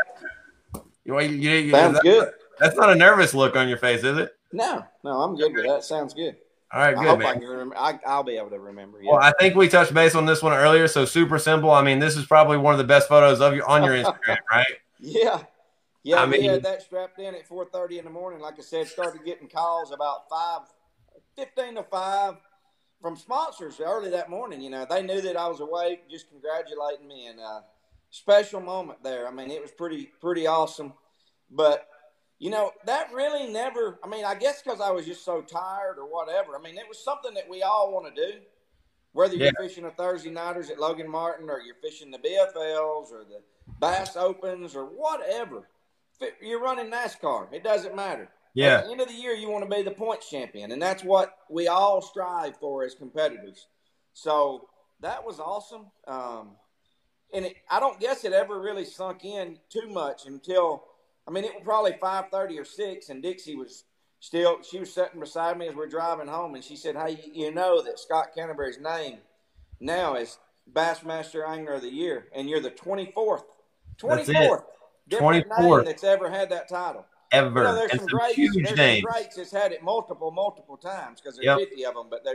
You, 1.06 1.20
you, 1.20 1.52
you, 1.52 1.72
Sounds 1.72 1.94
that, 1.94 2.04
good. 2.04 2.34
That's 2.60 2.76
not 2.76 2.90
a 2.90 2.96
nervous 2.96 3.34
look 3.34 3.56
on 3.56 3.68
your 3.68 3.78
face, 3.78 4.04
is 4.04 4.18
it? 4.18 4.32
No, 4.52 4.86
no, 5.04 5.22
I'm 5.22 5.36
good 5.36 5.54
with 5.54 5.66
that. 5.66 5.84
Sounds 5.84 6.14
good. 6.14 6.38
All 6.72 6.80
right, 6.80 6.96
good. 6.96 7.06
I 7.06 7.10
hope 7.10 7.20
man. 7.20 7.28
I 7.28 7.34
can 7.34 7.48
remember. 7.48 7.78
I, 7.78 8.18
will 8.18 8.24
be 8.24 8.38
able 8.38 8.50
to 8.50 8.60
remember. 8.60 9.02
Yeah. 9.02 9.12
Well, 9.12 9.22
I 9.22 9.34
think 9.40 9.56
we 9.56 9.68
touched 9.68 9.94
base 9.94 10.16
on 10.16 10.26
this 10.26 10.42
one 10.42 10.54
earlier, 10.54 10.88
so 10.88 11.06
super 11.06 11.40
simple. 11.40 11.72
I 11.72 11.84
mean, 11.84 12.00
this 12.00 12.18
is 12.18 12.26
probably 12.26 12.58
one 12.58 12.74
of 12.74 12.78
the 12.78 12.86
best 12.86 13.08
photos 13.08 13.42
of 13.42 13.56
you 13.56 13.64
on 13.64 13.84
your 13.84 13.94
Instagram, 13.94 14.38
right? 14.52 14.68
Yeah, 15.00 15.44
yeah, 16.06 16.22
I 16.22 16.28
mean, 16.28 16.42
we 16.42 16.48
had 16.48 16.62
that 16.62 16.84
strapped 16.84 17.18
in 17.20 17.34
at 17.34 17.50
4:30 17.50 17.98
in 17.98 18.06
the 18.06 18.12
morning. 18.12 18.40
Like 18.40 18.60
I 18.60 18.62
said, 18.62 18.88
started 18.88 19.26
getting 19.26 19.48
calls 19.48 19.92
about 19.92 20.30
five, 20.30 20.62
15 21.36 21.76
to 21.76 21.84
five 21.84 22.36
from 23.02 23.16
sponsors 23.16 23.80
early 23.80 24.12
that 24.12 24.30
morning. 24.30 24.62
You 24.62 24.70
know, 24.70 24.86
they 24.88 25.02
knew 25.02 25.20
that 25.22 25.36
I 25.36 25.48
was 25.48 25.62
awake, 25.62 26.08
just 26.08 26.30
congratulating 26.30 27.08
me, 27.08 27.26
and 27.26 27.40
uh, 27.40 27.62
special 28.12 28.60
moment 28.62 29.04
there. 29.04 29.28
I 29.28 29.32
mean, 29.32 29.50
it 29.50 29.62
was 29.62 29.72
pretty 29.72 30.12
pretty 30.22 30.46
awesome. 30.46 30.94
But 31.50 31.88
you 32.40 32.50
know, 32.50 32.72
that 32.86 33.14
really 33.14 33.52
never. 33.52 34.00
I 34.04 34.08
mean, 34.08 34.26
I 34.26 34.36
guess 34.36 34.62
because 34.62 34.82
I 34.82 34.92
was 34.92 35.06
just 35.06 35.24
so 35.24 35.42
tired 35.42 35.98
or 35.98 36.06
whatever. 36.06 36.58
I 36.58 36.62
mean, 36.62 36.78
it 36.78 36.88
was 36.88 37.04
something 37.04 37.34
that 37.34 37.50
we 37.50 37.62
all 37.62 37.94
want 37.94 38.14
to 38.14 38.32
do. 38.32 38.40
Whether 39.14 39.38
you're 39.38 39.46
yeah. 39.46 39.52
fishing 39.68 39.86
a 39.86 39.92
Thursday 39.92 40.30
nighters 40.30 40.70
at 40.70 40.78
Logan 40.78 41.10
Martin, 41.10 41.50
or 41.50 41.62
you're 41.62 41.76
fishing 41.82 42.12
the 42.12 42.18
BFLs, 42.18 43.12
or 43.12 43.24
the 43.24 43.42
Bass 43.80 44.18
Opens, 44.18 44.76
or 44.76 44.86
whatever 44.86 45.70
you're 46.42 46.62
running 46.62 46.92
NASCAR. 46.92 47.52
It 47.54 47.64
doesn't 47.64 47.96
matter. 47.96 48.30
Yeah. 48.54 48.78
At 48.78 48.86
the 48.86 48.92
end 48.92 49.02
of 49.02 49.08
the 49.08 49.14
year, 49.14 49.34
you 49.34 49.50
want 49.50 49.70
to 49.70 49.76
be 49.76 49.84
the 49.84 49.92
points 49.92 50.30
champion, 50.30 50.72
and 50.72 50.82
that's 50.82 51.04
what 51.04 51.38
we 51.50 51.68
all 51.68 52.02
strive 52.02 52.58
for 52.58 52.86
as 52.86 52.96
competitors. 52.96 53.68
So 54.14 54.70
that 55.02 55.26
was 55.26 55.40
awesome. 55.40 55.88
Um, 56.08 56.52
and 57.34 57.46
it, 57.46 57.58
I 57.70 57.80
don't 57.80 58.00
guess 58.00 58.24
it 58.24 58.32
ever 58.32 58.60
really 58.60 58.86
sunk 58.86 59.26
in 59.26 59.58
too 59.70 59.90
much 59.90 60.26
until 60.26 60.86
I 61.28 61.32
mean 61.32 61.44
it 61.44 61.54
was 61.54 61.64
probably 61.64 61.96
five 62.00 62.30
thirty 62.32 62.60
or 62.60 62.66
six, 62.66 63.10
and 63.10 63.22
Dixie 63.22 63.56
was 63.56 63.84
still 64.20 64.62
she 64.62 64.80
was 64.80 64.94
sitting 64.94 65.20
beside 65.20 65.58
me 65.58 65.68
as 65.68 65.76
we're 65.76 65.88
driving 65.88 66.28
home, 66.28 66.56
and 66.56 66.64
she 66.64 66.76
said, 66.76 66.96
"Hey, 66.96 67.20
you 67.34 67.52
know 67.54 67.82
that 67.82 68.00
Scott 68.00 68.28
Canterbury's 68.36 68.80
name 68.80 69.20
now 69.80 70.16
is 70.16 70.38
Bassmaster 70.72 71.48
Angler 71.48 71.74
of 71.74 71.82
the 71.82 71.92
Year, 71.94 72.28
and 72.36 72.50
you're 72.50 72.62
the 72.62 72.70
twenty 72.72 73.12
fourth, 73.14 73.44
twenty 73.98 74.24
fourth." 74.34 74.64
different 75.08 75.48
name 75.60 75.84
that's 75.86 76.04
ever 76.04 76.32
had 76.32 76.50
that 76.50 76.68
title. 76.68 77.06
ever. 77.32 77.60
You 77.60 77.64
know, 77.68 77.76
there's 77.76 77.92
some 77.96 78.08
greats. 78.08 78.34
huge 78.36 78.56
There's 78.56 78.76
names. 78.76 79.04
some 79.04 79.12
greats 79.12 79.36
that's 79.36 79.52
had 79.52 79.72
it 79.72 79.84
multiple, 79.84 80.32
multiple 80.32 80.78
times 80.78 81.22
because 81.22 81.36
there's 81.36 81.46
Yep. 81.46 81.60
50 81.60 81.86
of 81.86 81.94
them. 81.94 82.08
But 82.10 82.26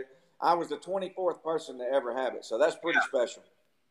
I 0.41 0.55
was 0.55 0.69
the 0.69 0.77
24th 0.77 1.43
person 1.43 1.79
to 1.79 1.85
ever 1.85 2.15
have 2.15 2.35
it, 2.37 2.45
so 2.45 2.59
that's 2.59 2.77
pretty 2.77 3.01
special. 3.09 3.43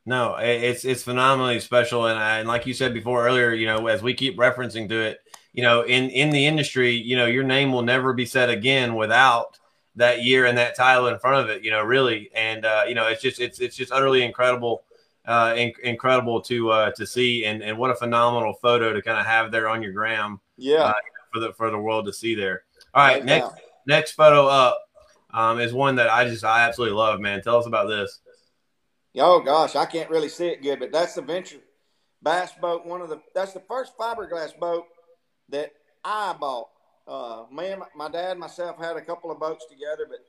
No, 0.10 0.38
it's 0.38 0.86
it's 0.86 1.04
phenomenally 1.04 1.60
special, 1.60 2.08
and 2.08 2.17
I, 2.17 2.39
and 2.39 2.48
like 2.48 2.65
you 2.65 2.74
said 2.74 2.95
before 2.95 3.28
earlier, 3.28 3.54
you 3.54 3.67
know, 3.67 3.86
as 3.86 4.02
we 4.02 4.15
keep 4.15 4.39
referencing 4.39 4.89
to 4.89 5.00
it, 5.00 5.19
you 5.54 5.62
know, 5.62 5.84
in 5.84 6.10
in 6.10 6.32
the 6.32 6.48
industry, 6.48 6.95
you 6.95 7.15
know, 7.15 7.28
your 7.28 7.43
name 7.43 7.72
will 7.72 7.84
never 7.84 8.12
be 8.13 8.26
said 8.26 8.50
again 8.50 8.95
without 8.95 9.60
that 9.98 10.24
year 10.24 10.48
and 10.48 10.58
that 10.58 10.76
title 10.76 11.06
in 11.10 11.19
front 11.19 11.48
of 11.48 11.56
it. 11.56 11.63
You 11.63 11.69
know, 11.69 11.84
really, 11.84 12.32
and 12.34 12.65
uh, 12.65 12.86
you 12.88 12.95
know, 12.95 13.06
it's 13.06 13.22
just 13.22 13.39
it's 13.39 13.60
it's 13.60 13.76
just 13.76 13.91
utterly 13.91 14.24
incredible, 14.24 14.84
uh, 15.28 15.54
in, 15.56 15.74
incredible 15.84 16.41
to 16.41 16.72
uh, 16.72 16.91
to 16.93 17.06
see, 17.06 17.45
and 17.45 17.62
and 17.62 17.78
what 17.78 17.91
a 17.91 17.95
phenomenal 17.95 18.54
photo 18.54 18.91
to 18.91 19.04
kind 19.04 19.19
of 19.19 19.28
have 19.28 19.52
there 19.52 19.69
on 19.69 19.84
your 19.84 19.91
gram 19.91 20.39
Yeah. 20.58 20.86
Uh, 20.86 20.93
for 21.32 21.39
the 21.39 21.54
for 21.54 21.69
the 21.69 21.78
world 21.78 22.08
to 22.08 22.13
see 22.13 22.34
there. 22.34 22.63
All 22.95 23.06
right, 23.06 23.24
next 23.24 23.52
next 23.86 24.13
photo 24.13 24.48
up 24.48 24.89
um, 25.30 25.60
is 25.60 25.72
one 25.72 25.98
that 25.98 26.10
I 26.10 26.28
just 26.28 26.43
I 26.43 26.62
absolutely 26.62 26.98
love, 26.98 27.19
man. 27.19 27.43
Tell 27.43 27.58
us 27.58 27.67
about 27.67 27.89
this. 27.89 28.22
Oh 29.17 29.39
gosh, 29.39 29.76
I 29.76 29.86
can't 29.86 30.10
really 30.10 30.30
see 30.30 30.48
it 30.48 30.62
good, 30.62 30.80
but 30.80 30.91
that's 30.91 31.15
the 31.15 31.22
Venture 31.22 31.60
bass 32.22 32.52
boat. 32.62 32.86
One 32.86 33.02
of 33.02 33.10
the 33.10 33.22
that's 33.34 33.54
the 33.54 33.62
first 33.62 33.98
fiberglass 33.98 34.58
boat 34.58 34.86
that 35.50 35.72
I 36.04 36.34
bought. 36.34 36.67
Uh, 37.08 37.45
me 37.52 37.69
and 37.69 37.80
my, 37.80 37.88
my 37.95 38.10
dad 38.10 38.32
and 38.32 38.39
myself 38.39 38.78
had 38.78 38.95
a 38.95 39.02
couple 39.02 39.32
of 39.32 39.39
boats 39.39 39.65
together, 39.67 40.06
but 40.08 40.19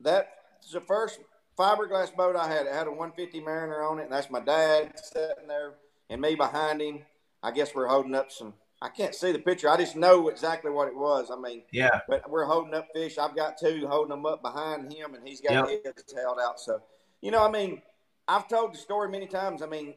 that's 0.00 0.70
the 0.72 0.80
first 0.80 1.18
fiberglass 1.58 2.14
boat 2.14 2.36
I 2.36 2.46
had. 2.48 2.66
It 2.66 2.72
had 2.72 2.86
a 2.86 2.90
150 2.90 3.40
Mariner 3.40 3.82
on 3.82 3.98
it, 3.98 4.04
and 4.04 4.12
that's 4.12 4.30
my 4.30 4.40
dad 4.40 4.92
sitting 4.96 5.48
there 5.48 5.74
and 6.08 6.20
me 6.20 6.36
behind 6.36 6.80
him. 6.80 7.00
I 7.42 7.50
guess 7.50 7.74
we're 7.74 7.88
holding 7.88 8.14
up 8.14 8.30
some. 8.30 8.54
I 8.80 8.88
can't 8.88 9.14
see 9.14 9.32
the 9.32 9.40
picture. 9.40 9.68
I 9.68 9.76
just 9.76 9.96
know 9.96 10.28
exactly 10.28 10.70
what 10.70 10.86
it 10.86 10.94
was. 10.94 11.32
I 11.32 11.36
mean, 11.36 11.64
Yeah, 11.72 12.00
but 12.08 12.30
we're 12.30 12.44
holding 12.44 12.74
up 12.74 12.86
fish. 12.94 13.18
I've 13.18 13.34
got 13.34 13.58
two 13.58 13.88
holding 13.88 14.10
them 14.10 14.24
up 14.24 14.40
behind 14.40 14.92
him, 14.92 15.14
and 15.14 15.26
he's 15.26 15.40
got 15.40 15.68
his 15.68 15.80
held 16.14 16.38
out. 16.40 16.60
So, 16.60 16.80
you 17.20 17.32
know, 17.32 17.44
I 17.44 17.50
mean, 17.50 17.82
I've 18.28 18.46
told 18.46 18.74
the 18.74 18.78
story 18.78 19.10
many 19.10 19.26
times. 19.26 19.62
I 19.62 19.66
mean, 19.66 19.94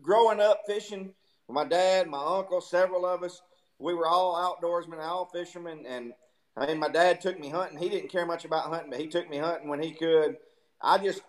growing 0.00 0.40
up 0.40 0.60
fishing 0.66 1.14
with 1.48 1.54
my 1.54 1.64
dad, 1.64 2.06
my 2.06 2.22
uncle, 2.22 2.60
several 2.60 3.06
of 3.06 3.22
us, 3.22 3.40
we 3.78 3.94
were 3.94 4.06
all 4.06 4.36
outdoorsmen, 4.62 5.00
all 5.00 5.30
fishermen, 5.32 5.84
and 5.88 6.12
I 6.56 6.66
mean, 6.66 6.78
my 6.78 6.88
dad 6.88 7.20
took 7.20 7.40
me 7.40 7.48
hunting. 7.48 7.78
He 7.78 7.88
didn't 7.88 8.10
care 8.10 8.26
much 8.26 8.44
about 8.44 8.68
hunting, 8.68 8.90
but 8.90 9.00
he 9.00 9.06
took 9.06 9.28
me 9.28 9.38
hunting 9.38 9.68
when 9.68 9.82
he 9.82 9.92
could. 9.92 10.36
I 10.82 10.98
just 10.98 11.22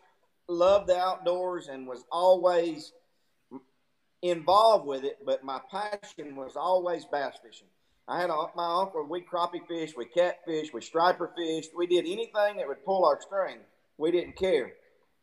loved 0.50 0.88
the 0.88 0.98
outdoors 0.98 1.70
and 1.70 1.88
was 1.88 2.04
always 2.12 2.92
involved 4.22 4.86
with 4.86 5.06
it, 5.06 5.20
but 5.26 5.44
my 5.44 5.62
passion 5.72 6.36
was 6.36 6.56
always 6.58 7.06
bass 7.06 7.38
fishing. 7.44 7.68
I 8.08 8.20
had 8.20 8.30
a, 8.30 8.46
my 8.56 8.82
uncle. 8.82 9.08
We 9.10 9.22
crappie 9.22 9.66
fish, 9.66 9.94
we 9.96 10.06
catfish, 10.06 10.74
we 10.74 10.82
striper 10.82 11.32
fished. 11.38 11.72
We 11.76 11.88
did 11.88 12.06
anything 12.06 12.58
that 12.58 12.68
would 12.68 12.84
pull 12.84 13.06
our 13.06 13.20
string. 13.22 13.60
We 13.98 14.12
didn't 14.12 14.36
care. 14.36 14.74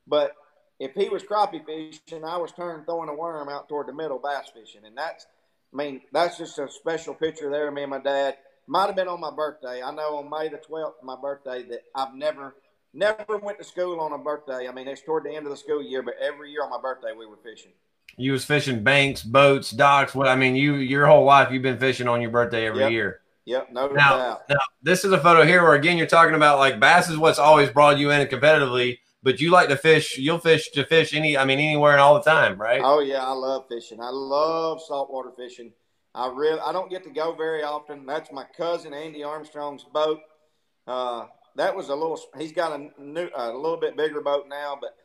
But 0.06 0.32
if 0.80 0.94
he 0.94 1.08
was 1.10 1.22
crappie 1.22 1.64
fishing, 1.64 2.24
I 2.24 2.38
was 2.38 2.52
turned 2.52 2.86
throwing 2.86 3.10
a 3.10 3.14
worm 3.14 3.48
out 3.50 3.68
toward 3.68 3.86
the 3.86 3.92
middle 3.92 4.18
bass 4.18 4.50
fishing, 4.52 4.84
and 4.86 4.96
that's, 4.96 5.26
I 5.72 5.76
mean, 5.76 6.00
that's 6.12 6.38
just 6.38 6.58
a 6.58 6.68
special 6.70 7.14
picture 7.14 7.50
there. 7.50 7.68
of 7.68 7.74
Me 7.74 7.82
and 7.82 7.90
my 7.90 8.00
dad 8.00 8.38
might 8.66 8.86
have 8.86 8.96
been 8.96 9.06
on 9.06 9.20
my 9.20 9.30
birthday. 9.30 9.82
I 9.82 9.92
know 9.94 10.16
on 10.16 10.30
May 10.30 10.48
the 10.48 10.56
twelfth, 10.56 10.96
my 11.04 11.16
birthday, 11.20 11.62
that 11.68 11.82
I've 11.94 12.14
never, 12.14 12.56
never 12.94 13.36
went 13.38 13.58
to 13.58 13.64
school 13.64 14.00
on 14.00 14.12
a 14.12 14.18
birthday. 14.18 14.68
I 14.68 14.72
mean, 14.72 14.88
it's 14.88 15.02
toward 15.02 15.24
the 15.24 15.34
end 15.34 15.46
of 15.46 15.50
the 15.50 15.56
school 15.56 15.82
year, 15.82 16.02
but 16.02 16.14
every 16.20 16.50
year 16.50 16.64
on 16.64 16.70
my 16.70 16.80
birthday 16.80 17.12
we 17.16 17.26
were 17.26 17.38
fishing. 17.44 17.72
You 18.16 18.32
was 18.32 18.44
fishing 18.44 18.82
banks, 18.82 19.22
boats, 19.22 19.70
docks. 19.70 20.14
What 20.14 20.28
I 20.28 20.34
mean, 20.34 20.56
you 20.56 20.76
your 20.76 21.06
whole 21.06 21.24
life 21.24 21.52
you've 21.52 21.62
been 21.62 21.78
fishing 21.78 22.08
on 22.08 22.20
your 22.20 22.30
birthday 22.30 22.66
every 22.66 22.80
Yep. 22.80 22.90
year. 22.90 23.20
Yep, 23.46 23.68
no 23.72 23.88
Now, 23.94 24.16
doubt. 24.16 24.42
now 24.48 24.56
this 24.82 25.04
is 25.04 25.12
a 25.12 25.18
photo 25.18 25.44
here 25.44 25.62
where 25.62 25.74
again 25.74 25.96
you're 25.98 26.06
talking 26.06 26.34
about 26.34 26.58
like 26.58 26.80
bass 26.80 27.08
is 27.08 27.16
what's 27.16 27.38
always 27.38 27.70
brought 27.70 27.98
you 27.98 28.10
in 28.10 28.26
competitively, 28.28 28.98
but 29.22 29.40
you 29.40 29.50
like 29.50 29.68
to 29.68 29.76
fish. 29.76 30.16
You'll 30.18 30.38
fish 30.38 30.70
to 30.70 30.84
fish 30.84 31.14
any. 31.14 31.36
I 31.36 31.44
mean 31.44 31.58
anywhere 31.58 31.92
and 31.92 32.00
all 32.00 32.14
the 32.14 32.28
time, 32.30 32.60
right? 32.60 32.80
Oh 32.82 33.00
yeah, 33.00 33.24
I 33.24 33.32
love 33.32 33.66
fishing. 33.68 34.00
I 34.00 34.10
love 34.10 34.80
saltwater 34.86 35.32
fishing. 35.36 35.72
I 36.14 36.28
really 36.28 36.60
I 36.60 36.72
don't 36.72 36.90
get 36.90 37.04
to 37.04 37.10
go 37.10 37.34
very 37.34 37.62
often. 37.62 38.06
That's 38.06 38.32
my 38.32 38.44
cousin 38.56 38.94
Andy 38.94 39.22
Armstrong's 39.22 39.84
boat. 39.84 40.20
Uh, 40.86 41.26
that 41.56 41.74
was 41.76 41.88
a 41.88 41.94
little. 41.94 42.18
He's 42.38 42.52
got 42.52 42.78
a 42.78 43.02
new, 43.02 43.28
a 43.34 43.52
little 43.52 43.76
bit 43.76 43.96
bigger 43.96 44.20
boat 44.20 44.46
now, 44.48 44.78
but 44.80 44.96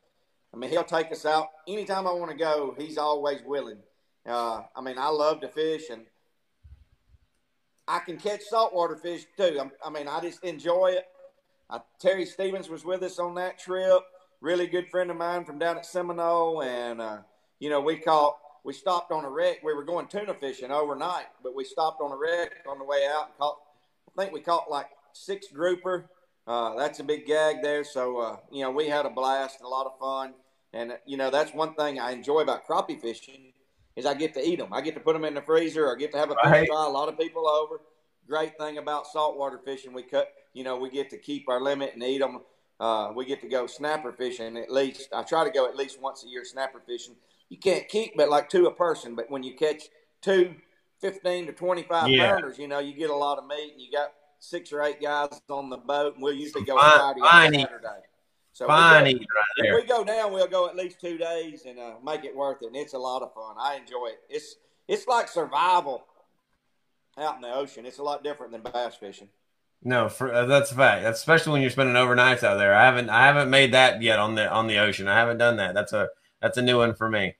I 0.53 0.57
mean 0.57 0.69
he'll 0.69 0.83
take 0.83 1.11
us 1.11 1.25
out 1.25 1.47
anytime 1.67 2.07
I 2.07 2.11
want 2.11 2.31
to 2.31 2.37
go. 2.37 2.75
He's 2.77 2.97
always 2.97 3.41
willing. 3.45 3.79
Uh, 4.25 4.63
I 4.75 4.81
mean 4.81 4.97
I 4.97 5.09
love 5.09 5.41
to 5.41 5.47
fish 5.47 5.89
and 5.91 6.05
I 7.87 7.99
can 7.99 8.17
catch 8.17 8.41
saltwater 8.43 8.95
fish 8.95 9.25
too. 9.37 9.57
I'm, 9.59 9.71
I 9.83 9.89
mean 9.89 10.07
I 10.07 10.21
just 10.21 10.43
enjoy 10.43 10.93
it. 10.97 11.05
Uh, 11.69 11.79
Terry 11.99 12.25
Stevens 12.25 12.69
was 12.69 12.85
with 12.85 13.03
us 13.03 13.19
on 13.19 13.35
that 13.35 13.57
trip. 13.57 14.01
Really 14.41 14.67
good 14.67 14.87
friend 14.89 15.09
of 15.09 15.17
mine 15.17 15.45
from 15.45 15.57
down 15.57 15.77
at 15.77 15.85
Seminole, 15.85 16.61
and 16.61 17.01
uh, 17.01 17.17
you 17.59 17.69
know 17.69 17.81
we 17.81 17.97
caught. 17.97 18.35
We 18.63 18.73
stopped 18.73 19.11
on 19.11 19.25
a 19.25 19.29
wreck. 19.29 19.57
We 19.63 19.73
were 19.73 19.83
going 19.83 20.07
tuna 20.07 20.33
fishing 20.33 20.71
overnight, 20.71 21.25
but 21.43 21.55
we 21.55 21.63
stopped 21.63 22.01
on 22.01 22.11
a 22.11 22.17
wreck 22.17 22.51
on 22.67 22.79
the 22.79 22.85
way 22.85 23.07
out 23.07 23.27
and 23.27 23.37
caught. 23.37 23.57
I 24.17 24.21
think 24.21 24.33
we 24.33 24.41
caught 24.41 24.69
like 24.69 24.87
six 25.13 25.47
grouper. 25.53 26.09
Uh, 26.47 26.75
that's 26.75 26.99
a 26.99 27.03
big 27.03 27.25
gag 27.25 27.57
there. 27.63 27.83
So 27.83 28.17
uh, 28.19 28.37
you 28.51 28.61
know 28.63 28.71
we 28.71 28.87
had 28.87 29.05
a 29.05 29.09
blast, 29.09 29.61
a 29.61 29.67
lot 29.67 29.85
of 29.87 29.97
fun, 29.99 30.33
and 30.73 30.91
uh, 30.91 30.95
you 31.07 31.17
know 31.17 31.31
that's 31.31 31.53
one 31.53 31.73
thing 31.75 31.99
I 31.99 32.11
enjoy 32.11 32.41
about 32.41 32.67
crappie 32.67 32.99
fishing 32.99 33.53
is 33.95 34.05
I 34.05 34.13
get 34.13 34.33
to 34.33 34.45
eat 34.45 34.59
them. 34.59 34.73
I 34.73 34.81
get 34.81 34.93
to 34.95 34.99
put 34.99 35.13
them 35.13 35.23
in 35.25 35.33
the 35.33 35.41
freezer. 35.41 35.91
I 35.91 35.97
get 35.97 36.11
to 36.11 36.17
have 36.17 36.29
a 36.29 36.35
fish 36.35 36.51
Right. 36.51 36.67
fry. 36.67 36.85
A 36.85 36.89
lot 36.89 37.07
of 37.07 37.17
people 37.17 37.47
over. 37.47 37.81
Great 38.27 38.57
thing 38.57 38.77
about 38.77 39.07
saltwater 39.07 39.59
fishing, 39.63 39.93
we 39.93 40.03
cut. 40.03 40.27
You 40.55 40.63
know, 40.63 40.77
we 40.77 40.89
get 40.89 41.09
to 41.09 41.17
keep 41.17 41.49
our 41.49 41.59
limit 41.59 41.91
and 41.93 42.01
eat 42.01 42.19
them. 42.19 42.39
Uh, 42.79 43.11
we 43.13 43.25
get 43.25 43.41
to 43.41 43.47
go 43.49 43.67
snapper 43.67 44.13
fishing 44.13 44.55
at 44.57 44.71
least. 44.71 45.09
I 45.13 45.21
try 45.23 45.43
to 45.43 45.49
go 45.49 45.67
at 45.67 45.75
least 45.75 46.01
once 46.01 46.23
a 46.23 46.29
year 46.29 46.45
snapper 46.45 46.81
fishing. 46.87 47.15
You 47.49 47.57
can't 47.57 47.87
keep 47.89 48.15
but 48.15 48.29
like 48.29 48.49
two 48.49 48.65
a 48.65 48.73
person, 48.73 49.15
but 49.15 49.29
when 49.29 49.43
you 49.43 49.53
catch 49.55 49.83
two 50.21 50.55
15 51.01 51.47
to 51.47 51.51
25 51.53 52.09
Yeah. 52.09 52.31
pounders, 52.31 52.57
you 52.57 52.69
know, 52.69 52.79
you 52.79 52.93
get 52.93 53.09
a 53.09 53.15
lot 53.15 53.37
of 53.37 53.45
meat 53.47 53.73
and 53.73 53.81
you 53.81 53.91
got 53.91 54.13
six 54.39 54.71
or 54.71 54.81
eight 54.81 55.01
guys 55.01 55.41
on 55.49 55.69
the 55.69 55.77
boat 55.77 56.15
and 56.15 56.23
we'll 56.23 56.33
usually 56.33 56.63
go 56.63 56.77
Friday 56.77 57.19
fine 57.19 57.53
and. 57.53 57.61
Saturday. 57.61 57.99
So 58.53 58.67
Fine 58.67 59.03
we 59.03 59.13
go, 59.13 59.19
right 59.19 59.45
if 59.57 59.75
we 59.75 59.87
go 59.87 60.03
down, 60.05 60.31
we'll 60.31 60.47
go 60.47 60.69
at 60.69 60.77
least 60.77 61.01
two 61.01 61.17
days 61.17 61.65
and 61.65 61.77
uh, 61.77 61.95
make 62.01 62.23
it 62.23 62.33
worth 62.33 62.61
it. 62.61 62.67
And 62.67 62.77
it's 62.77 62.93
a 62.93 62.97
lot 62.97 63.21
of 63.23 63.33
fun. 63.33 63.57
I 63.59 63.75
enjoy 63.75 64.07
it. 64.07 64.21
It's 64.29 64.55
it's 64.87 65.05
like 65.05 65.27
survival 65.27 66.05
out 67.17 67.35
in 67.35 67.41
the 67.41 67.53
ocean. 67.53 67.85
It's 67.85 67.97
a 67.97 68.03
lot 68.03 68.23
different 68.23 68.53
than 68.53 68.61
bass 68.61 68.95
fishing. 68.95 69.27
No, 69.83 70.09
for, 70.09 70.33
uh, 70.33 70.45
that's 70.45 70.71
a 70.71 70.75
fact. 70.75 71.03
That's 71.03 71.19
especially 71.19 71.53
when 71.53 71.61
you're 71.61 71.71
spending 71.71 71.95
overnights 71.95 72.43
out 72.43 72.57
there. 72.57 72.73
I 72.73 72.85
haven't 72.85 73.09
I 73.09 73.27
haven't 73.27 73.49
made 73.49 73.73
that 73.73 74.01
yet 74.01 74.19
on 74.19 74.35
the 74.35 74.49
on 74.49 74.67
the 74.67 74.79
ocean. 74.79 75.07
I 75.07 75.15
haven't 75.15 75.37
done 75.37 75.57
that. 75.57 75.73
That's 75.73 75.93
a 75.93 76.09
that's 76.41 76.57
a 76.57 76.61
new 76.61 76.77
one 76.77 76.95
for 76.95 77.09
me. 77.09 77.35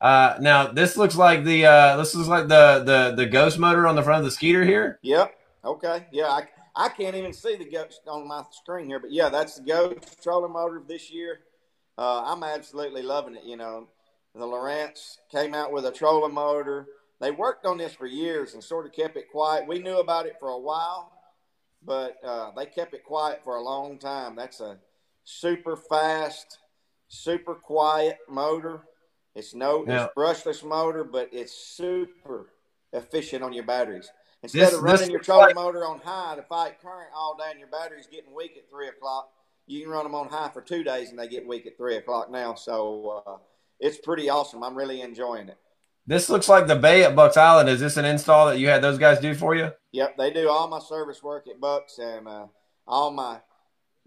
Uh, 0.00 0.36
now 0.40 0.66
this 0.66 0.96
looks 0.96 1.16
like 1.16 1.44
the 1.44 1.66
uh, 1.66 1.96
this 1.96 2.14
looks 2.14 2.28
like 2.28 2.48
the 2.48 2.82
the 2.84 3.14
the 3.16 3.26
ghost 3.26 3.58
motor 3.58 3.86
on 3.86 3.94
the 3.94 4.02
front 4.02 4.18
of 4.18 4.24
the 4.24 4.30
Skeeter 4.30 4.64
here. 4.64 4.98
Yep. 5.02 5.34
Okay. 5.64 6.06
Yeah. 6.12 6.28
I, 6.28 6.48
I 6.76 6.88
can't 6.88 7.14
even 7.14 7.32
see 7.32 7.56
the 7.56 7.70
ghost 7.70 8.00
on 8.08 8.26
my 8.26 8.42
screen 8.50 8.86
here, 8.86 8.98
but 8.98 9.12
yeah, 9.12 9.28
that's 9.28 9.56
the 9.56 9.62
ghost 9.62 10.22
trolling 10.22 10.52
motor 10.52 10.82
this 10.86 11.10
year. 11.10 11.40
Uh, 11.96 12.22
I'm 12.24 12.42
absolutely 12.42 13.02
loving 13.02 13.36
it. 13.36 13.44
You 13.44 13.56
know, 13.56 13.86
the 14.34 14.44
Lowrance 14.44 15.18
came 15.30 15.54
out 15.54 15.72
with 15.72 15.86
a 15.86 15.92
trolling 15.92 16.34
motor. 16.34 16.86
They 17.24 17.30
worked 17.30 17.64
on 17.64 17.78
this 17.78 17.94
for 17.94 18.04
years 18.04 18.52
and 18.52 18.62
sort 18.62 18.84
of 18.84 18.92
kept 18.92 19.16
it 19.16 19.30
quiet. 19.32 19.66
We 19.66 19.78
knew 19.78 19.96
about 19.98 20.26
it 20.26 20.36
for 20.38 20.50
a 20.50 20.58
while, 20.58 21.10
but 21.82 22.16
uh, 22.22 22.50
they 22.54 22.66
kept 22.66 22.92
it 22.92 23.02
quiet 23.02 23.40
for 23.42 23.56
a 23.56 23.62
long 23.62 23.98
time. 23.98 24.36
That's 24.36 24.60
a 24.60 24.76
super 25.24 25.74
fast, 25.74 26.58
super 27.08 27.54
quiet 27.54 28.18
motor. 28.28 28.82
It's 29.34 29.54
no 29.54 29.84
Now- 29.84 30.04
it's 30.04 30.14
brushless 30.14 30.62
motor, 30.62 31.02
but 31.02 31.30
it's 31.32 31.52
super 31.54 32.50
efficient 32.92 33.42
on 33.42 33.54
your 33.54 33.64
batteries. 33.64 34.10
Instead 34.42 34.60
This- 34.66 34.74
of 34.74 34.82
running 34.82 35.10
your 35.10 35.20
trolling 35.20 35.46
like- 35.46 35.54
motor 35.54 35.86
on 35.86 36.00
high 36.00 36.36
to 36.36 36.42
fight 36.42 36.78
current 36.82 37.08
all 37.14 37.38
day 37.38 37.50
and 37.50 37.58
your 37.58 37.68
battery's 37.68 38.06
getting 38.06 38.34
weak 38.34 38.58
at 38.58 38.68
three 38.68 38.88
o'clock, 38.88 39.32
you 39.64 39.80
can 39.80 39.90
run 39.90 40.02
them 40.04 40.14
on 40.14 40.28
high 40.28 40.50
for 40.50 40.60
two 40.60 40.84
days 40.84 41.08
and 41.08 41.18
they 41.18 41.26
get 41.28 41.46
weak 41.46 41.64
at 41.64 41.78
three 41.78 41.96
o'clock 41.96 42.30
now. 42.30 42.52
So 42.52 43.22
uh, 43.26 43.38
it's 43.80 43.96
pretty 43.96 44.28
awesome. 44.28 44.62
I'm 44.62 44.74
really 44.76 45.00
enjoying 45.00 45.48
it. 45.48 45.56
This 46.06 46.28
looks 46.28 46.48
like 46.48 46.66
the 46.66 46.76
bay 46.76 47.04
at 47.04 47.16
Bucks 47.16 47.36
Island. 47.36 47.68
Is 47.68 47.80
this 47.80 47.96
an 47.96 48.04
install 48.04 48.46
that 48.46 48.58
you 48.58 48.68
had 48.68 48.82
those 48.82 48.98
guys 48.98 49.20
do 49.20 49.34
for 49.34 49.54
you? 49.54 49.72
Yep, 49.92 50.16
they 50.18 50.30
do 50.30 50.50
all 50.50 50.68
my 50.68 50.78
service 50.78 51.22
work 51.22 51.46
at 51.48 51.60
Bucks 51.60 51.98
and 51.98 52.28
uh, 52.28 52.46
all 52.86 53.10
my 53.10 53.40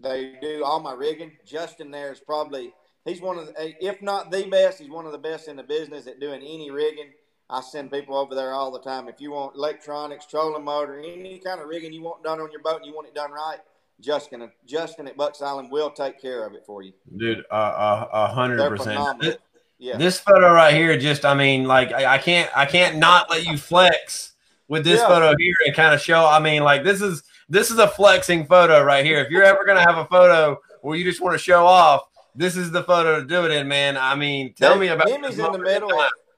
they 0.00 0.34
do 0.40 0.62
all 0.64 0.78
my 0.80 0.92
rigging. 0.92 1.32
Justin 1.44 1.90
there 1.90 2.12
is 2.12 2.20
probably 2.20 2.72
he's 3.04 3.20
one 3.20 3.36
of 3.36 3.46
the, 3.46 3.74
if 3.84 4.00
not 4.00 4.30
the 4.30 4.44
best, 4.44 4.78
he's 4.78 4.90
one 4.90 5.06
of 5.06 5.12
the 5.12 5.18
best 5.18 5.48
in 5.48 5.56
the 5.56 5.62
business 5.62 6.06
at 6.06 6.20
doing 6.20 6.40
any 6.40 6.70
rigging. 6.70 7.10
I 7.50 7.62
send 7.62 7.90
people 7.90 8.16
over 8.16 8.34
there 8.34 8.52
all 8.52 8.70
the 8.70 8.80
time. 8.80 9.08
If 9.08 9.20
you 9.20 9.32
want 9.32 9.56
electronics, 9.56 10.26
trolling 10.26 10.64
motor, 10.64 10.98
any 10.98 11.38
kind 11.38 11.60
of 11.60 11.66
rigging 11.66 11.92
you 11.92 12.02
want 12.02 12.22
done 12.22 12.40
on 12.40 12.52
your 12.52 12.60
boat 12.60 12.76
and 12.76 12.86
you 12.86 12.94
want 12.94 13.08
it 13.08 13.14
done 13.14 13.32
right, 13.32 13.58
Justin 14.00 14.48
Justin 14.66 15.08
at 15.08 15.16
Bucks 15.16 15.42
Island 15.42 15.70
will 15.70 15.90
take 15.90 16.20
care 16.20 16.46
of 16.46 16.54
it 16.54 16.64
for 16.64 16.82
you. 16.82 16.92
Dude, 17.16 17.44
uh, 17.50 17.54
uh, 17.54 18.08
a 18.12 18.26
hundred 18.28 18.68
percent. 18.68 19.38
Yeah. 19.78 19.96
This 19.96 20.18
photo 20.18 20.52
right 20.52 20.74
here, 20.74 20.98
just 20.98 21.24
I 21.24 21.34
mean, 21.34 21.64
like 21.64 21.92
I, 21.92 22.14
I 22.14 22.18
can't 22.18 22.50
I 22.56 22.66
can't 22.66 22.96
not 22.96 23.30
let 23.30 23.46
you 23.46 23.56
flex 23.56 24.32
with 24.66 24.84
this 24.84 25.00
yeah. 25.00 25.08
photo 25.08 25.34
here 25.38 25.54
and 25.66 25.74
kind 25.74 25.94
of 25.94 26.00
show. 26.00 26.26
I 26.26 26.40
mean, 26.40 26.62
like 26.64 26.84
this 26.84 27.00
is 27.00 27.22
this 27.48 27.70
is 27.70 27.78
a 27.78 27.88
flexing 27.88 28.46
photo 28.46 28.82
right 28.82 29.04
here. 29.04 29.20
If 29.20 29.30
you're 29.30 29.44
ever 29.44 29.64
gonna 29.64 29.80
have 29.80 29.98
a 29.98 30.06
photo 30.06 30.58
where 30.82 30.96
you 30.96 31.04
just 31.04 31.20
want 31.20 31.34
to 31.34 31.38
show 31.38 31.64
off, 31.66 32.02
this 32.34 32.56
is 32.56 32.70
the 32.70 32.82
photo 32.82 33.20
to 33.20 33.26
do 33.26 33.44
it 33.44 33.52
in, 33.52 33.68
man. 33.68 33.96
I 33.96 34.14
mean, 34.14 34.52
tell 34.54 34.76
me 34.76 34.88
about 34.88 35.08
Jimmy's 35.08 35.38
in 35.38 35.52
the 35.52 35.58
middle. 35.58 35.90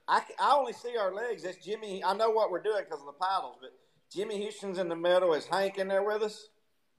I, 0.07 0.21
I 0.39 0.51
only 0.53 0.73
see 0.73 0.97
our 0.97 1.13
legs. 1.13 1.43
That's 1.43 1.63
Jimmy. 1.63 2.03
I 2.03 2.13
know 2.13 2.31
what 2.31 2.51
we're 2.51 2.61
doing 2.61 2.83
because 2.83 2.99
of 2.99 3.05
the 3.05 3.13
paddles, 3.13 3.55
but 3.61 3.71
Jimmy 4.11 4.41
Houston's 4.41 4.77
in 4.77 4.89
the 4.89 4.95
middle. 4.95 5.33
Is 5.33 5.45
Hank 5.45 5.77
in 5.77 5.87
there 5.87 6.03
with 6.03 6.21
us? 6.21 6.49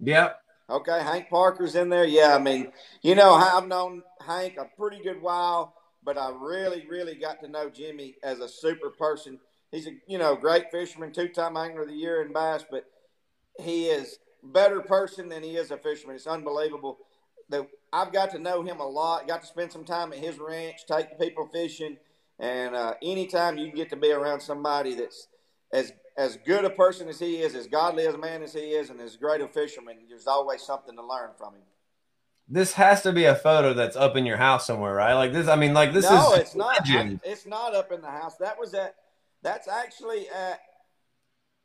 Yep. 0.01 0.41
Okay, 0.71 1.03
Hank 1.03 1.29
Parker's 1.29 1.75
in 1.75 1.89
there. 1.91 2.07
Yeah, 2.07 2.35
I 2.35 2.39
mean, 2.39 2.73
you 3.03 3.15
know, 3.15 3.35
I've 3.35 3.67
known 3.67 4.03
Hank 4.27 4.57
a 4.57 4.65
pretty 4.79 5.03
good 5.03 5.21
while, 5.21 5.75
but 6.05 6.19
I 6.19 6.31
really, 6.31 6.87
really 6.89 7.15
got 7.15 7.41
to 7.41 7.49
know 7.49 7.71
Jimmy 7.71 8.17
as 8.23 8.41
a 8.41 8.49
super 8.49 8.91
person. 8.91 9.39
He's 9.71 9.87
a 9.87 9.93
you 10.07 10.19
know 10.19 10.37
great 10.37 10.71
fisherman, 10.71 11.13
two-time 11.13 11.57
angler 11.57 11.83
of 11.83 11.89
the 11.89 11.95
year 11.95 12.23
in 12.23 12.33
bass, 12.33 12.65
but 12.71 12.85
he 13.61 13.87
is 13.87 14.19
better 14.43 14.81
person 14.81 15.29
than 15.29 15.43
he 15.43 15.57
is 15.57 15.71
a 15.71 15.77
fisherman. 15.77 16.17
It's 16.17 16.27
unbelievable. 16.27 16.99
That 17.49 17.69
I've 17.93 18.13
got 18.13 18.31
to 18.31 18.39
know 18.39 18.63
him 18.63 18.81
a 18.81 18.87
lot. 18.87 19.29
Got 19.29 19.43
to 19.43 19.47
spend 19.47 19.73
some 19.73 19.85
time 19.85 20.13
at 20.13 20.19
his 20.19 20.39
ranch, 20.39 20.87
take 20.87 21.19
people 21.19 21.49
fishing, 21.53 21.97
and 22.39 22.75
uh, 22.75 22.95
anytime 23.03 23.59
you 23.59 23.73
get 23.73 23.91
to 23.91 23.97
be 23.97 24.11
around 24.11 24.41
somebody 24.41 24.95
that's 24.95 25.29
as 25.73 25.93
as 26.17 26.39
good 26.45 26.65
a 26.65 26.71
person 26.71 27.09
as 27.09 27.19
he 27.19 27.37
is, 27.37 27.55
as 27.55 27.67
godly 27.67 28.07
as 28.07 28.15
a 28.15 28.19
man 28.19 28.43
as 28.43 28.53
he 28.53 28.61
is, 28.61 28.91
and 28.91 29.01
as 29.01 29.17
great 29.17 29.41
a 29.41 29.49
fisherman, 29.49 29.97
there's 30.09 30.27
always 30.27 30.63
something 30.63 30.95
to 30.97 31.03
learn 31.07 31.31
from 31.39 31.55
him. 31.55 31.63
This 32.53 32.75
has 32.75 33.03
to 33.03 33.13
be 33.13 33.25
a 33.25 33.35
photo 33.35 33.73
that's 33.73 33.97
up 33.97 34.15
in 34.15 34.27
your 34.27 34.37
house 34.37 34.67
somewhere, 34.67 34.95
right? 34.95 35.15
Like 35.15 35.33
this. 35.33 35.49
I 35.49 35.57
mean, 35.57 35.73
like 35.73 35.95
this 35.95 36.05
no, 36.05 36.17
is. 36.17 36.23
No, 36.23 36.35
it's 36.35 36.55
not. 36.55 36.91
I, 36.91 37.19
it's 37.25 37.47
not 37.47 37.75
up 37.75 37.91
in 37.93 38.03
the 38.03 38.11
house. 38.11 38.37
That 38.37 38.59
was 38.59 38.75
at. 38.75 38.95
That's 39.43 39.69
actually 39.69 40.29
at 40.29 40.61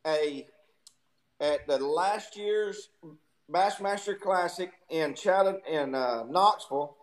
a 0.06 0.46
at 1.40 1.66
the 1.66 1.78
last 1.78 2.38
year's 2.38 2.88
Bassmaster 3.52 4.18
Classic 4.18 4.72
in 4.88 5.14
Chatham 5.14 5.58
in 5.70 5.94
uh, 5.94 6.24
Knoxville, 6.24 6.96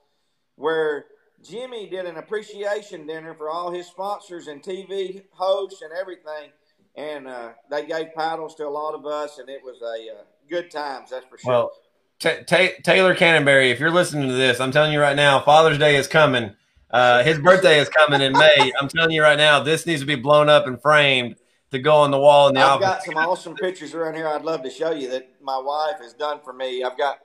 where 0.56 1.06
Jimmy 1.44 1.88
did 1.88 2.08
an 2.08 2.18
appreciation 2.18 3.06
dinner 3.06 3.36
for 3.36 3.50
all 3.50 3.72
his 3.72 3.86
sponsors 3.86 4.48
and 4.48 4.64
TV 4.64 5.24
hosts 5.32 5.84
and 5.84 5.92
everything 5.94 6.50
and 6.96 7.28
uh, 7.28 7.50
they 7.70 7.86
gave 7.86 8.14
paddles 8.16 8.56
to 8.56 8.68
a 8.68 8.70
lot 8.70 8.94
of 8.94 9.06
us, 9.06 9.38
and 9.38 9.50
it 9.50 9.62
was 9.64 9.82
a 9.82 10.20
uh, 10.20 10.24
good 10.50 10.72
times. 10.72 11.10
That's 11.10 11.26
for 11.26 11.38
sure. 11.38 11.52
Well, 11.52 11.72
t- 12.20 12.44
t- 12.48 12.74
Taylor 12.84 13.16
Canterbury, 13.16 13.72
if 13.72 13.80
you're 13.80 13.92
listening 13.92 14.28
to 14.28 14.34
this, 14.34 14.60
I'm 14.60 14.72
telling 14.72 14.94
you 14.94 15.02
right 15.02 15.16
now, 15.16 15.40
Father's 15.40 15.78
Day 15.78 15.96
is 15.96 16.08
coming. 16.08 16.56
Uh, 16.90 17.24
his 17.24 17.40
birthday 17.40 17.80
is 17.80 17.90
coming 17.90 18.22
in 18.22 18.34
May. 18.34 18.72
I'm 18.80 18.88
telling 18.88 19.12
you 19.12 19.22
right 19.22 19.38
now, 19.38 19.62
this 19.62 19.86
needs 19.86 20.02
to 20.02 20.08
be 20.08 20.16
blown 20.16 20.50
up 20.50 20.68
and 20.68 20.82
framed 20.82 21.36
to 21.72 21.80
go 21.80 21.96
on 21.96 22.12
the 22.12 22.20
wall 22.20 22.48
in 22.48 22.54
the 22.54 22.62
I've 22.62 22.82
office. 22.82 22.88
got 22.88 23.04
some 23.04 23.18
awesome 23.18 23.56
pictures 23.56 23.94
around 23.94 24.16
here. 24.16 24.28
I'd 24.28 24.44
love 24.44 24.64
to 24.64 24.70
show 24.70 24.92
you 24.92 25.10
that 25.10 25.30
my 25.42 25.58
wife 25.58 26.00
has 26.02 26.14
done 26.14 26.40
for 26.44 26.54
me. 26.54 26.84
I've 26.84 26.98
got 26.98 27.20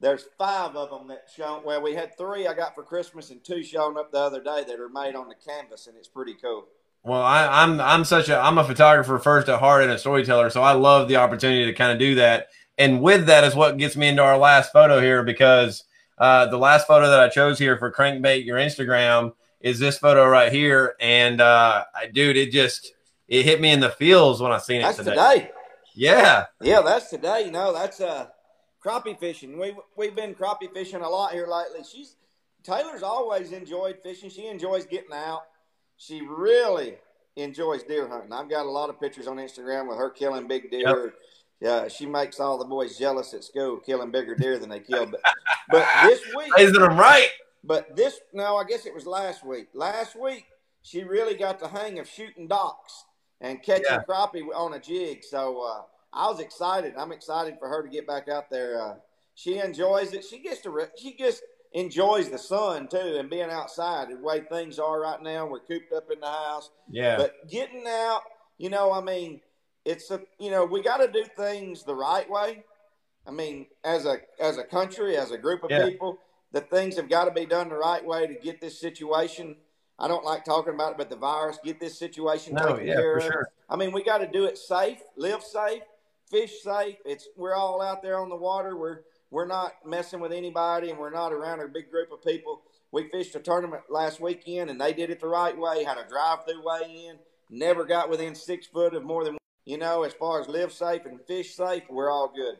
there's 0.00 0.26
five 0.36 0.76
of 0.76 0.90
them 0.90 1.08
that 1.08 1.28
shown. 1.34 1.64
Well, 1.64 1.82
we 1.82 1.94
had 1.94 2.16
three 2.16 2.46
I 2.46 2.54
got 2.54 2.74
for 2.74 2.82
Christmas 2.82 3.30
and 3.30 3.42
two 3.42 3.62
showing 3.62 3.96
up 3.96 4.12
the 4.12 4.18
other 4.18 4.42
day 4.42 4.64
that 4.66 4.80
are 4.80 4.88
made 4.88 5.14
on 5.14 5.28
the 5.28 5.34
canvas, 5.34 5.86
and 5.86 5.96
it's 5.96 6.08
pretty 6.08 6.34
cool. 6.34 6.66
Well, 7.02 7.22
I, 7.22 7.62
am 7.62 7.74
I'm, 7.74 7.80
I'm 7.80 8.04
such 8.04 8.28
a 8.28 8.38
I'm 8.38 8.58
a 8.58 8.64
photographer 8.64 9.18
first 9.18 9.48
at 9.48 9.60
heart 9.60 9.82
and 9.82 9.92
a 9.92 9.98
storyteller, 9.98 10.50
so 10.50 10.62
I 10.62 10.72
love 10.72 11.08
the 11.08 11.16
opportunity 11.16 11.64
to 11.66 11.72
kind 11.72 11.92
of 11.92 11.98
do 11.98 12.16
that. 12.16 12.48
And 12.78 13.02
with 13.02 13.26
that 13.26 13.44
is 13.44 13.54
what 13.54 13.76
gets 13.76 13.96
me 13.96 14.08
into 14.08 14.22
our 14.22 14.38
last 14.38 14.72
photo 14.72 15.00
here 15.00 15.22
because 15.22 15.84
uh, 16.16 16.46
the 16.46 16.58
last 16.58 16.86
photo 16.86 17.08
that 17.08 17.20
I 17.20 17.28
chose 17.28 17.58
here 17.58 17.76
for 17.76 17.92
crankbait 17.92 18.44
your 18.44 18.58
Instagram 18.58 19.34
is 19.60 19.78
this 19.78 19.98
photo 19.98 20.26
right 20.26 20.52
here, 20.52 20.94
and 21.00 21.40
uh, 21.40 21.84
I, 21.92 22.06
dude, 22.06 22.36
it 22.36 22.52
just 22.52 22.92
it 23.26 23.44
hit 23.44 23.60
me 23.60 23.70
in 23.72 23.80
the 23.80 23.90
feels 23.90 24.40
when 24.40 24.52
I 24.52 24.58
seen 24.58 24.80
it 24.80 24.84
that's 24.84 24.98
today. 24.98 25.10
today. 25.10 25.50
Yeah, 25.94 26.46
yeah, 26.62 26.80
that's 26.82 27.10
today. 27.10 27.42
You 27.44 27.50
know, 27.50 27.72
that's 27.72 28.00
uh 28.00 28.28
crappie 28.84 29.18
fishing. 29.18 29.58
We 29.58 29.74
we've 29.96 30.14
been 30.14 30.34
crappie 30.34 30.72
fishing 30.72 31.00
a 31.00 31.08
lot 31.08 31.32
here 31.32 31.48
lately. 31.48 31.80
She's 31.90 32.14
Taylor's 32.62 33.02
always 33.02 33.50
enjoyed 33.50 33.98
fishing. 34.04 34.30
She 34.30 34.46
enjoys 34.46 34.86
getting 34.86 35.12
out 35.12 35.42
she 35.98 36.22
really 36.22 36.94
enjoys 37.36 37.82
deer 37.82 38.08
hunting. 38.08 38.32
I've 38.32 38.48
got 38.48 38.64
a 38.64 38.70
lot 38.70 38.88
of 38.88 38.98
pictures 38.98 39.26
on 39.26 39.36
Instagram 39.36 39.88
with 39.88 39.98
her 39.98 40.08
killing 40.08 40.48
big 40.48 40.70
deer. 40.70 41.04
Yep. 41.06 41.14
Yeah, 41.60 41.88
she 41.88 42.06
makes 42.06 42.38
all 42.38 42.56
the 42.56 42.64
boys 42.64 42.96
jealous 42.96 43.34
at 43.34 43.42
school, 43.42 43.78
killing 43.78 44.12
bigger 44.12 44.34
deer 44.36 44.58
than 44.58 44.68
they 44.68 44.80
kill. 44.80 45.06
But, 45.06 45.20
but 45.70 45.86
this 46.04 46.20
week, 46.36 46.56
raising 46.56 46.80
them 46.80 46.96
right. 46.96 47.30
But 47.64 47.96
this, 47.96 48.20
no, 48.32 48.56
I 48.56 48.64
guess 48.64 48.86
it 48.86 48.94
was 48.94 49.06
last 49.06 49.44
week. 49.44 49.68
Last 49.74 50.18
week, 50.20 50.46
she 50.82 51.02
really 51.02 51.34
got 51.34 51.58
the 51.58 51.68
hang 51.68 51.98
of 51.98 52.08
shooting 52.08 52.46
docks 52.46 53.04
and 53.40 53.62
catching 53.62 53.86
yeah. 53.90 54.02
crappie 54.08 54.46
on 54.54 54.74
a 54.74 54.78
jig. 54.78 55.24
So 55.24 55.62
uh, 55.62 55.82
I 56.12 56.28
was 56.28 56.38
excited. 56.38 56.94
I'm 56.96 57.10
excited 57.10 57.56
for 57.58 57.68
her 57.68 57.82
to 57.82 57.88
get 57.88 58.06
back 58.06 58.28
out 58.28 58.50
there. 58.50 58.80
Uh, 58.80 58.94
she 59.34 59.58
enjoys 59.58 60.12
it. 60.12 60.24
She 60.24 60.38
gets 60.38 60.60
to. 60.62 60.88
She 60.96 61.14
gets 61.14 61.42
enjoys 61.72 62.30
the 62.30 62.38
sun 62.38 62.88
too 62.88 63.16
and 63.18 63.28
being 63.28 63.50
outside. 63.50 64.08
The 64.10 64.16
way 64.16 64.40
things 64.40 64.78
are 64.78 65.00
right 65.00 65.22
now, 65.22 65.46
we're 65.46 65.60
cooped 65.60 65.92
up 65.92 66.10
in 66.10 66.20
the 66.20 66.26
house. 66.26 66.70
Yeah. 66.90 67.16
But 67.16 67.48
getting 67.48 67.84
out, 67.86 68.22
you 68.56 68.70
know, 68.70 68.92
I 68.92 69.00
mean, 69.00 69.40
it's 69.88 70.10
a 70.10 70.20
you 70.38 70.50
know 70.50 70.64
we 70.64 70.82
got 70.82 70.98
to 70.98 71.08
do 71.08 71.24
things 71.36 71.82
the 71.82 71.94
right 71.94 72.28
way. 72.28 72.62
I 73.26 73.30
mean, 73.30 73.66
as 73.84 74.04
a 74.04 74.18
as 74.38 74.58
a 74.58 74.64
country, 74.64 75.16
as 75.16 75.30
a 75.30 75.38
group 75.38 75.64
of 75.64 75.70
yeah. 75.70 75.86
people, 75.86 76.18
the 76.52 76.60
things 76.60 76.96
have 76.96 77.08
got 77.08 77.24
to 77.24 77.30
be 77.30 77.46
done 77.46 77.70
the 77.70 77.76
right 77.76 78.04
way 78.04 78.26
to 78.26 78.34
get 78.34 78.60
this 78.60 78.78
situation. 78.78 79.56
I 79.98 80.06
don't 80.06 80.24
like 80.24 80.44
talking 80.44 80.74
about 80.74 80.92
it, 80.92 80.98
but 80.98 81.10
the 81.10 81.16
virus 81.16 81.58
get 81.64 81.80
this 81.80 81.98
situation 81.98 82.54
no, 82.54 82.68
taken 82.68 82.86
yeah, 82.86 82.94
care 82.94 83.16
of. 83.16 83.24
Sure. 83.24 83.48
I 83.68 83.76
mean, 83.76 83.92
we 83.92 84.04
got 84.04 84.18
to 84.18 84.28
do 84.28 84.44
it 84.44 84.56
safe, 84.56 84.98
live 85.16 85.42
safe, 85.42 85.82
fish 86.30 86.62
safe. 86.62 86.96
It's 87.04 87.26
we're 87.36 87.54
all 87.54 87.80
out 87.80 88.02
there 88.02 88.20
on 88.20 88.28
the 88.28 88.36
water. 88.36 88.76
We're 88.76 89.00
we're 89.30 89.46
not 89.46 89.72
messing 89.86 90.20
with 90.20 90.32
anybody 90.32 90.90
and 90.90 90.98
we're 90.98 91.10
not 91.10 91.32
around 91.32 91.60
a 91.60 91.68
big 91.68 91.90
group 91.90 92.12
of 92.12 92.22
people. 92.22 92.62
We 92.92 93.08
fished 93.08 93.34
a 93.34 93.40
tournament 93.40 93.84
last 93.90 94.20
weekend 94.20 94.70
and 94.70 94.80
they 94.80 94.92
did 94.92 95.10
it 95.10 95.20
the 95.20 95.28
right 95.28 95.56
way, 95.56 95.84
had 95.84 95.98
a 95.98 96.08
drive 96.08 96.44
through 96.44 96.64
way 96.64 97.06
in, 97.08 97.18
never 97.50 97.84
got 97.84 98.08
within 98.08 98.34
six 98.34 98.66
foot 98.66 98.94
of 98.94 99.04
more 99.04 99.24
than, 99.24 99.37
you 99.68 99.76
know, 99.76 100.02
as 100.02 100.14
far 100.14 100.40
as 100.40 100.48
live 100.48 100.72
safe 100.72 101.04
and 101.04 101.20
fish 101.26 101.54
safe, 101.54 101.82
we're 101.90 102.10
all 102.10 102.32
good. 102.34 102.56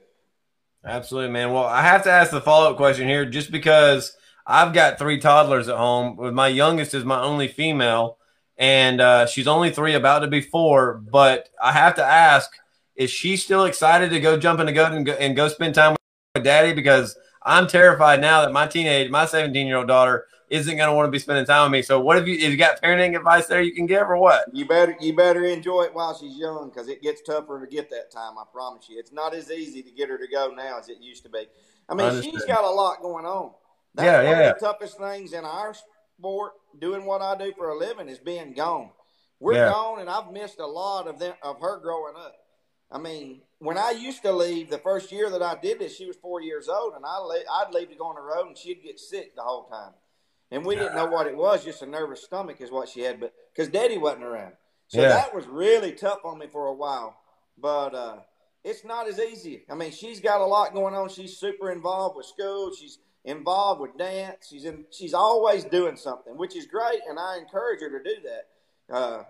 Absolutely, 0.85 1.31
man. 1.31 1.53
Well, 1.55 1.65
I 1.65 1.81
have 1.81 2.05
to 2.05 2.11
ask 2.11 2.31
the 2.31 2.41
follow 2.43 2.71
up 2.71 2.77
question 2.77 3.09
here 3.09 3.25
just 3.25 3.51
because 3.51 4.15
I've 4.47 4.75
got 4.75 4.99
three 4.99 5.19
toddlers 5.19 5.69
at 5.69 5.79
home. 5.79 6.35
My 6.35 6.49
youngest 6.49 6.93
is 6.93 7.07
my 7.07 7.23
only 7.23 7.49
female, 7.49 8.19
and 8.59 9.01
uh, 9.01 9.25
she's 9.25 9.47
only 9.47 9.71
three, 9.71 9.95
about 9.95 10.19
to 10.19 10.27
be 10.27 10.43
four. 10.43 10.99
But 10.99 11.49
I 11.63 11.73
have 11.73 11.95
to 11.95 12.05
ask, 12.05 12.51
is 12.95 13.11
she 13.11 13.39
still 13.39 13.65
excited 13.65 14.11
to 14.11 14.21
go 14.21 14.37
jump 14.37 14.61
in 14.61 14.67
the 14.67 14.73
goat 14.73 14.93
and 14.93 15.07
go, 15.07 15.13
and 15.13 15.35
go 15.35 15.49
spend 15.49 15.77
time 15.77 15.97
with 16.35 16.45
daddy 16.45 16.75
because 16.75 17.17
I'm 17.43 17.69
terrified 17.69 18.21
now 18.21 18.43
that 18.43 18.53
my 18.53 18.67
teenage, 18.67 19.11
my 19.11 19.25
17 19.25 19.67
year 19.67 19.79
old 19.79 19.89
daughter 19.89 20.27
isn't 20.51 20.77
going 20.77 20.89
to 20.89 20.95
want 20.95 21.07
to 21.07 21.11
be 21.11 21.19
spending 21.19 21.45
time 21.45 21.71
with 21.71 21.79
me. 21.79 21.83
So 21.83 22.01
what 22.01 22.17
have 22.17 22.27
you, 22.27 22.35
if 22.35 22.51
you 22.51 22.57
got 22.57 22.81
parenting 22.83 23.17
advice 23.17 23.47
there 23.47 23.63
you 23.63 23.75
can 23.75 23.87
give 23.87 24.09
or 24.09 24.17
what? 24.17 24.45
You 24.53 24.67
better, 24.67 24.97
you 25.01 25.15
better 25.15 25.45
enjoy 25.45 25.83
it 25.83 25.95
while 25.95 26.17
she's 26.17 26.37
young 26.37 26.71
because 26.71 26.89
it 26.89 27.03
gets 27.03 27.23
tougher 27.23 27.61
to 27.61 27.67
get 27.67 27.91
that 27.91 28.11
time. 28.11 28.39
I 28.39 28.45
promise 28.53 28.89
you. 28.89 28.99
It's 28.99 29.13
not 29.13 29.35
as 29.35 29.51
easy 29.51 29.83
to 29.83 29.91
get 29.91 30.09
her 30.09 30.19
to 30.19 30.27
go 30.27 30.53
now 30.57 30.79
as 30.79 30.89
it 30.89 30.99
used 31.01 31.23
to 31.25 31.29
be. 31.29 31.47
I 31.89 31.95
mean, 31.95 32.07
Understood. 32.07 32.35
she's 32.35 32.45
got 32.45 32.65
a 32.65 32.71
lot 32.71 33.01
going 33.01 33.25
on. 33.25 33.53
That's 33.95 34.07
yeah, 34.07 34.31
one 34.31 34.41
yeah. 34.41 34.51
of 34.51 34.59
the 34.59 34.67
toughest 34.67 34.99
things 34.99 35.33
in 35.33 35.45
our 35.45 35.75
sport, 36.19 36.53
doing 36.79 37.05
what 37.05 37.23
I 37.23 37.37
do 37.37 37.53
for 37.57 37.71
a 37.71 37.79
living, 37.79 38.09
is 38.09 38.19
being 38.19 38.53
gone. 38.53 38.91
We're 39.41 39.55
yeah. 39.55 39.71
gone, 39.71 40.01
and 40.01 40.11
I've 40.11 40.33
missed 40.33 40.59
a 40.61 40.67
lot 40.67 41.07
of 41.07 41.19
them 41.19 41.35
of 41.43 41.61
her 41.61 41.79
growing 41.81 42.15
up. 42.17 42.35
I 42.91 42.99
mean, 42.99 43.43
when 43.59 43.77
I 43.77 43.91
used 43.91 44.23
to 44.23 44.33
leave, 44.33 44.71
the 44.71 44.79
first 44.79 45.13
year 45.13 45.31
that 45.31 45.43
I 45.43 45.57
did 45.61 45.79
this, 45.79 45.97
she 45.97 46.07
was 46.07 46.17
four 46.17 46.41
years 46.41 46.69
old, 46.69 46.95
and 46.95 47.05
I 47.05 47.19
I'd 47.53 47.73
leave 47.73 47.91
to 47.91 47.97
go 47.97 48.07
on 48.07 48.15
the 48.15 48.23
road, 48.23 48.49
and 48.49 48.57
she'd 48.57 48.83
get 48.83 48.99
sick 48.99 49.37
the 49.37 49.43
whole 49.43 49.65
time, 49.65 49.93
and 50.51 50.65
we 50.65 50.77
didn't 50.77 50.97
know 50.97 51.07
what 51.07 51.27
it 51.27 51.37
was. 51.37 51.65
Just 51.65 51.83
a 51.83 51.87
nervous 51.87 52.23
stomach 52.23 52.61
is 52.61 52.71
what 52.71 52.89
she 52.89 53.01
had, 53.01 53.21
but 53.21 53.33
because 53.55 53.69
Daddy 53.69 53.99
wasn't 53.99 54.25
around, 54.25 54.55
so 54.89 55.01
yeah. 55.01 55.09
that 55.09 55.35
was 55.35 55.47
really 55.47 55.93
tough 55.93 56.25
on 56.25 56.39
me 56.39 56.47
for 56.47 56.67
a 56.67 56.75
while. 56.75 57.19
But 57.61 57.95
uh, 57.95 58.17
it's 58.65 58.85
not 58.85 59.09
as 59.09 59.19
easy. 59.19 59.65
I 59.71 59.75
mean, 59.75 59.93
she's 59.93 60.21
got 60.21 60.41
a 60.41 60.47
lot 60.47 60.75
going 60.75 60.95
on. 60.95 61.09
She's 61.09 61.37
super 61.37 61.71
involved 61.71 62.17
with 62.17 62.27
school. 62.27 62.73
She's 62.75 62.99
involved 63.25 63.81
with 63.81 63.97
dance. 63.97 64.49
She's 64.49 64.65
in. 64.65 64.85
She's 64.91 65.15
always 65.15 65.65
doing 65.65 65.97
something, 65.97 66.37
which 66.37 66.57
is 66.57 66.67
great, 66.67 67.01
and 67.09 67.19
I 67.19 67.39
encourage 67.39 67.81
her 67.81 67.91
to 67.91 68.03
do 68.03 68.17
that. 68.25 68.95
Uh, 68.95 69.23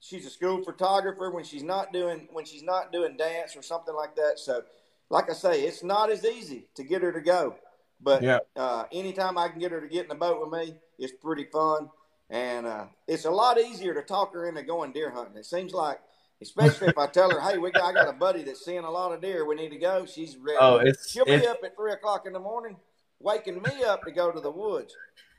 she's 0.00 0.26
a 0.26 0.30
school 0.30 0.62
photographer 0.62 1.30
when 1.30 1.44
she's 1.44 1.62
not 1.62 1.92
doing 1.92 2.28
when 2.32 2.44
she's 2.44 2.62
not 2.62 2.92
doing 2.92 3.16
dance 3.16 3.56
or 3.56 3.62
something 3.62 3.94
like 3.94 4.16
that. 4.16 4.38
So, 4.38 4.62
like 5.10 5.30
I 5.30 5.34
say, 5.34 5.62
it's 5.62 5.82
not 5.82 6.10
as 6.10 6.24
easy 6.24 6.68
to 6.74 6.84
get 6.84 7.02
her 7.02 7.12
to 7.12 7.20
go. 7.20 7.56
But 8.00 8.22
yeah. 8.22 8.38
uh, 8.56 8.84
anytime 8.92 9.38
I 9.38 9.48
can 9.48 9.58
get 9.58 9.72
her 9.72 9.80
to 9.80 9.88
get 9.88 10.02
in 10.04 10.08
the 10.08 10.14
boat 10.14 10.40
with 10.40 10.60
me, 10.60 10.76
it's 10.98 11.12
pretty 11.12 11.44
fun. 11.44 11.90
And 12.28 12.66
uh, 12.66 12.86
it's 13.06 13.24
a 13.24 13.30
lot 13.30 13.58
easier 13.58 13.94
to 13.94 14.02
talk 14.02 14.32
her 14.32 14.48
into 14.48 14.62
going 14.62 14.92
deer 14.92 15.10
hunting. 15.10 15.36
It 15.36 15.46
seems 15.46 15.72
like, 15.72 16.00
especially 16.42 16.88
if 16.88 16.98
I 16.98 17.06
tell 17.06 17.30
her, 17.30 17.40
"Hey, 17.40 17.56
we 17.56 17.70
got, 17.70 17.84
I 17.84 17.92
got 17.92 18.08
a 18.08 18.12
buddy 18.18 18.42
that's 18.42 18.64
seeing 18.64 18.84
a 18.84 18.90
lot 18.90 19.12
of 19.12 19.22
deer. 19.22 19.46
We 19.46 19.54
need 19.54 19.70
to 19.70 19.78
go." 19.78 20.06
She's 20.06 20.36
ready. 20.36 20.58
Oh, 20.60 20.78
it's 20.78 21.10
she'll 21.10 21.24
it's, 21.26 21.42
be 21.42 21.48
up 21.48 21.58
at 21.64 21.76
three 21.76 21.92
o'clock 21.92 22.26
in 22.26 22.32
the 22.32 22.40
morning, 22.40 22.76
waking 23.20 23.62
me 23.62 23.84
up 23.84 24.02
to 24.04 24.10
go 24.10 24.32
to 24.32 24.40
the 24.40 24.50
woods. 24.50 24.94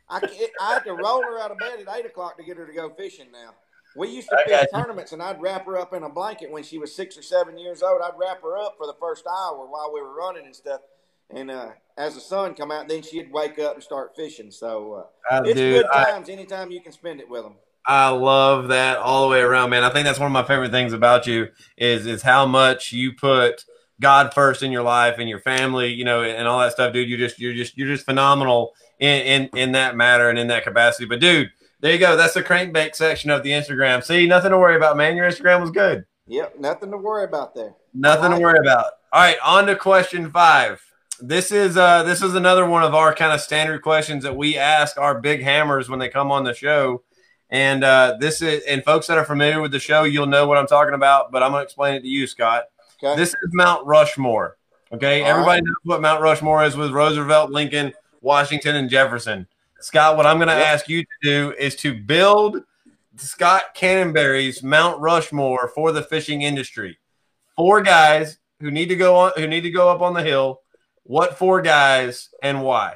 I 0.10 0.22
I 0.62 0.74
have 0.74 0.86
to 0.86 0.94
roll 0.94 1.22
her 1.22 1.40
out 1.40 1.52
of 1.52 1.58
bed 1.58 1.80
at 1.80 1.98
eight 1.98 2.06
o'clock 2.06 2.38
to 2.38 2.44
get 2.44 2.58
her 2.58 2.66
to 2.66 2.74
go 2.74 2.90
fishing 2.90 3.32
now 3.32 3.54
We 3.96 4.10
used 4.10 4.30
to 4.30 4.38
fish 4.46 4.68
tournaments, 4.74 5.12
and 5.12 5.22
I'd 5.22 5.42
wrap 5.42 5.66
her 5.66 5.78
up 5.78 5.94
in 5.94 6.04
a 6.04 6.10
blanket 6.10 6.52
when 6.52 6.64
she 6.64 6.78
was 6.78 6.96
six 6.96 7.18
or 7.18 7.22
seven 7.22 7.58
years 7.58 7.82
old. 7.84 8.02
I'd 8.02 8.18
wrap 8.18 8.42
her 8.42 8.58
up 8.58 8.76
for 8.78 8.88
the 8.88 8.96
first 9.00 9.26
hour 9.28 9.66
while 9.68 9.92
we 9.94 10.02
were 10.02 10.16
running 10.16 10.46
and 10.46 10.56
stuff. 10.56 10.82
And 11.30 11.52
uh, 11.52 11.70
as 11.98 12.16
the 12.16 12.22
sun 12.22 12.54
come 12.54 12.72
out, 12.72 12.88
then 12.88 13.02
she'd 13.02 13.32
wake 13.32 13.60
up 13.60 13.76
and 13.76 13.84
start 13.84 14.16
fishing. 14.16 14.52
So 14.52 15.08
uh, 15.30 15.36
uh, 15.36 15.44
it's 15.46 15.60
good 15.60 15.86
times 15.92 16.30
I, 16.30 16.34
anytime 16.34 16.72
you 16.72 16.82
can 16.82 16.92
spend 16.92 17.20
it 17.20 17.30
with 17.30 17.44
them. 17.44 17.56
I 17.86 18.10
love 18.10 18.68
that 18.68 18.98
all 18.98 19.24
the 19.24 19.32
way 19.32 19.42
around, 19.42 19.70
man. 19.70 19.84
I 19.84 19.90
think 19.90 20.06
that's 20.06 20.20
one 20.20 20.28
of 20.28 20.34
my 20.34 20.44
favorite 20.44 20.72
things 20.72 20.94
about 20.94 21.26
you 21.26 21.48
is 21.78 22.06
is 22.06 22.22
how 22.22 22.46
much 22.46 22.92
you 22.92 23.14
put 23.14 23.64
God 24.00 24.34
first 24.34 24.62
in 24.62 24.72
your 24.72 24.84
life 24.84 25.16
and 25.20 25.30
your 25.30 25.40
family, 25.40 25.92
you 25.94 26.04
know, 26.04 26.22
and 26.22 26.48
all 26.48 26.60
that 26.60 26.74
stuff, 26.74 26.94
dude. 26.94 27.10
You 27.10 27.18
just 27.18 27.40
you're 27.40 27.54
just 27.54 27.78
you're 27.78 27.88
just 27.88 28.06
phenomenal 28.06 28.74
in 29.00 29.22
in 29.22 29.58
in 29.58 29.72
that 29.72 29.96
matter 29.96 30.30
and 30.30 30.38
in 30.38 30.48
that 30.48 30.64
capacity. 30.64 31.06
But 31.06 31.20
dude, 31.20 31.50
there 31.80 31.94
you 31.94 32.00
go. 32.00 32.18
That's 32.18 32.34
the 32.34 32.44
crankbait 32.44 32.96
section 32.96 33.30
of 33.30 33.44
the 33.44 33.52
Instagram. 33.52 34.04
See, 34.04 34.28
nothing 34.28 34.52
to 34.52 34.58
worry 34.58 34.76
about, 34.76 34.98
man. 34.98 35.16
Your 35.16 35.30
Instagram 35.30 35.62
was 35.62 35.72
good. 35.72 36.06
Yep, 36.28 36.60
nothing 36.60 36.92
to 36.92 36.98
worry 36.98 37.24
about 37.24 37.56
there. 37.56 37.74
Nothing 37.94 38.32
to 38.32 38.40
worry 38.40 38.60
about. 38.60 38.86
All 39.14 39.22
right, 39.22 39.38
on 39.44 39.66
to 39.68 39.76
question 39.78 40.30
five. 40.30 40.82
This 41.20 41.52
is 41.52 41.78
uh 41.78 42.04
this 42.04 42.22
is 42.22 42.36
another 42.36 42.66
one 42.66 42.84
of 42.84 42.94
our 42.94 43.14
kind 43.14 43.34
of 43.34 43.42
standard 43.42 43.82
questions 43.82 44.24
that 44.24 44.36
we 44.36 44.58
ask 44.58 44.98
our 44.98 45.20
big 45.20 45.42
hammers 45.42 45.90
when 45.90 46.00
they 46.00 46.10
come 46.10 46.32
on 46.32 46.44
the 46.44 46.54
show. 46.54 47.04
And 47.50 47.84
uh, 47.84 48.18
this 48.20 48.42
is, 48.42 48.64
and 48.66 48.84
folks 48.84 49.08
that 49.08 49.18
are 49.18 49.24
familiar 49.24 49.62
with 49.62 49.72
the 49.72 49.80
show, 49.80 50.04
you'll 50.04 50.26
know 50.26 50.48
what 50.48 50.58
I'm 50.58 50.68
talking 50.68 50.94
about. 50.94 51.32
But 51.32 51.44
I'm 51.44 51.52
going 51.52 51.62
to 51.62 51.64
explain 51.64 51.96
it 51.96 52.02
to 52.02 52.08
you, 52.08 52.28
Scott. 52.28 52.66
Okay. 53.02 53.16
This 53.16 53.30
is 53.30 53.50
Mount 53.54 53.86
Rushmore. 53.86 54.58
Okay, 54.92 55.22
All 55.22 55.30
everybody 55.30 55.62
right. 55.62 55.64
knows 55.64 55.76
what 55.84 56.02
Mount 56.02 56.22
Rushmore 56.22 56.64
is 56.66 56.76
with 56.76 56.92
Roosevelt, 56.92 57.52
Lincoln, 57.52 57.94
Washington, 58.22 58.76
and 58.76 58.90
Jefferson. 58.90 59.48
Scott, 59.80 60.18
what 60.18 60.26
I'm 60.26 60.38
going 60.38 60.48
to 60.48 60.56
yep. 60.56 60.68
ask 60.68 60.90
you 60.90 61.04
to 61.04 61.08
do 61.22 61.54
is 61.60 61.76
to 61.78 61.94
build 61.94 62.64
Scott 63.18 63.74
Canterbury's 63.74 64.64
Mount 64.64 65.00
Rushmore 65.00 65.70
for 65.70 65.92
the 65.92 66.02
fishing 66.02 66.42
industry. 66.42 66.98
Four 67.56 67.82
guys 67.82 68.40
who 68.60 68.72
need 68.72 68.88
to 68.88 68.96
go 68.96 69.16
on, 69.16 69.32
who 69.36 69.48
need 69.48 69.62
to 69.62 69.72
go 69.72 69.90
up 69.90 70.02
on 70.02 70.14
the 70.14 70.24
hill. 70.24 70.62
What 71.08 71.38
four 71.38 71.62
guys 71.62 72.30
and 72.44 72.62
why? 72.62 72.96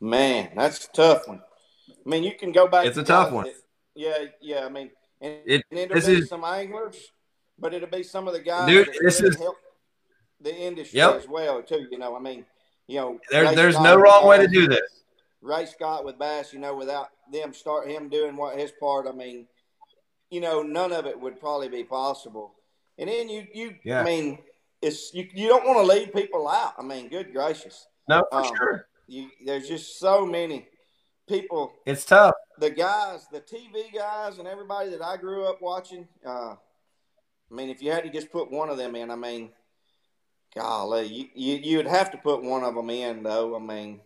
Man, 0.00 0.52
that's 0.56 0.86
a 0.86 0.92
tough 0.92 1.28
one. 1.28 1.42
I 1.90 2.08
mean, 2.08 2.24
you 2.24 2.34
can 2.34 2.50
go 2.50 2.66
back. 2.66 2.86
It's 2.86 2.96
a 2.96 3.04
tough 3.04 3.30
one. 3.30 3.50
yeah, 3.94 4.24
yeah. 4.40 4.64
I 4.64 4.70
mean, 4.70 4.90
and, 5.20 5.34
it, 5.44 5.62
and 5.70 5.80
it'll 5.80 6.00
be 6.00 6.12
is, 6.14 6.28
some 6.30 6.44
anglers, 6.44 6.96
but 7.58 7.74
it'll 7.74 7.90
be 7.90 8.02
some 8.02 8.26
of 8.26 8.32
the 8.32 8.40
guys. 8.40 8.68
Dude, 8.68 8.88
this 9.02 9.20
is 9.20 9.36
the 10.40 10.56
industry 10.56 10.98
yep. 10.98 11.16
as 11.16 11.28
well 11.28 11.62
too. 11.62 11.86
You 11.90 11.98
know, 11.98 12.16
I 12.16 12.20
mean, 12.20 12.46
you 12.86 12.96
know, 12.96 13.20
there, 13.30 13.54
there's 13.54 13.74
Scott 13.74 13.84
no 13.84 13.96
wrong 13.96 14.26
way 14.26 14.38
to 14.38 14.48
do 14.48 14.66
this. 14.66 15.02
Ray 15.42 15.66
Scott 15.66 16.06
with 16.06 16.18
Bass, 16.18 16.54
you 16.54 16.58
know, 16.58 16.74
without 16.74 17.08
them 17.30 17.52
start 17.52 17.86
him 17.86 18.08
doing 18.08 18.34
what 18.34 18.58
his 18.58 18.72
part, 18.80 19.06
I 19.06 19.12
mean, 19.12 19.46
you 20.30 20.40
know, 20.40 20.62
none 20.62 20.92
of 20.92 21.04
it 21.04 21.20
would 21.20 21.38
probably 21.38 21.68
be 21.68 21.84
possible. 21.84 22.54
And 22.96 23.10
then 23.10 23.28
you, 23.28 23.46
you, 23.52 23.74
yeah. 23.84 24.00
I 24.00 24.04
mean, 24.04 24.38
it's 24.80 25.12
you, 25.12 25.26
you 25.34 25.48
don't 25.48 25.66
want 25.66 25.78
to 25.78 25.84
leave 25.84 26.12
people 26.12 26.48
out. 26.48 26.74
I 26.78 26.82
mean, 26.82 27.08
good 27.08 27.32
gracious. 27.32 27.86
No, 28.08 28.24
for 28.30 28.38
um, 28.38 28.56
sure. 28.56 28.86
You, 29.06 29.28
there's 29.44 29.68
just 29.68 29.98
so 29.98 30.26
many 30.26 30.68
people. 31.28 31.72
It's 31.86 32.04
tough. 32.04 32.34
The 32.58 32.70
guys, 32.70 33.26
the 33.32 33.40
TV 33.40 33.94
guys, 33.94 34.38
and 34.38 34.48
everybody 34.48 34.90
that 34.90 35.02
I 35.02 35.16
grew 35.16 35.44
up 35.44 35.60
watching. 35.60 36.08
Uh, 36.24 36.54
I 37.50 37.54
mean, 37.54 37.70
if 37.70 37.82
you 37.82 37.90
had 37.90 38.04
to 38.04 38.10
just 38.10 38.30
put 38.30 38.50
one 38.50 38.68
of 38.68 38.76
them 38.76 38.94
in, 38.94 39.10
I 39.10 39.16
mean, 39.16 39.50
golly, 40.54 41.06
you, 41.06 41.28
you 41.34 41.56
you'd 41.56 41.86
have 41.86 42.10
to 42.10 42.18
put 42.18 42.42
one 42.42 42.64
of 42.64 42.74
them 42.74 42.90
in, 42.90 43.22
though. 43.22 43.56
I 43.56 43.58
mean, 43.58 44.00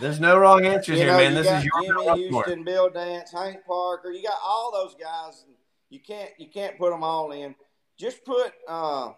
there's 0.00 0.20
no 0.20 0.38
wrong 0.38 0.64
answers 0.64 0.98
here, 0.98 1.08
know, 1.08 1.18
man. 1.18 1.34
This 1.34 1.46
is 1.46 1.64
your 1.64 2.04
Jimmy 2.04 2.28
Houston, 2.28 2.64
Bill 2.64 2.90
Dance, 2.90 3.32
Hank 3.32 3.64
Parker. 3.66 4.10
You 4.10 4.22
got 4.22 4.38
all 4.44 4.70
those 4.72 4.94
guys. 4.94 5.44
You 5.90 6.00
can't 6.00 6.30
you 6.38 6.48
can't 6.52 6.78
put 6.78 6.90
them 6.90 7.02
all 7.02 7.32
in. 7.32 7.54
Just 7.98 8.24
put. 8.24 8.52
Uh, 8.66 9.12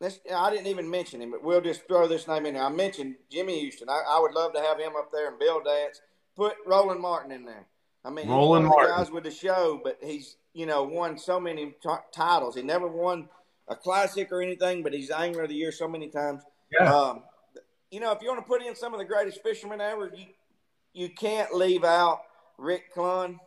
Let's, 0.00 0.20
I 0.32 0.50
didn't 0.50 0.68
even 0.68 0.88
mention 0.88 1.20
him, 1.20 1.32
but 1.32 1.42
we'll 1.42 1.60
just 1.60 1.88
throw 1.88 2.06
this 2.06 2.28
name 2.28 2.46
in 2.46 2.54
there. 2.54 2.62
I 2.62 2.68
mentioned 2.68 3.16
Jimmy 3.32 3.58
Houston. 3.60 3.88
I, 3.88 4.00
I 4.08 4.20
would 4.20 4.32
love 4.32 4.52
to 4.52 4.60
have 4.60 4.78
him 4.78 4.92
up 4.96 5.10
there 5.12 5.28
and 5.28 5.38
Bill 5.38 5.60
Dance. 5.60 6.00
Put 6.36 6.54
Roland 6.66 7.00
Martin 7.00 7.32
in 7.32 7.44
there. 7.44 7.66
I 8.04 8.10
mean, 8.10 8.28
Roland 8.28 8.66
Martin. 8.66 8.94
guys 8.96 9.10
with 9.10 9.24
the 9.24 9.30
show, 9.32 9.80
but 9.82 9.98
he's 10.00 10.36
you 10.54 10.66
know 10.66 10.84
won 10.84 11.18
so 11.18 11.40
many 11.40 11.74
t- 11.82 11.88
titles. 12.14 12.54
He 12.54 12.62
never 12.62 12.86
won 12.86 13.28
a 13.66 13.74
classic 13.74 14.30
or 14.30 14.40
anything, 14.40 14.84
but 14.84 14.92
he's 14.92 15.10
angler 15.10 15.42
of 15.42 15.48
the 15.48 15.56
year 15.56 15.72
so 15.72 15.88
many 15.88 16.08
times. 16.08 16.44
Yeah. 16.70 16.94
Um, 16.94 17.22
you 17.90 17.98
know, 17.98 18.12
if 18.12 18.22
you 18.22 18.28
want 18.28 18.40
to 18.40 18.46
put 18.46 18.62
in 18.62 18.76
some 18.76 18.94
of 18.94 19.00
the 19.00 19.04
greatest 19.04 19.42
fishermen 19.42 19.80
ever, 19.80 20.12
you 20.14 20.26
you 20.92 21.08
can't 21.08 21.52
leave 21.52 21.82
out 21.82 22.20
Rick 22.56 22.94
Clunn 22.94 23.40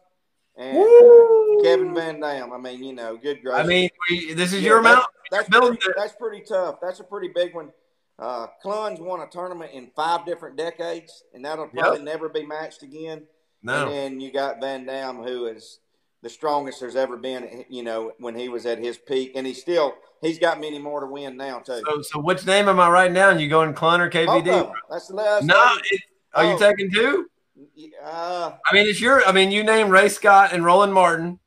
and 0.57 0.77
uh, 0.77 1.63
Kevin 1.63 1.93
Van 1.93 2.19
Dam. 2.19 2.53
I 2.53 2.57
mean, 2.57 2.83
you 2.83 2.93
know, 2.93 3.17
good 3.17 3.41
gracious. 3.41 3.63
I 3.63 3.67
mean, 3.67 3.89
we, 4.09 4.33
this 4.33 4.53
is 4.53 4.61
yeah, 4.61 4.69
your 4.69 4.79
amount. 4.79 5.05
That's 5.31 5.47
pretty, 5.49 5.77
that's 5.95 6.13
pretty 6.13 6.43
tough. 6.47 6.79
That's 6.81 6.99
a 6.99 7.03
pretty 7.03 7.29
big 7.33 7.55
one. 7.55 7.71
Uh, 8.19 8.47
Clunn's 8.61 8.99
won 8.99 9.21
a 9.21 9.27
tournament 9.27 9.71
in 9.73 9.89
five 9.95 10.25
different 10.25 10.55
decades, 10.55 11.23
and 11.33 11.43
that'll 11.43 11.67
probably 11.67 11.99
yep. 11.99 12.05
never 12.05 12.29
be 12.29 12.45
matched 12.45 12.83
again. 12.83 13.23
No. 13.63 13.85
And 13.85 13.91
then 13.91 14.19
you 14.19 14.31
got 14.31 14.59
Van 14.59 14.85
Dam, 14.85 15.23
who 15.23 15.47
is 15.47 15.79
the 16.21 16.29
strongest 16.29 16.79
there's 16.79 16.95
ever 16.95 17.17
been. 17.17 17.65
You 17.69 17.83
know, 17.83 18.11
when 18.19 18.35
he 18.35 18.49
was 18.49 18.65
at 18.65 18.77
his 18.77 18.97
peak, 18.97 19.31
and 19.35 19.47
he's 19.47 19.61
still 19.61 19.95
he's 20.21 20.37
got 20.37 20.59
many 20.59 20.77
more 20.77 20.99
to 20.99 21.07
win 21.07 21.37
now 21.37 21.59
too. 21.59 21.81
So, 21.85 22.01
so 22.01 22.19
which 22.19 22.45
name 22.45 22.69
am 22.69 22.79
I 22.79 22.89
writing 22.89 23.15
down? 23.15 23.39
You 23.39 23.49
going 23.49 23.73
Clunn 23.73 23.99
or 23.99 24.09
KVD? 24.09 24.71
That's 24.89 25.07
the 25.07 25.15
last. 25.15 25.45
No, 25.45 25.77
it, 25.91 26.01
are 26.33 26.43
oh. 26.43 26.51
you 26.51 26.59
taking 26.59 26.91
two? 26.91 27.30
Uh, 28.03 28.51
I 28.65 28.73
mean, 28.73 28.87
it's 28.87 29.01
your. 29.01 29.25
I 29.25 29.31
mean, 29.31 29.51
you 29.51 29.63
name 29.63 29.89
Ray 29.89 30.09
Scott 30.09 30.53
and 30.53 30.65
Roland 30.65 30.93
Martin. 30.93 31.39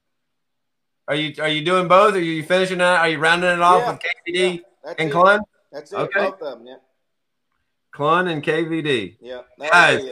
Are 1.07 1.15
you 1.15 1.35
are 1.43 1.49
you 1.49 1.65
doing 1.65 1.89
both? 1.89 2.15
Are 2.15 2.21
you 2.21 2.43
finishing 2.43 2.79
that? 2.79 3.01
Are 3.01 3.09
you 3.09 3.19
rounding 3.19 3.51
it 3.51 3.61
off 3.61 3.81
yeah, 3.81 3.93
with 3.93 4.01
KVD 4.01 4.63
yeah, 4.85 4.95
and 4.99 5.13
Clunn? 5.13 5.41
That's 5.71 5.93
it. 5.93 5.97
Okay. 5.97 6.21
Both 6.21 6.43
of 6.43 6.59
them. 6.59 6.67
Yeah. 6.67 6.77
Clunn 7.95 8.31
and 8.31 8.43
KVD. 8.43 9.17
Yeah. 9.21 9.43
Guys, 9.59 10.03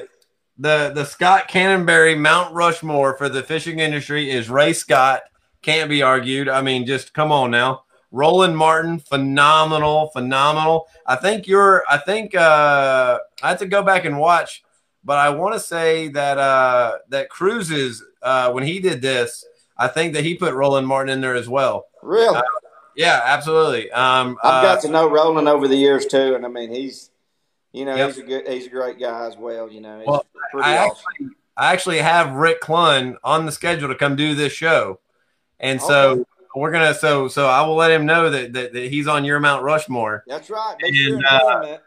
the 0.58 0.92
the 0.94 1.04
Scott 1.04 1.48
Canterbury 1.48 2.14
Mount 2.14 2.54
Rushmore 2.54 3.16
for 3.16 3.28
the 3.28 3.42
fishing 3.42 3.78
industry 3.78 4.30
is 4.30 4.50
Ray 4.50 4.72
Scott. 4.72 5.22
Can't 5.62 5.88
be 5.88 6.02
argued. 6.02 6.48
I 6.48 6.60
mean, 6.60 6.86
just 6.86 7.14
come 7.14 7.32
on 7.32 7.50
now. 7.50 7.84
Roland 8.10 8.56
Martin, 8.56 8.98
phenomenal, 8.98 10.10
phenomenal. 10.10 10.88
I 11.06 11.16
think 11.16 11.46
you're. 11.46 11.82
I 11.88 11.96
think 11.96 12.34
uh, 12.34 13.18
I 13.42 13.48
have 13.48 13.58
to 13.60 13.66
go 13.66 13.82
back 13.82 14.04
and 14.04 14.18
watch, 14.18 14.62
but 15.04 15.18
I 15.18 15.30
want 15.30 15.54
to 15.54 15.60
say 15.60 16.08
that 16.08 16.38
uh, 16.38 16.98
that 17.08 17.28
Cruises 17.28 18.02
uh, 18.22 18.52
when 18.52 18.64
he 18.64 18.80
did 18.80 19.02
this 19.02 19.44
I 19.76 19.88
think 19.88 20.14
that 20.14 20.24
he 20.24 20.36
put 20.36 20.54
Roland 20.54 20.86
Martin 20.86 21.12
in 21.12 21.20
there 21.20 21.34
as 21.34 21.48
well. 21.48 21.86
Really? 22.02 22.36
Uh, 22.36 22.42
yeah, 22.96 23.20
absolutely. 23.24 23.90
Um, 23.90 24.38
I've 24.42 24.62
got 24.62 24.78
uh, 24.78 24.80
to 24.82 24.88
know 24.88 25.10
Roland 25.10 25.48
over 25.48 25.66
the 25.66 25.76
years 25.76 26.06
too, 26.06 26.34
and 26.36 26.44
I 26.44 26.48
mean 26.48 26.70
he's, 26.70 27.10
you 27.72 27.84
know, 27.84 27.96
yep. 27.96 28.08
he's 28.08 28.18
a 28.18 28.22
good, 28.22 28.48
he's 28.48 28.66
a 28.66 28.70
great 28.70 29.00
guy 29.00 29.26
as 29.26 29.36
well. 29.36 29.70
You 29.70 29.80
know, 29.80 30.04
well, 30.06 30.26
I 30.54 30.78
awesome. 30.78 30.96
actually, 31.00 31.28
I 31.56 31.72
actually 31.72 31.98
have 31.98 32.32
Rick 32.34 32.60
Clunn 32.60 33.16
on 33.24 33.46
the 33.46 33.52
schedule 33.52 33.88
to 33.88 33.94
come 33.94 34.14
do 34.14 34.34
this 34.34 34.52
show, 34.52 35.00
and 35.58 35.80
okay. 35.80 35.88
so 35.88 36.26
we're 36.54 36.70
gonna 36.70 36.94
so 36.94 37.28
so 37.28 37.48
I 37.48 37.62
will 37.62 37.76
let 37.76 37.90
him 37.90 38.04
know 38.04 38.30
that 38.30 38.52
that, 38.52 38.72
that 38.74 38.90
he's 38.90 39.08
on 39.08 39.24
your 39.24 39.40
Mount 39.40 39.64
Rushmore. 39.64 40.22
That's 40.26 40.50
right. 40.50 40.76
Make 40.80 40.94
and, 40.94 41.22
sure 41.22 41.26
uh, 41.26 41.78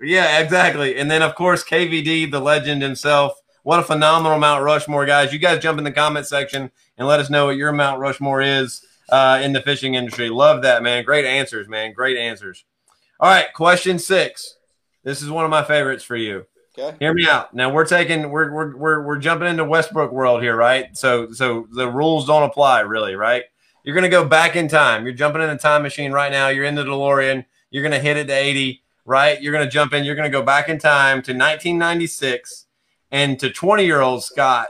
yeah, 0.00 0.38
exactly. 0.40 0.96
And 0.96 1.10
then 1.10 1.22
of 1.22 1.34
course 1.34 1.64
KVD, 1.64 2.30
the 2.30 2.40
legend 2.40 2.82
himself. 2.82 3.40
What 3.62 3.80
a 3.80 3.82
phenomenal 3.82 4.38
Mount 4.38 4.64
Rushmore, 4.64 5.04
guys! 5.04 5.32
You 5.32 5.38
guys 5.38 5.62
jump 5.62 5.78
in 5.78 5.84
the 5.84 5.92
comment 5.92 6.26
section 6.26 6.70
and 6.96 7.06
let 7.06 7.20
us 7.20 7.28
know 7.28 7.46
what 7.46 7.56
your 7.56 7.72
Mount 7.72 8.00
Rushmore 8.00 8.40
is 8.40 8.84
uh, 9.10 9.40
in 9.42 9.52
the 9.52 9.60
fishing 9.60 9.94
industry. 9.94 10.30
Love 10.30 10.62
that, 10.62 10.82
man. 10.82 11.04
Great 11.04 11.26
answers, 11.26 11.68
man. 11.68 11.92
Great 11.92 12.16
answers. 12.16 12.64
All 13.18 13.28
right, 13.28 13.52
question 13.52 13.98
six. 13.98 14.56
This 15.04 15.20
is 15.20 15.30
one 15.30 15.44
of 15.44 15.50
my 15.50 15.62
favorites 15.62 16.04
for 16.04 16.16
you. 16.16 16.46
Okay. 16.78 16.96
Hear 17.00 17.12
me 17.12 17.26
out. 17.26 17.52
Now 17.52 17.70
we're 17.72 17.84
taking 17.84 18.30
we're 18.30 18.50
we're 18.52 18.76
we're, 18.76 19.02
we're 19.02 19.18
jumping 19.18 19.48
into 19.48 19.64
Westbrook 19.64 20.12
world 20.12 20.42
here, 20.42 20.56
right? 20.56 20.96
So 20.96 21.32
so 21.32 21.66
the 21.72 21.88
rules 21.88 22.26
don't 22.26 22.44
apply 22.44 22.80
really, 22.80 23.16
right? 23.16 23.44
You're 23.82 23.94
gonna 23.94 24.08
go 24.08 24.24
back 24.24 24.56
in 24.56 24.68
time. 24.68 25.04
You're 25.04 25.14
jumping 25.14 25.42
in 25.42 25.50
a 25.50 25.58
time 25.58 25.82
machine 25.82 26.12
right 26.12 26.30
now. 26.30 26.48
You're 26.48 26.64
in 26.64 26.76
the 26.76 26.84
DeLorean. 26.84 27.44
You're 27.70 27.82
gonna 27.82 27.98
hit 27.98 28.16
it 28.16 28.26
to 28.28 28.32
80, 28.32 28.82
right? 29.04 29.40
You're 29.40 29.52
gonna 29.52 29.70
jump 29.70 29.92
in. 29.92 30.04
You're 30.04 30.16
gonna 30.16 30.30
go 30.30 30.42
back 30.42 30.68
in 30.68 30.78
time 30.78 31.22
to 31.22 31.32
1996 31.32 32.66
and 33.10 33.38
to 33.40 33.50
20 33.50 33.84
year 33.84 34.00
old 34.00 34.22
Scott 34.22 34.68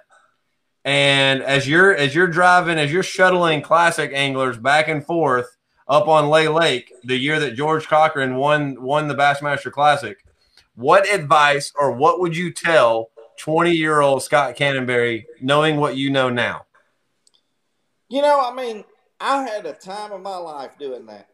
and 0.84 1.42
as 1.42 1.68
you're 1.68 1.94
as 1.94 2.14
you're 2.14 2.26
driving, 2.26 2.78
as 2.78 2.90
you're 2.90 3.02
shuttling 3.02 3.62
classic 3.62 4.12
anglers 4.14 4.56
back 4.56 4.88
and 4.88 5.04
forth 5.04 5.56
up 5.86 6.08
on 6.08 6.28
Lay 6.28 6.48
Lake, 6.48 6.92
the 7.04 7.18
year 7.18 7.38
that 7.40 7.54
George 7.54 7.86
Cochran 7.86 8.36
won 8.36 8.80
won 8.82 9.08
the 9.08 9.14
Bassmaster 9.14 9.70
Classic, 9.70 10.24
what 10.74 11.08
advice 11.12 11.72
or 11.78 11.92
what 11.92 12.20
would 12.20 12.36
you 12.36 12.52
tell 12.52 13.10
20 13.38 13.72
year 13.72 14.00
old 14.00 14.22
Scott 14.22 14.56
Canterbury, 14.56 15.26
knowing 15.40 15.76
what 15.76 15.96
you 15.96 16.10
know 16.10 16.30
now? 16.30 16.64
You 18.08 18.22
know, 18.22 18.40
I 18.40 18.54
mean, 18.54 18.84
I 19.20 19.42
had 19.42 19.66
a 19.66 19.72
time 19.72 20.12
of 20.12 20.22
my 20.22 20.36
life 20.36 20.78
doing 20.78 21.06
that. 21.06 21.28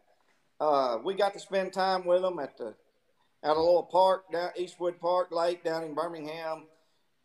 Uh, 0.59 0.97
we 1.03 1.13
got 1.13 1.33
to 1.33 1.39
spend 1.39 1.71
time 1.71 2.05
with 2.05 2.21
them 2.21 2.39
at 2.39 2.57
the 2.57 2.75
at 3.43 3.55
a 3.55 3.59
little 3.59 3.83
park 3.83 4.31
down 4.31 4.51
Eastwood 4.57 4.99
Park 4.99 5.31
Lake 5.31 5.63
down 5.63 5.83
in 5.83 5.93
Birmingham 5.93 6.65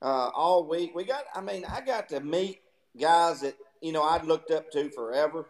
uh, 0.01 0.31
all 0.35 0.69
week. 0.69 0.95
We 0.95 1.05
got, 1.05 1.25
I 1.35 1.41
mean, 1.41 1.65
I 1.65 1.81
got 1.81 2.09
to 2.11 2.21
meet 2.21 2.61
guys 3.01 3.41
that 3.41 3.57
you 3.81 3.93
know 3.93 4.03
I'd 4.03 4.25
looked 4.25 4.51
up 4.51 4.71
to 4.73 4.91
forever 4.91 5.47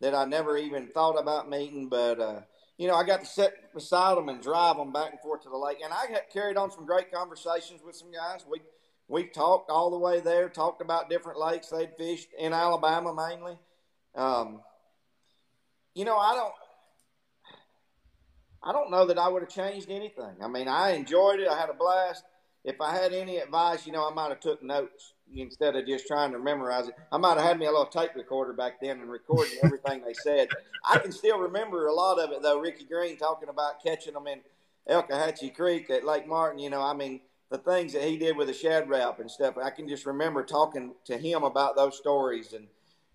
that 0.00 0.14
I 0.14 0.24
never 0.24 0.56
even 0.56 0.88
thought 0.88 1.18
about 1.20 1.48
meeting, 1.50 1.88
but. 1.88 2.20
Uh, 2.20 2.40
you 2.78 2.88
know, 2.88 2.94
I 2.94 3.04
got 3.04 3.20
to 3.20 3.26
sit 3.26 3.52
beside 3.74 4.16
them 4.16 4.30
and 4.30 4.42
drive 4.42 4.78
them 4.78 4.90
back 4.90 5.10
and 5.10 5.20
forth 5.20 5.42
to 5.42 5.50
the 5.50 5.56
lake, 5.58 5.80
and 5.84 5.92
I 5.92 6.18
carried 6.32 6.56
on 6.56 6.70
some 6.70 6.86
great 6.86 7.12
conversations 7.12 7.82
with 7.84 7.94
some 7.94 8.10
guys. 8.10 8.46
We 8.50 8.62
we 9.10 9.24
talked 9.24 9.70
all 9.70 9.90
the 9.90 9.98
way 9.98 10.20
there, 10.20 10.48
talked 10.48 10.80
about 10.80 11.10
different 11.10 11.38
lakes 11.38 11.68
they'd 11.68 11.90
fished 11.98 12.28
in 12.38 12.52
Alabama 12.52 13.12
mainly. 13.12 13.58
Um, 14.14 14.62
you 15.94 16.04
know, 16.04 16.16
I 16.16 16.34
don't, 16.34 16.54
I 18.62 18.72
don't 18.72 18.90
know 18.90 19.06
that 19.06 19.18
I 19.18 19.28
would 19.28 19.42
have 19.42 19.50
changed 19.50 19.90
anything. 19.90 20.36
I 20.42 20.48
mean, 20.48 20.68
I 20.68 20.90
enjoyed 20.90 21.40
it. 21.40 21.48
I 21.48 21.58
had 21.58 21.70
a 21.70 21.74
blast. 21.74 22.24
If 22.64 22.80
I 22.80 22.94
had 22.94 23.12
any 23.14 23.38
advice, 23.38 23.86
you 23.86 23.92
know, 23.92 24.06
I 24.06 24.12
might 24.12 24.28
have 24.28 24.40
took 24.40 24.62
notes 24.62 25.14
instead 25.34 25.76
of 25.76 25.86
just 25.86 26.06
trying 26.06 26.32
to 26.32 26.38
memorize 26.38 26.88
it. 26.88 26.94
I 27.10 27.16
might 27.16 27.38
have 27.38 27.46
had 27.46 27.58
me 27.58 27.66
a 27.66 27.70
little 27.70 27.86
tape 27.86 28.10
recorder 28.14 28.52
back 28.52 28.80
then 28.80 29.00
and 29.00 29.10
recording 29.10 29.54
everything 29.62 30.02
they 30.02 30.12
said. 30.12 30.48
I 30.84 30.98
can 30.98 31.12
still 31.12 31.38
remember 31.38 31.86
a 31.86 31.94
lot 31.94 32.18
of 32.18 32.32
it 32.32 32.42
though. 32.42 32.58
Ricky 32.58 32.84
Green 32.84 33.16
talking 33.16 33.48
about 33.48 33.82
catching 33.82 34.12
them 34.12 34.26
in 34.26 34.40
Elkahatchee 34.90 35.54
Creek 35.54 35.88
at 35.88 36.04
Lake 36.04 36.26
Martin. 36.26 36.58
You 36.58 36.68
know, 36.68 36.82
I 36.82 36.92
mean, 36.92 37.20
the 37.50 37.58
things 37.58 37.92
that 37.92 38.02
he 38.02 38.16
did 38.16 38.36
with 38.36 38.48
the 38.48 38.54
Shad 38.54 38.88
Rap 38.88 39.20
and 39.20 39.30
stuff. 39.30 39.56
I 39.56 39.70
can 39.70 39.88
just 39.88 40.06
remember 40.06 40.44
talking 40.44 40.94
to 41.06 41.16
him 41.18 41.42
about 41.42 41.76
those 41.76 41.96
stories, 41.96 42.52
and 42.52 42.66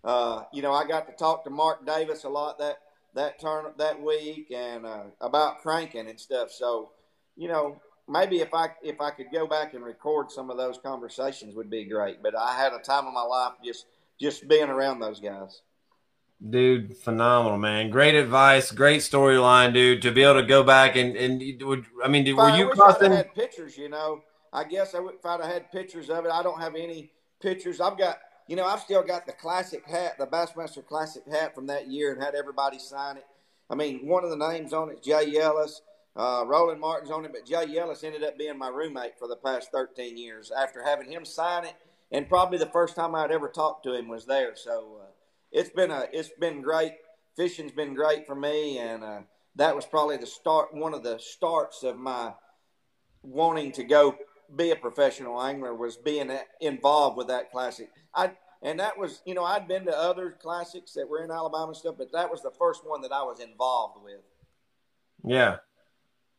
uh, 0.04 0.44
you 0.52 0.62
know, 0.62 0.72
I 0.72 0.86
got 0.86 1.06
to 1.06 1.12
talk 1.12 1.44
to 1.44 1.50
Mark 1.50 1.86
Davis 1.86 2.24
a 2.24 2.28
lot 2.28 2.58
that 2.58 2.78
that 3.16 3.40
turn 3.40 3.64
that 3.78 4.00
week 4.00 4.52
and 4.54 4.86
uh, 4.86 5.04
about 5.20 5.58
cranking 5.58 6.08
and 6.08 6.18
stuff. 6.18 6.50
So, 6.50 6.90
you 7.36 7.48
know, 7.48 7.80
maybe 8.08 8.40
if 8.40 8.54
I 8.54 8.68
if 8.82 9.00
I 9.00 9.10
could 9.10 9.26
go 9.32 9.46
back 9.46 9.74
and 9.74 9.84
record 9.84 10.30
some 10.30 10.50
of 10.50 10.56
those 10.56 10.78
conversations 10.78 11.54
would 11.54 11.70
be 11.70 11.84
great. 11.84 12.22
But 12.22 12.36
I 12.36 12.56
had 12.56 12.72
a 12.72 12.78
time 12.78 13.06
of 13.06 13.12
my 13.12 13.22
life 13.22 13.54
just 13.64 13.86
just 14.20 14.48
being 14.48 14.68
around 14.68 15.00
those 15.00 15.20
guys. 15.20 15.62
Dude, 16.50 16.96
phenomenal, 16.98 17.58
man! 17.58 17.88
Great 17.90 18.14
advice, 18.14 18.70
great 18.70 19.00
storyline, 19.00 19.72
dude. 19.72 20.02
To 20.02 20.12
be 20.12 20.22
able 20.22 20.40
to 20.40 20.46
go 20.46 20.62
back 20.62 20.94
and 20.94 21.16
and 21.16 21.42
would 21.62 21.86
I 22.04 22.08
mean, 22.08 22.36
were 22.36 22.56
you 22.56 22.68
crossing? 22.68 23.10
had 23.10 23.34
pictures, 23.34 23.76
you 23.76 23.88
know. 23.88 24.20
I 24.52 24.64
guess 24.64 24.94
I 24.94 25.00
would 25.00 25.14
if 25.14 25.26
I'd 25.26 25.40
have 25.40 25.50
had 25.50 25.72
pictures 25.72 26.10
of 26.10 26.24
it. 26.24 26.30
I 26.30 26.42
don't 26.42 26.60
have 26.60 26.74
any 26.74 27.10
pictures. 27.40 27.80
I've 27.80 27.98
got, 27.98 28.18
you 28.46 28.56
know, 28.56 28.64
I've 28.64 28.80
still 28.80 29.02
got 29.02 29.26
the 29.26 29.32
classic 29.32 29.86
hat, 29.86 30.18
the 30.18 30.26
Bassmaster 30.26 30.86
Classic 30.86 31.22
hat 31.30 31.54
from 31.54 31.66
that 31.66 31.88
year, 31.88 32.12
and 32.12 32.22
had 32.22 32.34
everybody 32.34 32.78
sign 32.78 33.16
it. 33.16 33.26
I 33.68 33.74
mean, 33.74 34.06
one 34.06 34.24
of 34.24 34.30
the 34.30 34.36
names 34.36 34.72
on 34.72 34.90
it, 34.90 35.02
Jay 35.02 35.32
Yelas. 35.32 35.80
Uh, 36.14 36.44
Roland 36.46 36.80
Martin's 36.80 37.10
on 37.10 37.26
it, 37.26 37.32
but 37.32 37.44
Jay 37.44 37.66
Yelas 37.66 38.02
ended 38.02 38.24
up 38.24 38.38
being 38.38 38.56
my 38.56 38.68
roommate 38.68 39.18
for 39.18 39.28
the 39.28 39.36
past 39.36 39.70
13 39.70 40.16
years. 40.16 40.50
After 40.50 40.82
having 40.82 41.10
him 41.10 41.26
sign 41.26 41.64
it, 41.64 41.74
and 42.10 42.28
probably 42.28 42.56
the 42.56 42.66
first 42.66 42.96
time 42.96 43.14
I'd 43.14 43.30
ever 43.30 43.48
talked 43.48 43.84
to 43.84 43.94
him 43.94 44.08
was 44.08 44.24
there. 44.24 44.52
So 44.54 45.00
uh, 45.02 45.06
it's 45.52 45.68
been 45.68 45.90
a 45.90 46.06
it's 46.12 46.30
been 46.40 46.62
great. 46.62 46.92
Fishing's 47.36 47.72
been 47.72 47.94
great 47.94 48.26
for 48.26 48.34
me, 48.34 48.78
and 48.78 49.04
uh, 49.04 49.20
that 49.56 49.76
was 49.76 49.84
probably 49.84 50.16
the 50.16 50.26
start, 50.26 50.74
one 50.74 50.94
of 50.94 51.02
the 51.02 51.18
starts 51.18 51.82
of 51.82 51.98
my 51.98 52.32
wanting 53.22 53.72
to 53.72 53.84
go 53.84 54.16
be 54.54 54.70
a 54.70 54.76
professional 54.76 55.40
angler 55.42 55.74
was 55.74 55.96
being 55.96 56.30
involved 56.60 57.16
with 57.16 57.28
that 57.28 57.50
classic. 57.50 57.90
I 58.14 58.32
and 58.62 58.80
that 58.80 58.98
was 58.98 59.22
you 59.24 59.34
know 59.34 59.44
I'd 59.44 59.68
been 59.68 59.84
to 59.86 59.96
other 59.96 60.36
classics 60.40 60.92
that 60.94 61.08
were 61.08 61.24
in 61.24 61.30
Alabama 61.30 61.68
and 61.68 61.76
stuff, 61.76 61.96
but 61.98 62.12
that 62.12 62.30
was 62.30 62.42
the 62.42 62.52
first 62.58 62.86
one 62.86 63.02
that 63.02 63.12
I 63.12 63.22
was 63.22 63.40
involved 63.40 64.02
with. 64.02 64.20
Yeah, 65.24 65.56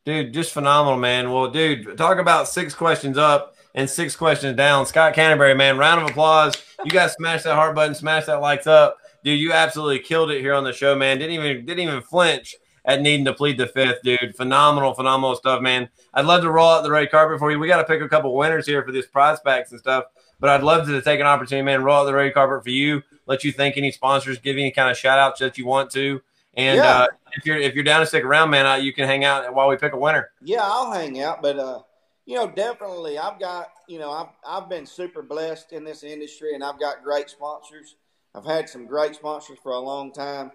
dude, 0.04 0.32
just 0.32 0.52
phenomenal, 0.52 0.98
man. 0.98 1.30
Well, 1.32 1.50
dude, 1.50 1.96
talk 1.98 2.18
about 2.18 2.48
six 2.48 2.74
questions 2.74 3.18
up 3.18 3.54
and 3.74 3.88
six 3.88 4.16
questions 4.16 4.56
down. 4.56 4.86
Scott 4.86 5.14
Canterbury, 5.14 5.54
man, 5.54 5.78
round 5.78 6.02
of 6.02 6.10
applause. 6.10 6.54
You 6.84 6.90
guys 6.90 7.12
smash 7.12 7.42
that 7.42 7.54
heart 7.54 7.74
button, 7.74 7.94
smash 7.94 8.26
that 8.26 8.40
likes 8.40 8.66
up, 8.66 8.98
dude. 9.24 9.38
You 9.38 9.52
absolutely 9.52 10.00
killed 10.00 10.30
it 10.30 10.40
here 10.40 10.54
on 10.54 10.64
the 10.64 10.72
show, 10.72 10.94
man. 10.94 11.18
Didn't 11.18 11.34
even 11.34 11.66
didn't 11.66 11.80
even 11.80 12.02
flinch 12.02 12.56
at 12.88 13.02
needing 13.02 13.26
to 13.26 13.34
plead 13.34 13.58
the 13.58 13.66
fifth, 13.66 14.02
dude. 14.02 14.34
Phenomenal, 14.34 14.94
phenomenal 14.94 15.36
stuff, 15.36 15.60
man. 15.60 15.90
I'd 16.14 16.24
love 16.24 16.40
to 16.40 16.50
roll 16.50 16.70
out 16.70 16.82
the 16.82 16.90
red 16.90 17.10
carpet 17.10 17.38
for 17.38 17.50
you. 17.50 17.58
We 17.58 17.68
got 17.68 17.76
to 17.76 17.84
pick 17.84 18.00
a 18.00 18.08
couple 18.08 18.34
winners 18.34 18.66
here 18.66 18.82
for 18.82 18.90
these 18.90 19.06
prospects 19.06 19.70
and 19.72 19.78
stuff, 19.78 20.04
but 20.40 20.48
I'd 20.48 20.62
love 20.62 20.86
to 20.86 21.02
take 21.02 21.20
an 21.20 21.26
opportunity, 21.26 21.62
man, 21.62 21.84
roll 21.84 22.00
out 22.00 22.04
the 22.06 22.14
red 22.14 22.32
carpet 22.32 22.64
for 22.64 22.70
you. 22.70 23.02
Let 23.26 23.44
you 23.44 23.52
thank 23.52 23.76
any 23.76 23.92
sponsors, 23.92 24.38
give 24.38 24.56
any 24.56 24.70
kind 24.70 24.90
of 24.90 24.96
shout 24.96 25.18
outs 25.18 25.38
that 25.40 25.58
you 25.58 25.66
want 25.66 25.90
to. 25.90 26.22
And 26.54 26.78
yeah. 26.78 27.00
uh, 27.00 27.06
if 27.32 27.44
you're 27.44 27.58
if 27.58 27.74
you're 27.74 27.84
down 27.84 28.00
to 28.00 28.06
stick 28.06 28.24
around, 28.24 28.48
man, 28.48 28.64
uh, 28.64 28.76
you 28.76 28.94
can 28.94 29.06
hang 29.06 29.22
out 29.22 29.54
while 29.54 29.68
we 29.68 29.76
pick 29.76 29.92
a 29.92 29.98
winner. 29.98 30.30
Yeah, 30.42 30.62
I'll 30.62 30.90
hang 30.90 31.22
out, 31.22 31.42
but 31.42 31.58
uh, 31.58 31.80
you 32.24 32.36
know, 32.36 32.50
definitely, 32.50 33.18
I've 33.18 33.38
got 33.38 33.68
you 33.86 33.98
know, 33.98 34.10
I've 34.10 34.28
I've 34.46 34.68
been 34.70 34.86
super 34.86 35.20
blessed 35.20 35.72
in 35.72 35.84
this 35.84 36.02
industry, 36.02 36.54
and 36.54 36.64
I've 36.64 36.80
got 36.80 37.04
great 37.04 37.28
sponsors. 37.28 37.96
I've 38.34 38.46
had 38.46 38.66
some 38.66 38.86
great 38.86 39.14
sponsors 39.14 39.58
for 39.62 39.72
a 39.72 39.78
long 39.78 40.10
time. 40.10 40.52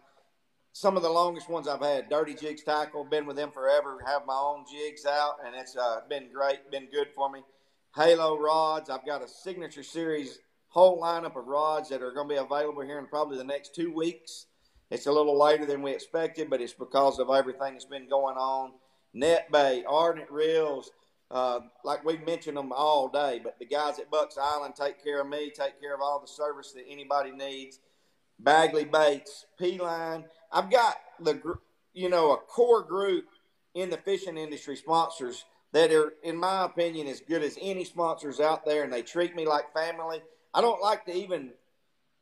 Some 0.75 0.97
of 0.97 1.03
the 1.03 1.09
longest 1.09 1.49
ones 1.49 1.67
I've 1.67 1.83
had, 1.83 2.09
Dirty 2.09 2.33
Jigs 2.33 2.63
Tackle, 2.63 3.05
been 3.05 3.27
with 3.27 3.35
them 3.35 3.51
forever. 3.51 3.99
Have 4.07 4.25
my 4.25 4.33
own 4.33 4.65
jigs 4.69 5.05
out, 5.05 5.35
and 5.45 5.55
it's 5.55 5.77
uh, 5.77 5.99
been 6.09 6.29
great, 6.33 6.71
been 6.71 6.87
good 6.91 7.09
for 7.15 7.29
me. 7.29 7.41
Halo 7.95 8.39
rods, 8.39 8.89
I've 8.89 9.05
got 9.05 9.23
a 9.23 9.27
signature 9.27 9.83
series 9.83 10.39
whole 10.69 10.99
lineup 10.99 11.35
of 11.35 11.45
rods 11.45 11.89
that 11.89 12.01
are 12.01 12.11
going 12.11 12.27
to 12.27 12.33
be 12.33 12.39
available 12.39 12.81
here 12.81 12.97
in 12.97 13.05
probably 13.05 13.37
the 13.37 13.43
next 13.43 13.75
two 13.75 13.93
weeks. 13.93 14.47
It's 14.89 15.05
a 15.05 15.11
little 15.11 15.39
later 15.39 15.67
than 15.67 15.83
we 15.83 15.91
expected, 15.91 16.49
but 16.49 16.59
it's 16.59 16.73
because 16.73 17.19
of 17.19 17.29
everything 17.29 17.73
that's 17.73 17.85
been 17.85 18.09
going 18.09 18.37
on. 18.37 18.71
Net 19.13 19.51
Bait, 19.51 19.85
Ardent 19.87 20.31
Reels, 20.31 20.89
uh, 21.29 21.59
like 21.83 22.03
we've 22.03 22.25
mentioned 22.25 22.57
them 22.57 22.71
all 22.73 23.07
day, 23.09 23.39
but 23.43 23.59
the 23.59 23.67
guys 23.67 23.99
at 23.99 24.09
Bucks 24.09 24.39
Island 24.41 24.73
take 24.75 25.03
care 25.03 25.21
of 25.21 25.29
me, 25.29 25.51
take 25.51 25.79
care 25.79 25.93
of 25.93 26.01
all 26.01 26.19
the 26.19 26.27
service 26.27 26.71
that 26.71 26.85
anybody 26.89 27.29
needs. 27.29 27.79
Bagley 28.43 28.85
Baits, 28.85 29.45
P 29.57 29.79
Line. 29.79 30.25
I've 30.51 30.69
got 30.69 30.97
the, 31.19 31.41
you 31.93 32.09
know, 32.09 32.33
a 32.33 32.37
core 32.37 32.83
group 32.83 33.25
in 33.73 33.89
the 33.89 33.97
fishing 33.97 34.37
industry 34.37 34.75
sponsors 34.75 35.45
that 35.71 35.91
are, 35.91 36.13
in 36.23 36.37
my 36.37 36.65
opinion, 36.65 37.07
as 37.07 37.19
good 37.19 37.43
as 37.43 37.57
any 37.59 37.83
sponsors 37.83 38.39
out 38.39 38.65
there, 38.65 38.83
and 38.83 38.93
they 38.93 39.01
treat 39.01 39.35
me 39.35 39.47
like 39.47 39.73
family. 39.73 40.21
I 40.53 40.61
don't 40.61 40.81
like 40.81 41.05
to 41.05 41.13
even 41.13 41.51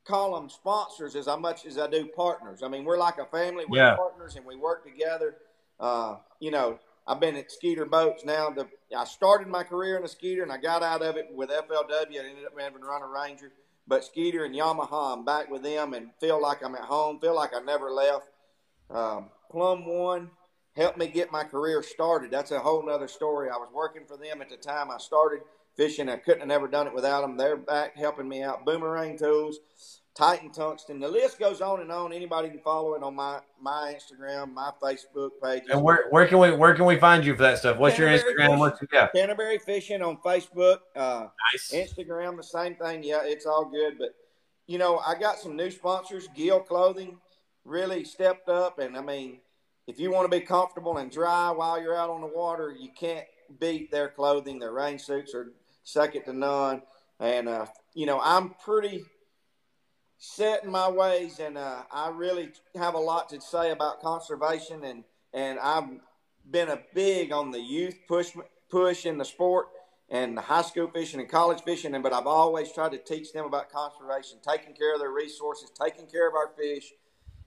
call 0.05 0.35
them 0.35 0.49
sponsors 0.49 1.15
as 1.15 1.27
much 1.39 1.65
as 1.65 1.77
I 1.77 1.87
do 1.87 2.07
partners. 2.07 2.63
I 2.63 2.69
mean, 2.69 2.85
we're 2.85 2.97
like 2.97 3.17
a 3.17 3.25
family. 3.25 3.65
We're 3.67 3.79
yeah. 3.79 3.95
partners, 3.95 4.35
and 4.35 4.45
we 4.45 4.55
work 4.55 4.85
together. 4.85 5.35
Uh, 5.79 6.17
you 6.39 6.51
know, 6.51 6.79
I've 7.05 7.19
been 7.19 7.35
at 7.35 7.51
Skeeter 7.51 7.85
Boats 7.85 8.23
now. 8.23 8.49
The 8.51 8.67
I 8.95 9.03
started 9.03 9.47
my 9.47 9.63
career 9.63 9.97
in 9.97 10.03
a 10.03 10.07
Skeeter, 10.07 10.43
and 10.43 10.51
I 10.51 10.57
got 10.57 10.81
out 10.81 11.01
of 11.01 11.17
it 11.17 11.27
with 11.33 11.49
FLW. 11.49 11.91
I 11.91 12.29
ended 12.29 12.45
up 12.45 12.53
having 12.57 12.81
to 12.81 12.87
run 12.87 13.01
a 13.01 13.07
Ranger. 13.07 13.51
But 13.87 14.05
Skeeter 14.05 14.45
and 14.45 14.55
Yamaha, 14.55 15.17
I'm 15.17 15.25
back 15.25 15.49
with 15.49 15.63
them 15.63 15.93
and 15.93 16.11
feel 16.19 16.41
like 16.41 16.63
I'm 16.63 16.75
at 16.75 16.81
home. 16.81 17.19
Feel 17.19 17.35
like 17.35 17.51
I 17.53 17.59
never 17.59 17.91
left. 17.91 18.27
Um, 18.89 19.29
Plumb 19.49 19.85
One 19.85 20.31
helped 20.75 20.97
me 20.97 21.07
get 21.07 21.31
my 21.31 21.43
career 21.43 21.83
started. 21.83 22.31
That's 22.31 22.51
a 22.51 22.59
whole 22.59 22.85
nother 22.85 23.07
story. 23.07 23.49
I 23.49 23.57
was 23.57 23.69
working 23.73 24.05
for 24.07 24.17
them 24.17 24.41
at 24.41 24.49
the 24.49 24.57
time 24.57 24.91
I 24.91 24.97
started 24.97 25.41
fishing. 25.75 26.09
I 26.09 26.17
couldn't 26.17 26.41
have 26.41 26.47
never 26.47 26.67
done 26.67 26.87
it 26.87 26.93
without 26.93 27.21
them. 27.21 27.37
They're 27.37 27.57
back 27.57 27.97
helping 27.97 28.29
me 28.29 28.43
out. 28.43 28.65
Boomerang 28.65 29.17
Tools, 29.17 29.59
Titan 30.13 30.51
Tungsten. 30.51 30.99
The 30.99 31.07
list 31.07 31.39
goes 31.39 31.61
on 31.61 31.79
and 31.79 31.91
on. 31.91 32.11
Anybody 32.11 32.49
can 32.49 32.59
follow 32.59 32.93
it 32.95 33.03
on 33.03 33.15
my 33.15 33.39
my 33.59 33.95
Instagram, 33.95 34.53
my 34.53 34.71
Facebook 34.81 35.31
page. 35.41 35.63
And 35.71 35.81
where 35.81 36.07
where 36.09 36.27
can 36.27 36.39
we 36.39 36.51
where 36.51 36.73
can 36.75 36.85
we 36.85 36.97
find 36.97 37.25
you 37.25 37.35
for 37.35 37.43
that 37.43 37.59
stuff? 37.59 37.77
What's 37.77 37.95
Canterbury 37.95 38.17
your 38.17 38.35
Instagram? 38.35 38.47
Fishing, 38.47 38.59
What's 38.59 38.81
yeah? 38.91 39.07
Canterbury 39.15 39.57
Fishing 39.59 40.01
on 40.01 40.17
Facebook. 40.17 40.79
Uh, 40.95 41.27
nice. 41.53 41.71
Instagram, 41.73 42.35
the 42.35 42.43
same 42.43 42.75
thing. 42.75 43.03
Yeah, 43.03 43.21
it's 43.23 43.45
all 43.45 43.65
good. 43.65 43.97
But 43.97 44.15
you 44.67 44.77
know, 44.77 44.99
I 44.99 45.15
got 45.17 45.39
some 45.39 45.55
new 45.55 45.71
sponsors. 45.71 46.27
Gill 46.35 46.59
Clothing 46.59 47.17
really 47.63 48.03
stepped 48.03 48.49
up, 48.49 48.79
and 48.79 48.97
I 48.97 49.01
mean, 49.01 49.39
if 49.87 49.97
you 49.97 50.11
want 50.11 50.29
to 50.29 50.39
be 50.39 50.43
comfortable 50.45 50.97
and 50.97 51.09
dry 51.09 51.51
while 51.51 51.81
you're 51.81 51.95
out 51.95 52.09
on 52.09 52.21
the 52.21 52.27
water, 52.27 52.75
you 52.77 52.89
can't 52.97 53.25
beat 53.59 53.91
their 53.91 54.09
clothing. 54.09 54.59
Their 54.59 54.73
rain 54.73 54.99
suits 54.99 55.33
are 55.33 55.53
second 55.83 56.23
to 56.25 56.33
none. 56.33 56.81
And 57.19 57.47
uh, 57.47 57.67
you 57.93 58.05
know, 58.05 58.19
I'm 58.21 58.55
pretty 58.63 59.05
set 60.21 60.63
in 60.63 60.69
my 60.69 60.87
ways, 60.87 61.39
and 61.39 61.57
uh, 61.57 61.81
I 61.91 62.09
really 62.09 62.51
have 62.75 62.93
a 62.93 62.99
lot 62.99 63.27
to 63.29 63.41
say 63.41 63.71
about 63.71 64.01
conservation, 64.01 64.83
and 64.83 65.03
and 65.33 65.59
I've 65.59 65.89
been 66.49 66.69
a 66.69 66.79
big 66.93 67.31
on 67.31 67.49
the 67.49 67.59
youth 67.59 67.95
push 68.07 68.31
push 68.69 69.05
in 69.05 69.17
the 69.17 69.25
sport 69.25 69.67
and 70.09 70.37
the 70.37 70.41
high 70.41 70.61
school 70.61 70.87
fishing 70.93 71.19
and 71.19 71.27
college 71.27 71.63
fishing, 71.63 71.95
and 71.95 72.03
but 72.03 72.13
I've 72.13 72.27
always 72.27 72.71
tried 72.71 72.91
to 72.91 72.99
teach 72.99 73.33
them 73.33 73.45
about 73.45 73.71
conservation, 73.71 74.37
taking 74.47 74.75
care 74.75 74.93
of 74.93 74.99
their 74.99 75.11
resources, 75.11 75.71
taking 75.71 76.05
care 76.05 76.29
of 76.29 76.35
our 76.35 76.51
fish, 76.55 76.93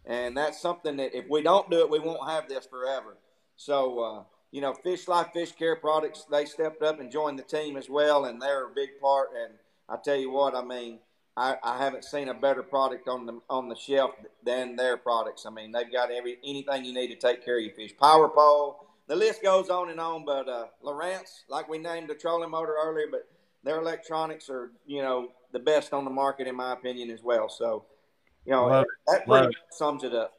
and 0.04 0.36
that's 0.36 0.60
something 0.60 0.96
that 0.96 1.16
if 1.16 1.26
we 1.30 1.42
don't 1.42 1.70
do 1.70 1.78
it, 1.78 1.90
we 1.90 2.00
won't 2.00 2.28
have 2.28 2.48
this 2.48 2.66
forever. 2.66 3.16
So. 3.56 4.00
Uh, 4.00 4.22
you 4.50 4.60
know, 4.60 4.72
Fish 4.72 5.08
Life 5.08 5.30
Fish 5.32 5.50
Care 5.50 5.74
Products, 5.74 6.26
they 6.30 6.44
stepped 6.44 6.80
up 6.80 7.00
and 7.00 7.10
joined 7.10 7.40
the 7.40 7.42
team 7.42 7.76
as 7.76 7.90
well, 7.90 8.26
and 8.26 8.40
they're 8.40 8.66
a 8.66 8.72
big 8.72 9.00
part. 9.00 9.30
And 9.36 9.54
I 9.88 9.96
tell 9.96 10.14
you 10.14 10.30
what, 10.30 10.54
I 10.54 10.62
mean, 10.62 11.00
I, 11.36 11.56
I 11.64 11.78
haven't 11.78 12.04
seen 12.04 12.28
a 12.28 12.34
better 12.34 12.62
product 12.62 13.08
on 13.08 13.26
the 13.26 13.40
on 13.50 13.68
the 13.68 13.74
shelf 13.74 14.12
than 14.44 14.76
their 14.76 14.96
products. 14.96 15.46
I 15.46 15.50
mean, 15.50 15.72
they've 15.72 15.90
got 15.90 16.10
every 16.10 16.38
anything 16.44 16.84
you 16.84 16.94
need 16.94 17.08
to 17.08 17.16
take 17.16 17.44
care 17.44 17.58
of 17.58 17.64
your 17.64 17.74
fish. 17.74 17.92
Power 18.00 18.28
pole, 18.28 18.86
the 19.08 19.16
list 19.16 19.42
goes 19.42 19.68
on 19.68 19.90
and 19.90 20.00
on. 20.00 20.24
But 20.24 20.48
uh, 20.48 20.66
Lowrance, 20.84 21.42
like 21.48 21.68
we 21.68 21.78
named 21.78 22.08
the 22.08 22.14
trolling 22.14 22.50
motor 22.50 22.76
earlier, 22.80 23.06
but 23.10 23.28
their 23.64 23.80
electronics 23.80 24.48
are 24.48 24.70
you 24.86 25.02
know 25.02 25.28
the 25.52 25.58
best 25.58 25.92
on 25.92 26.04
the 26.04 26.10
market 26.10 26.46
in 26.46 26.54
my 26.54 26.72
opinion 26.72 27.10
as 27.10 27.22
well. 27.22 27.48
So 27.48 27.84
you 28.44 28.52
know 28.52 28.66
Love 28.66 28.84
that 29.08 29.26
pretty 29.26 29.56
sums 29.70 30.04
it 30.04 30.14
up. 30.14 30.34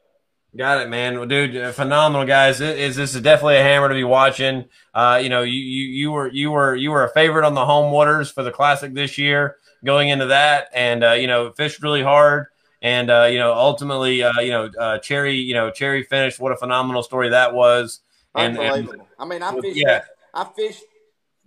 Got 0.56 0.80
it, 0.80 0.88
man. 0.88 1.18
Well, 1.18 1.26
dude, 1.26 1.74
phenomenal 1.74 2.26
guys. 2.26 2.58
This 2.58 2.78
is 2.78 2.96
this 2.96 3.14
is 3.14 3.20
definitely 3.20 3.56
a 3.56 3.62
hammer 3.62 3.90
to 3.90 3.94
be 3.94 4.04
watching. 4.04 4.64
Uh, 4.94 5.20
you 5.22 5.28
know, 5.28 5.42
you, 5.42 5.52
you 5.52 5.84
you 5.88 6.10
were 6.12 6.28
you 6.32 6.50
were 6.50 6.74
you 6.74 6.90
were 6.90 7.04
a 7.04 7.12
favorite 7.12 7.44
on 7.44 7.52
the 7.52 7.66
home 7.66 7.92
waters 7.92 8.30
for 8.30 8.42
the 8.42 8.50
classic 8.50 8.94
this 8.94 9.18
year. 9.18 9.56
Going 9.84 10.08
into 10.08 10.26
that, 10.26 10.68
and 10.74 11.04
uh, 11.04 11.12
you 11.12 11.26
know, 11.26 11.52
fished 11.52 11.82
really 11.82 12.02
hard, 12.02 12.46
and 12.82 13.10
uh, 13.10 13.24
you 13.24 13.38
know, 13.38 13.52
ultimately, 13.52 14.22
uh, 14.22 14.40
you 14.40 14.50
know, 14.50 14.70
uh, 14.78 14.98
Cherry, 14.98 15.36
you 15.36 15.54
know, 15.54 15.70
Cherry 15.70 16.02
finished. 16.02 16.40
What 16.40 16.52
a 16.52 16.56
phenomenal 16.56 17.02
story 17.02 17.28
that 17.28 17.54
was. 17.54 18.00
And, 18.34 18.58
Unbelievable. 18.58 18.92
And, 18.92 19.02
I 19.18 19.24
mean, 19.24 19.42
I 19.42 19.60
fished. 19.60 19.76
Yeah. 19.76 20.02
I 20.34 20.44
fished 20.44 20.82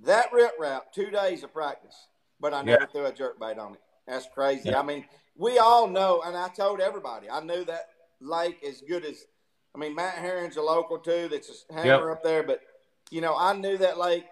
that 0.03 0.31
riprap 0.31 0.91
two 0.93 1.09
days 1.09 1.43
of 1.43 1.53
practice, 1.53 2.07
but 2.39 2.53
I 2.53 2.61
never 2.61 2.81
yeah. 2.81 2.87
threw 2.87 3.05
a 3.07 3.11
jerk 3.11 3.39
bait 3.39 3.57
on 3.57 3.73
it. 3.73 3.81
That's 4.07 4.27
crazy. 4.33 4.69
Yeah. 4.69 4.79
I 4.79 4.83
mean, 4.83 5.05
we 5.35 5.57
all 5.57 5.87
know, 5.87 6.21
and 6.25 6.35
I 6.37 6.49
told 6.49 6.79
everybody, 6.79 7.29
I 7.29 7.41
knew 7.41 7.63
that 7.65 7.89
lake 8.21 8.63
as 8.67 8.81
good 8.87 9.05
as. 9.05 9.25
I 9.75 9.77
mean, 9.77 9.93
Matt 9.93 10.15
Herren's 10.15 10.57
a 10.57 10.61
local 10.61 10.97
too. 10.97 11.27
That's 11.29 11.65
a 11.69 11.73
hammer 11.73 12.07
yep. 12.07 12.17
up 12.17 12.23
there, 12.23 12.43
but 12.43 12.61
you 13.11 13.21
know, 13.21 13.35
I 13.37 13.53
knew 13.53 13.77
that 13.77 13.97
lake. 13.97 14.25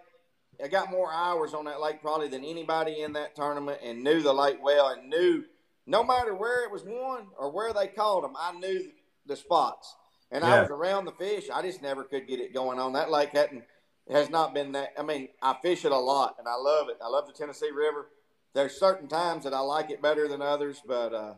I 0.64 0.68
got 0.68 0.89
more 0.89 1.12
hours 1.12 1.53
on 1.53 1.66
that 1.66 1.82
lake 1.82 2.01
probably 2.01 2.28
than 2.28 2.43
anybody 2.43 3.01
in 3.01 3.14
that 3.14 3.36
tournament, 3.36 3.80
and 3.84 4.03
knew 4.03 4.22
the 4.22 4.34
lake 4.34 4.58
well, 4.62 4.89
and 4.89 5.10
knew 5.10 5.43
no 5.86 6.03
matter 6.03 6.34
where 6.34 6.64
it 6.64 6.72
was 6.72 6.84
won 6.84 7.28
or 7.38 7.51
where 7.51 7.74
they 7.74 7.88
called 7.88 8.24
them, 8.24 8.34
I 8.38 8.53
knew 8.53 8.91
the 9.26 9.36
spots, 9.36 9.95
and 10.32 10.43
yeah. 10.43 10.55
I 10.55 10.62
was 10.62 10.70
around 10.70 11.05
the 11.05 11.12
fish. 11.12 11.49
I 11.53 11.62
just 11.62 11.82
never 11.82 12.03
could 12.03 12.28
get 12.28 12.39
it 12.39 12.53
going 12.53 12.80
on 12.80 12.93
that 12.93 13.12
lake. 13.12 13.30
Hadn't 13.30 13.64
has 14.10 14.30
not 14.30 14.53
been 14.53 14.72
that. 14.74 14.93
I 14.97 15.03
mean, 15.03 15.30
I 15.41 15.55
fish 15.62 15.86
it 15.86 15.91
a 15.91 15.97
lot, 15.97 16.36
and 16.39 16.47
I 16.47 16.55
love 16.55 16.89
it. 16.89 16.97
I 17.03 17.08
love 17.08 17.28
the 17.28 17.34
Tennessee 17.34 17.72
River. 17.72 18.08
There's 18.53 18.80
certain 18.80 19.08
times 19.08 19.43
that 19.43 19.53
I 19.53 19.60
like 19.60 19.91
it 19.91 20.01
better 20.01 20.28
than 20.28 20.41
others, 20.41 20.82
but 20.86 21.14
uh, 21.14 21.34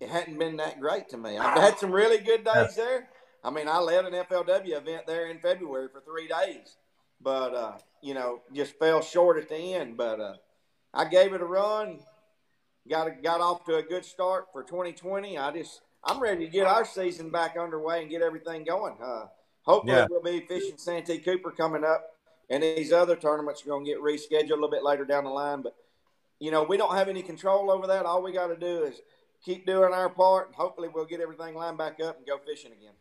it 0.00 0.08
hadn't 0.08 0.38
been 0.38 0.56
that 0.56 0.80
great 0.80 1.08
to 1.10 1.16
me. 1.16 1.38
I've 1.38 1.58
had 1.58 1.78
some 1.78 1.92
really 1.92 2.18
good 2.18 2.44
days 2.44 2.76
there. 2.76 3.08
I 3.42 3.50
mean, 3.50 3.68
I 3.68 3.78
led 3.78 4.04
an 4.04 4.12
FLW 4.12 4.76
event 4.76 5.06
there 5.06 5.30
in 5.30 5.38
February 5.38 5.88
for 5.92 6.00
three 6.00 6.26
days, 6.26 6.76
but 7.20 7.54
uh, 7.54 7.72
you 8.02 8.14
know, 8.14 8.40
just 8.54 8.78
fell 8.78 9.02
short 9.02 9.38
at 9.38 9.48
the 9.48 9.74
end. 9.74 9.96
But 9.96 10.20
uh, 10.20 10.34
I 10.94 11.06
gave 11.06 11.32
it 11.32 11.40
a 11.40 11.46
run. 11.46 12.00
Got 12.88 13.22
got 13.22 13.40
off 13.40 13.64
to 13.66 13.76
a 13.76 13.82
good 13.82 14.04
start 14.04 14.46
for 14.52 14.62
2020. 14.62 15.38
I 15.38 15.50
just 15.50 15.80
I'm 16.04 16.20
ready 16.20 16.46
to 16.46 16.50
get 16.50 16.66
our 16.66 16.84
season 16.84 17.30
back 17.30 17.56
underway 17.58 18.02
and 18.02 18.10
get 18.10 18.22
everything 18.22 18.64
going. 18.64 18.96
Uh, 19.02 19.26
hopefully, 19.62 19.94
yeah. 19.96 20.06
we'll 20.08 20.22
be 20.22 20.40
fishing 20.46 20.78
Santee 20.78 21.18
Cooper 21.18 21.50
coming 21.50 21.84
up, 21.84 22.10
and 22.48 22.62
these 22.62 22.92
other 22.92 23.16
tournaments 23.16 23.62
are 23.62 23.68
going 23.68 23.84
to 23.84 23.90
get 23.90 24.00
rescheduled 24.00 24.50
a 24.50 24.54
little 24.54 24.70
bit 24.70 24.84
later 24.84 25.04
down 25.04 25.24
the 25.24 25.30
line. 25.30 25.62
But 25.62 25.74
you 26.38 26.50
know, 26.50 26.62
we 26.62 26.76
don't 26.76 26.94
have 26.94 27.08
any 27.08 27.22
control 27.22 27.70
over 27.70 27.86
that. 27.88 28.06
All 28.06 28.22
we 28.22 28.32
got 28.32 28.48
to 28.48 28.56
do 28.56 28.84
is 28.84 29.00
keep 29.44 29.66
doing 29.66 29.92
our 29.92 30.08
part, 30.08 30.48
and 30.48 30.54
hopefully 30.54 30.88
we'll 30.92 31.06
get 31.06 31.20
everything 31.20 31.54
lined 31.54 31.78
back 31.78 31.98
up 32.00 32.18
and 32.18 32.26
go 32.26 32.38
fishing 32.38 32.72
again. 32.72 32.94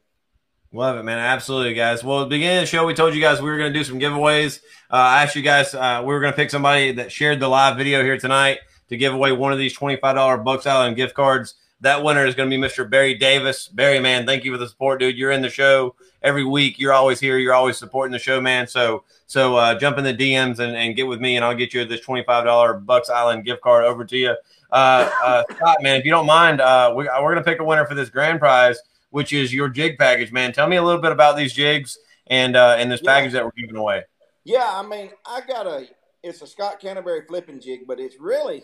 Love 0.76 0.98
it, 0.98 1.04
man. 1.04 1.20
Absolutely, 1.20 1.74
guys. 1.74 2.04
Well, 2.04 2.20
at 2.20 2.24
the 2.26 2.32
beginning 2.32 2.58
of 2.58 2.64
the 2.64 2.68
show, 2.68 2.86
we 2.86 2.94
told 2.94 3.16
you 3.16 3.22
guys 3.22 3.42
we 3.42 3.50
were 3.50 3.58
going 3.58 3.72
to 3.72 3.80
do 3.80 3.86
some 3.86 3.98
giveaways. 3.98 4.60
Uh, 4.92 4.98
I 4.98 5.24
asked 5.24 5.34
you 5.34 5.42
guys, 5.42 5.74
uh, 5.74 6.02
we 6.02 6.14
were 6.14 6.20
going 6.20 6.34
to 6.34 6.36
pick 6.36 6.50
somebody 6.50 6.92
that 6.92 7.14
shared 7.14 7.40
the 7.40 7.48
live 7.48 7.78
video 7.78 8.04
here 8.04 8.18
tonight 8.18 8.60
to 8.90 8.98
give 8.98 9.14
away 9.14 9.32
one 9.32 9.54
of 9.54 9.58
these 9.58 9.78
$25 9.78 10.44
Bucks 10.44 10.66
Island 10.66 10.98
gift 10.98 11.14
cards. 11.14 11.54
That 11.80 12.04
winner 12.04 12.26
is 12.26 12.36
going 12.36 12.50
to 12.50 12.58
be 12.58 12.62
Mr. 12.62 12.90
Barry 12.90 13.14
Davis. 13.14 13.70
Barry, 13.70 14.02
man, 14.02 14.26
thank 14.26 14.44
you 14.44 14.52
for 14.52 14.58
the 14.58 14.68
support, 14.68 15.00
dude. 15.00 15.18
You're 15.18 15.32
in 15.32 15.42
the 15.42 15.50
show 15.50 15.96
every 16.22 16.44
week. 16.44 16.78
You're 16.78 16.92
always 16.92 17.22
here. 17.22 17.38
You're 17.38 17.54
always 17.54 17.78
supporting 17.78 18.12
the 18.12 18.20
show, 18.20 18.42
man. 18.42 18.68
So, 18.68 19.06
so 19.28 19.56
uh, 19.56 19.80
jump 19.80 19.98
in 19.98 20.04
the 20.04 20.14
DMs 20.14 20.60
and, 20.60 20.76
and 20.76 20.94
get 20.94 21.08
with 21.08 21.22
me, 21.22 21.38
and 21.38 21.46
I'll 21.46 21.56
get 21.56 21.74
you 21.74 21.86
this 21.86 22.06
$25 22.06 22.86
Bucks 22.86 23.10
Island 23.10 23.46
gift 23.46 23.62
card 23.62 23.86
over 23.86 24.04
to 24.04 24.18
you. 24.18 24.36
Uh, 24.74 25.10
uh, 25.24 25.44
Scott, 25.56 25.78
man, 25.82 25.96
if 25.98 26.04
you 26.04 26.12
don't 26.12 26.26
mind, 26.26 26.60
uh, 26.60 26.94
we, 26.94 27.06
we're 27.06 27.34
going 27.34 27.38
to 27.38 27.50
pick 27.50 27.62
a 27.62 27.64
winner 27.64 27.86
for 27.86 27.96
this 27.96 28.10
grand 28.10 28.40
prize, 28.40 28.78
which 29.16 29.32
is 29.32 29.54
your 29.54 29.70
jig 29.70 29.98
package, 29.98 30.34
man. 30.34 30.52
Tell 30.52 30.68
me 30.68 30.76
a 30.76 30.84
little 30.84 31.00
bit 31.00 31.14
about 31.14 31.38
these 31.38 31.54
jigs 31.54 31.98
and 32.28 32.58
uh, 32.58 32.76
and 32.78 32.92
this 32.92 33.00
yeah. 33.02 33.14
package 33.14 33.32
that 33.32 33.46
we're 33.46 33.52
giving 33.58 33.78
away. 33.78 34.04
Yeah, 34.44 34.70
I 34.70 34.86
mean, 34.86 35.10
I 35.26 35.40
got 35.48 35.66
a 35.66 35.88
it's 36.22 36.42
a 36.42 36.48
Scott 36.48 36.82
Canterbury 36.82 37.22
flipping 37.26 37.62
jig, 37.62 37.88
but 37.88 37.98
it's 37.98 38.20
really 38.20 38.64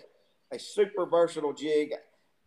a 0.52 0.60
super 0.60 1.06
versatile 1.06 1.54
jig. 1.54 1.93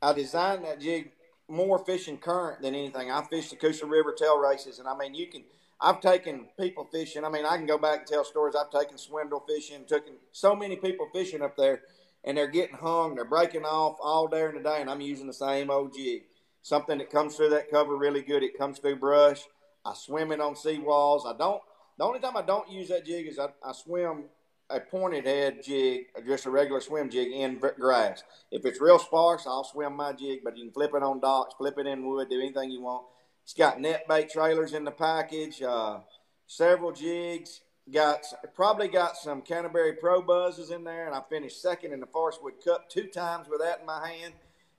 I 0.02 0.12
designed 0.12 0.66
that 0.66 0.80
jig 0.80 1.12
more 1.48 1.78
fishing 1.78 2.18
current 2.18 2.60
than 2.60 2.74
anything. 2.74 3.10
I 3.10 3.22
fish 3.22 3.48
the 3.48 3.56
Coosa 3.56 3.86
River 3.86 4.12
tail 4.12 4.38
races, 4.38 4.80
and 4.80 4.86
I 4.86 4.94
mean, 4.94 5.14
you 5.14 5.28
can. 5.28 5.42
I've 5.80 6.02
taken 6.02 6.48
people 6.60 6.86
fishing. 6.92 7.24
I 7.24 7.30
mean, 7.30 7.46
I 7.46 7.56
can 7.56 7.64
go 7.64 7.78
back 7.78 8.00
and 8.00 8.06
tell 8.06 8.24
stories. 8.24 8.54
I've 8.54 8.70
taken 8.70 8.98
swindle 8.98 9.42
fishing, 9.48 9.86
taken 9.86 10.12
so 10.30 10.54
many 10.54 10.76
people 10.76 11.08
fishing 11.10 11.40
up 11.40 11.56
there 11.56 11.80
and 12.24 12.38
they're 12.38 12.48
getting 12.48 12.76
hung, 12.76 13.14
they're 13.14 13.24
breaking 13.24 13.64
off 13.64 13.96
all 14.00 14.26
day 14.26 14.46
and 14.46 14.56
the 14.56 14.62
day, 14.62 14.80
and 14.80 14.88
I'm 14.88 15.02
using 15.02 15.26
the 15.26 15.34
same 15.34 15.70
old 15.70 15.94
jig. 15.94 16.22
Something 16.64 16.96
that 16.96 17.10
comes 17.10 17.36
through 17.36 17.50
that 17.50 17.70
cover 17.70 17.94
really 17.94 18.22
good. 18.22 18.42
It 18.42 18.56
comes 18.56 18.78
through 18.78 18.96
brush. 18.96 19.42
I 19.84 19.92
swim 19.92 20.32
it 20.32 20.40
on 20.40 20.54
seawalls. 20.54 21.26
I 21.26 21.36
don't. 21.36 21.60
The 21.98 22.04
only 22.04 22.20
time 22.20 22.38
I 22.38 22.42
don't 22.42 22.70
use 22.72 22.88
that 22.88 23.04
jig 23.04 23.26
is 23.26 23.38
I, 23.38 23.48
I 23.62 23.72
swim 23.72 24.24
a 24.70 24.80
pointed 24.80 25.26
head 25.26 25.62
jig, 25.62 26.06
just 26.26 26.46
a 26.46 26.50
regular 26.50 26.80
swim 26.80 27.10
jig 27.10 27.32
in 27.32 27.60
grass. 27.78 28.22
If 28.50 28.64
it's 28.64 28.80
real 28.80 28.98
sparse, 28.98 29.46
I'll 29.46 29.62
swim 29.62 29.94
my 29.94 30.14
jig, 30.14 30.40
but 30.42 30.56
you 30.56 30.64
can 30.64 30.72
flip 30.72 30.92
it 30.94 31.02
on 31.02 31.20
docks, 31.20 31.54
flip 31.58 31.76
it 31.76 31.86
in 31.86 32.06
wood, 32.06 32.30
do 32.30 32.40
anything 32.40 32.70
you 32.70 32.80
want. 32.80 33.04
It's 33.42 33.52
got 33.52 33.78
net 33.78 34.08
bait 34.08 34.30
trailers 34.30 34.72
in 34.72 34.84
the 34.84 34.90
package, 34.90 35.60
uh, 35.60 35.98
several 36.46 36.92
jigs, 36.92 37.60
got 37.92 38.24
probably 38.54 38.88
got 38.88 39.18
some 39.18 39.42
Canterbury 39.42 39.92
Pro 39.92 40.22
buzzes 40.22 40.70
in 40.70 40.82
there, 40.82 41.06
and 41.06 41.14
I 41.14 41.20
finished 41.28 41.60
second 41.60 41.92
in 41.92 42.00
the 42.00 42.06
Forestwood 42.06 42.54
Cup 42.64 42.88
two 42.88 43.08
times 43.08 43.48
with 43.50 43.60
that 43.60 43.80
in 43.80 43.86
my 43.86 44.08
hand, 44.08 44.32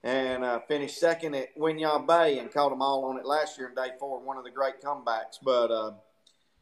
and 0.06 0.44
uh, 0.46 0.60
finished 0.68 0.98
second 0.98 1.36
at 1.36 1.58
Winyah 1.58 2.08
Bay 2.08 2.40
and 2.40 2.52
caught 2.52 2.70
them 2.70 2.82
all 2.82 3.06
on 3.06 3.18
it 3.18 3.26
last 3.26 3.58
year 3.58 3.68
in 3.70 3.76
day 3.76 3.90
four, 4.00 4.22
one 4.22 4.38
of 4.38 4.44
the 4.46 4.52
great 4.52 4.82
comebacks. 4.82 5.40
But 5.44 5.72
uh, 5.72 5.92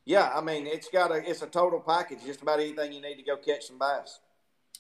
yeah, 0.05 0.31
I 0.33 0.41
mean 0.41 0.65
it's 0.65 0.89
got 0.89 1.11
a 1.11 1.29
it's 1.29 1.41
a 1.41 1.47
total 1.47 1.79
package, 1.79 2.19
just 2.25 2.41
about 2.41 2.59
anything 2.59 2.93
you 2.93 3.01
need 3.01 3.17
to 3.17 3.23
go 3.23 3.37
catch 3.37 3.67
some 3.67 3.77
bass. 3.77 4.19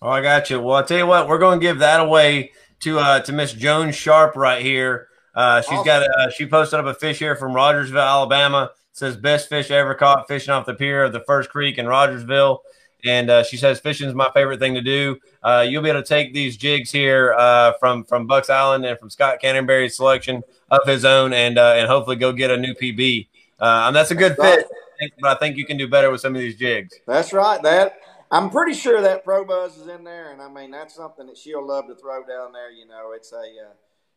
Oh, 0.01 0.09
I 0.09 0.21
got 0.21 0.49
you. 0.49 0.59
Well, 0.59 0.77
I'll 0.77 0.85
tell 0.85 0.97
you 0.97 1.05
what, 1.05 1.27
we're 1.27 1.37
going 1.37 1.59
to 1.59 1.63
give 1.63 1.79
that 1.79 1.99
away 1.99 2.51
to 2.79 2.99
uh, 2.99 3.19
to 3.19 3.33
Miss 3.33 3.53
Joan 3.53 3.91
Sharp 3.91 4.35
right 4.35 4.61
here. 4.61 5.09
Uh, 5.35 5.61
she's 5.61 5.71
awesome. 5.71 5.85
got 5.85 6.03
a, 6.03 6.31
she 6.31 6.45
posted 6.45 6.79
up 6.79 6.85
a 6.85 6.93
fish 6.93 7.19
here 7.19 7.35
from 7.35 7.53
Rogersville, 7.53 7.99
Alabama 7.99 8.71
says 8.93 9.17
best 9.17 9.49
fish 9.49 9.71
ever 9.71 9.95
caught 9.95 10.27
fishing 10.27 10.53
off 10.53 10.65
the 10.65 10.73
pier 10.73 11.03
of 11.03 11.11
the 11.11 11.19
First 11.19 11.49
Creek 11.49 11.77
in 11.77 11.87
Rogersville. 11.87 12.61
And 13.05 13.29
uh, 13.29 13.43
she 13.43 13.57
says 13.57 13.79
fishing 13.79 14.07
is 14.07 14.13
my 14.13 14.29
favorite 14.33 14.59
thing 14.59 14.73
to 14.75 14.81
do. 14.81 15.19
Uh, 15.41 15.65
you'll 15.67 15.83
be 15.83 15.89
able 15.89 16.01
to 16.01 16.07
take 16.07 16.33
these 16.33 16.55
jigs 16.55 16.91
here 16.91 17.33
uh, 17.33 17.73
from 17.79 18.03
from 18.05 18.27
Bucks 18.27 18.49
Island 18.49 18.85
and 18.85 18.97
from 18.97 19.09
Scott 19.09 19.41
Canterbury's 19.41 19.95
selection 19.95 20.43
of 20.71 20.85
his 20.85 21.03
own, 21.03 21.33
and 21.33 21.57
uh, 21.57 21.73
and 21.75 21.87
hopefully 21.87 22.15
go 22.15 22.31
get 22.31 22.49
a 22.49 22.57
new 22.57 22.73
PB. 22.73 23.27
Uh, 23.59 23.85
and 23.87 23.95
that's 23.95 24.11
a 24.11 24.15
good 24.15 24.35
that's 24.37 24.63
fit, 24.99 25.11
but 25.19 25.35
I 25.35 25.39
think 25.39 25.57
you 25.57 25.65
can 25.65 25.77
do 25.77 25.87
better 25.87 26.09
with 26.11 26.21
some 26.21 26.33
of 26.35 26.39
these 26.41 26.55
jigs. 26.55 26.95
That's 27.05 27.33
right. 27.33 27.61
That 27.61 27.97
I'm 28.31 28.49
pretty 28.49 28.73
sure 28.73 29.01
that 29.01 29.23
Pro 29.23 29.45
Buzz 29.45 29.77
is 29.77 29.87
in 29.87 30.03
there, 30.03 30.31
and 30.31 30.41
I 30.41 30.49
mean 30.49 30.71
that's 30.71 30.95
something 30.95 31.27
that 31.27 31.37
she'll 31.37 31.65
love 31.65 31.87
to 31.87 31.95
throw 31.95 32.25
down 32.25 32.53
there. 32.53 32.71
You 32.71 32.87
know, 32.87 33.11
it's 33.13 33.31
a 33.33 33.37
uh, 33.37 33.73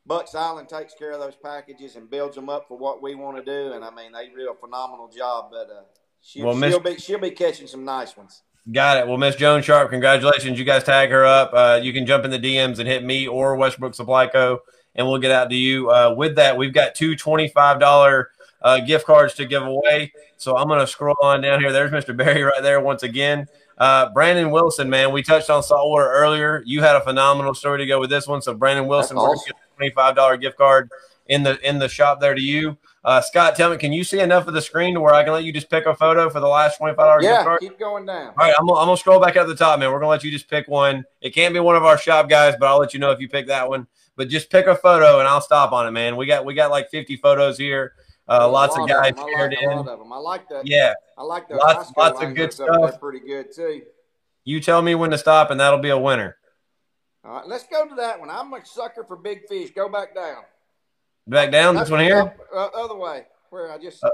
Bucks 0.07 0.34
Island 0.34 0.68
takes 0.68 0.95
care 0.95 1.12
of 1.12 1.20
those 1.20 1.34
packages 1.34 1.97
and 1.97 2.09
builds 2.09 2.37
them 2.37 2.49
up 2.49 2.68
for 2.68 2.78
what 2.78 3.03
we 3.03 3.14
want 3.14 3.37
to 3.37 3.45
do. 3.45 3.72
And 3.72 3.84
I 3.84 3.91
mean, 3.91 4.12
they 4.12 4.28
do 4.28 4.51
a 4.51 4.55
phenomenal 4.55 5.09
job. 5.09 5.51
But 5.51 5.68
uh, 5.70 5.82
she, 6.20 6.43
well, 6.43 6.59
she'll 6.61 6.80
be 6.80 6.97
she'll 6.97 7.18
be 7.18 7.32
catching 7.32 7.66
some 7.66 7.84
nice 7.84 8.16
ones. 8.16 8.43
Got 8.72 8.98
it. 8.98 9.06
Well, 9.06 9.16
Miss 9.16 9.36
Joan 9.36 9.62
Sharp, 9.62 9.90
congratulations. 9.90 10.58
You 10.58 10.64
guys 10.64 10.82
tag 10.82 11.10
her 11.10 11.24
up. 11.24 11.50
Uh, 11.52 11.78
you 11.80 11.92
can 11.92 12.04
jump 12.04 12.24
in 12.24 12.32
the 12.32 12.38
DMs 12.38 12.80
and 12.80 12.88
hit 12.88 13.04
me 13.04 13.28
or 13.28 13.54
Westbrook 13.54 13.94
Supply 13.94 14.26
Co. 14.26 14.60
and 14.96 15.06
we'll 15.06 15.20
get 15.20 15.30
out 15.30 15.50
to 15.50 15.56
you. 15.56 15.88
Uh, 15.90 16.12
with 16.16 16.34
that, 16.34 16.56
we've 16.56 16.72
got 16.72 16.96
two 16.96 17.14
$25 17.14 18.24
uh, 18.62 18.80
gift 18.80 19.06
cards 19.06 19.34
to 19.34 19.46
give 19.46 19.62
away. 19.62 20.12
So 20.36 20.56
I'm 20.56 20.66
going 20.66 20.80
to 20.80 20.86
scroll 20.86 21.16
on 21.22 21.42
down 21.42 21.60
here. 21.60 21.72
There's 21.72 21.92
Mr. 21.92 22.16
Barry 22.16 22.42
right 22.42 22.60
there 22.60 22.80
once 22.80 23.04
again. 23.04 23.46
Uh, 23.78 24.08
Brandon 24.10 24.50
Wilson, 24.50 24.90
man, 24.90 25.12
we 25.12 25.22
touched 25.22 25.48
on 25.48 25.62
saltwater 25.62 26.10
earlier. 26.10 26.62
You 26.66 26.82
had 26.82 26.96
a 26.96 27.00
phenomenal 27.00 27.54
story 27.54 27.78
to 27.78 27.86
go 27.86 28.00
with 28.00 28.10
this 28.10 28.26
one. 28.26 28.42
So 28.42 28.54
Brandon 28.54 28.88
Wilson, 28.88 29.16
awesome. 29.16 29.54
$25 29.80 30.40
gift 30.40 30.56
card 30.56 30.90
in 31.28 31.42
the 31.42 31.58
in 31.68 31.78
the 31.78 31.88
shop 31.88 32.20
there 32.20 32.34
to 32.34 32.40
you. 32.40 32.78
Uh, 33.07 33.20
Scott, 33.20 33.54
tell 33.54 33.70
me, 33.70 33.76
can 33.76 33.92
you 33.92 34.02
see 34.02 34.18
enough 34.18 34.48
of 34.48 34.54
the 34.54 34.61
screen 34.61 34.94
to 34.94 35.00
where 35.00 35.14
I 35.14 35.22
can 35.22 35.32
let 35.32 35.44
you 35.44 35.52
just 35.52 35.70
pick 35.70 35.86
a 35.86 35.94
photo 35.94 36.28
for 36.28 36.40
the 36.40 36.48
last 36.48 36.76
twenty 36.78 36.96
five 36.96 37.07
dollars? 37.07 37.24
Yeah, 37.24 37.57
keep 37.61 37.78
going 37.78 38.04
down. 38.04 38.30
All 38.30 38.34
right, 38.36 38.52
I'm, 38.59 38.68
I'm 38.68 38.86
gonna 38.86 38.96
scroll 38.96 39.20
back 39.20 39.36
up 39.36 39.46
the 39.46 39.54
top, 39.54 39.78
man. 39.78 39.92
We're 39.92 40.00
gonna 40.00 40.11
let 40.11 40.24
you 40.24 40.30
just 40.32 40.50
pick 40.50 40.66
one. 40.66 41.04
It 41.20 41.30
can't 41.30 41.54
be 41.54 41.61
one 41.61 41.76
of 41.76 41.84
our 41.84 41.96
shop 41.96 42.28
guys, 42.28 42.57
but 42.59 42.66
I'll 42.66 42.80
let 42.80 42.94
you 42.94 42.98
know 42.98 43.12
if 43.12 43.20
you 43.20 43.28
pick 43.28 43.46
that 43.46 43.68
one. 43.68 43.86
But 44.16 44.28
just 44.28 44.50
pick 44.50 44.66
a 44.66 44.74
photo 44.74 45.20
and 45.20 45.28
I'll 45.28 45.40
stop 45.40 45.70
on 45.70 45.86
it, 45.86 45.92
man. 45.92 46.16
We 46.16 46.26
got 46.26 46.44
we 46.44 46.54
got 46.54 46.72
like 46.72 46.90
fifty 46.90 47.16
photos 47.16 47.57
here. 47.57 47.92
Uh, 48.28 48.50
lots 48.50 48.76
of 48.76 48.88
guys 48.88 49.12
of 49.12 49.18
shared 49.36 49.52
like 49.52 49.62
in. 49.62 49.70
A 49.70 49.76
lot 49.76 49.88
of 49.88 50.00
them. 50.00 50.12
I 50.12 50.18
like 50.18 50.48
that. 50.48 50.66
Yeah, 50.66 50.94
I 51.16 51.22
like 51.22 51.48
that. 51.48 51.59
Lots, 51.59 51.92
lots 51.96 52.20
of 52.20 52.34
good 52.34 52.52
stuff. 52.52 52.70
That's 52.80 52.98
pretty 52.98 53.20
good 53.20 53.54
too. 53.54 53.82
You 54.42 54.61
tell 54.61 54.82
me 54.82 54.96
when 54.96 55.11
to 55.11 55.18
stop, 55.18 55.52
and 55.52 55.61
that'll 55.61 55.78
be 55.78 55.90
a 55.90 55.98
winner. 55.98 56.38
All 57.24 57.34
right, 57.34 57.46
let's 57.46 57.68
go 57.68 57.86
to 57.86 57.94
that 57.94 58.18
one. 58.18 58.30
I'm 58.30 58.52
a 58.52 58.66
sucker 58.66 59.04
for 59.04 59.14
big 59.14 59.46
fish. 59.48 59.70
Go 59.70 59.88
back 59.88 60.12
down. 60.12 60.42
Back 61.26 61.50
down. 61.50 61.74
This 61.76 61.90
one 61.90 62.00
here. 62.00 62.34
Uh, 62.54 62.66
other 62.66 62.96
way. 62.96 63.24
Where 63.50 63.72
I 63.72 63.78
just. 63.78 64.02
Uh, 64.02 64.10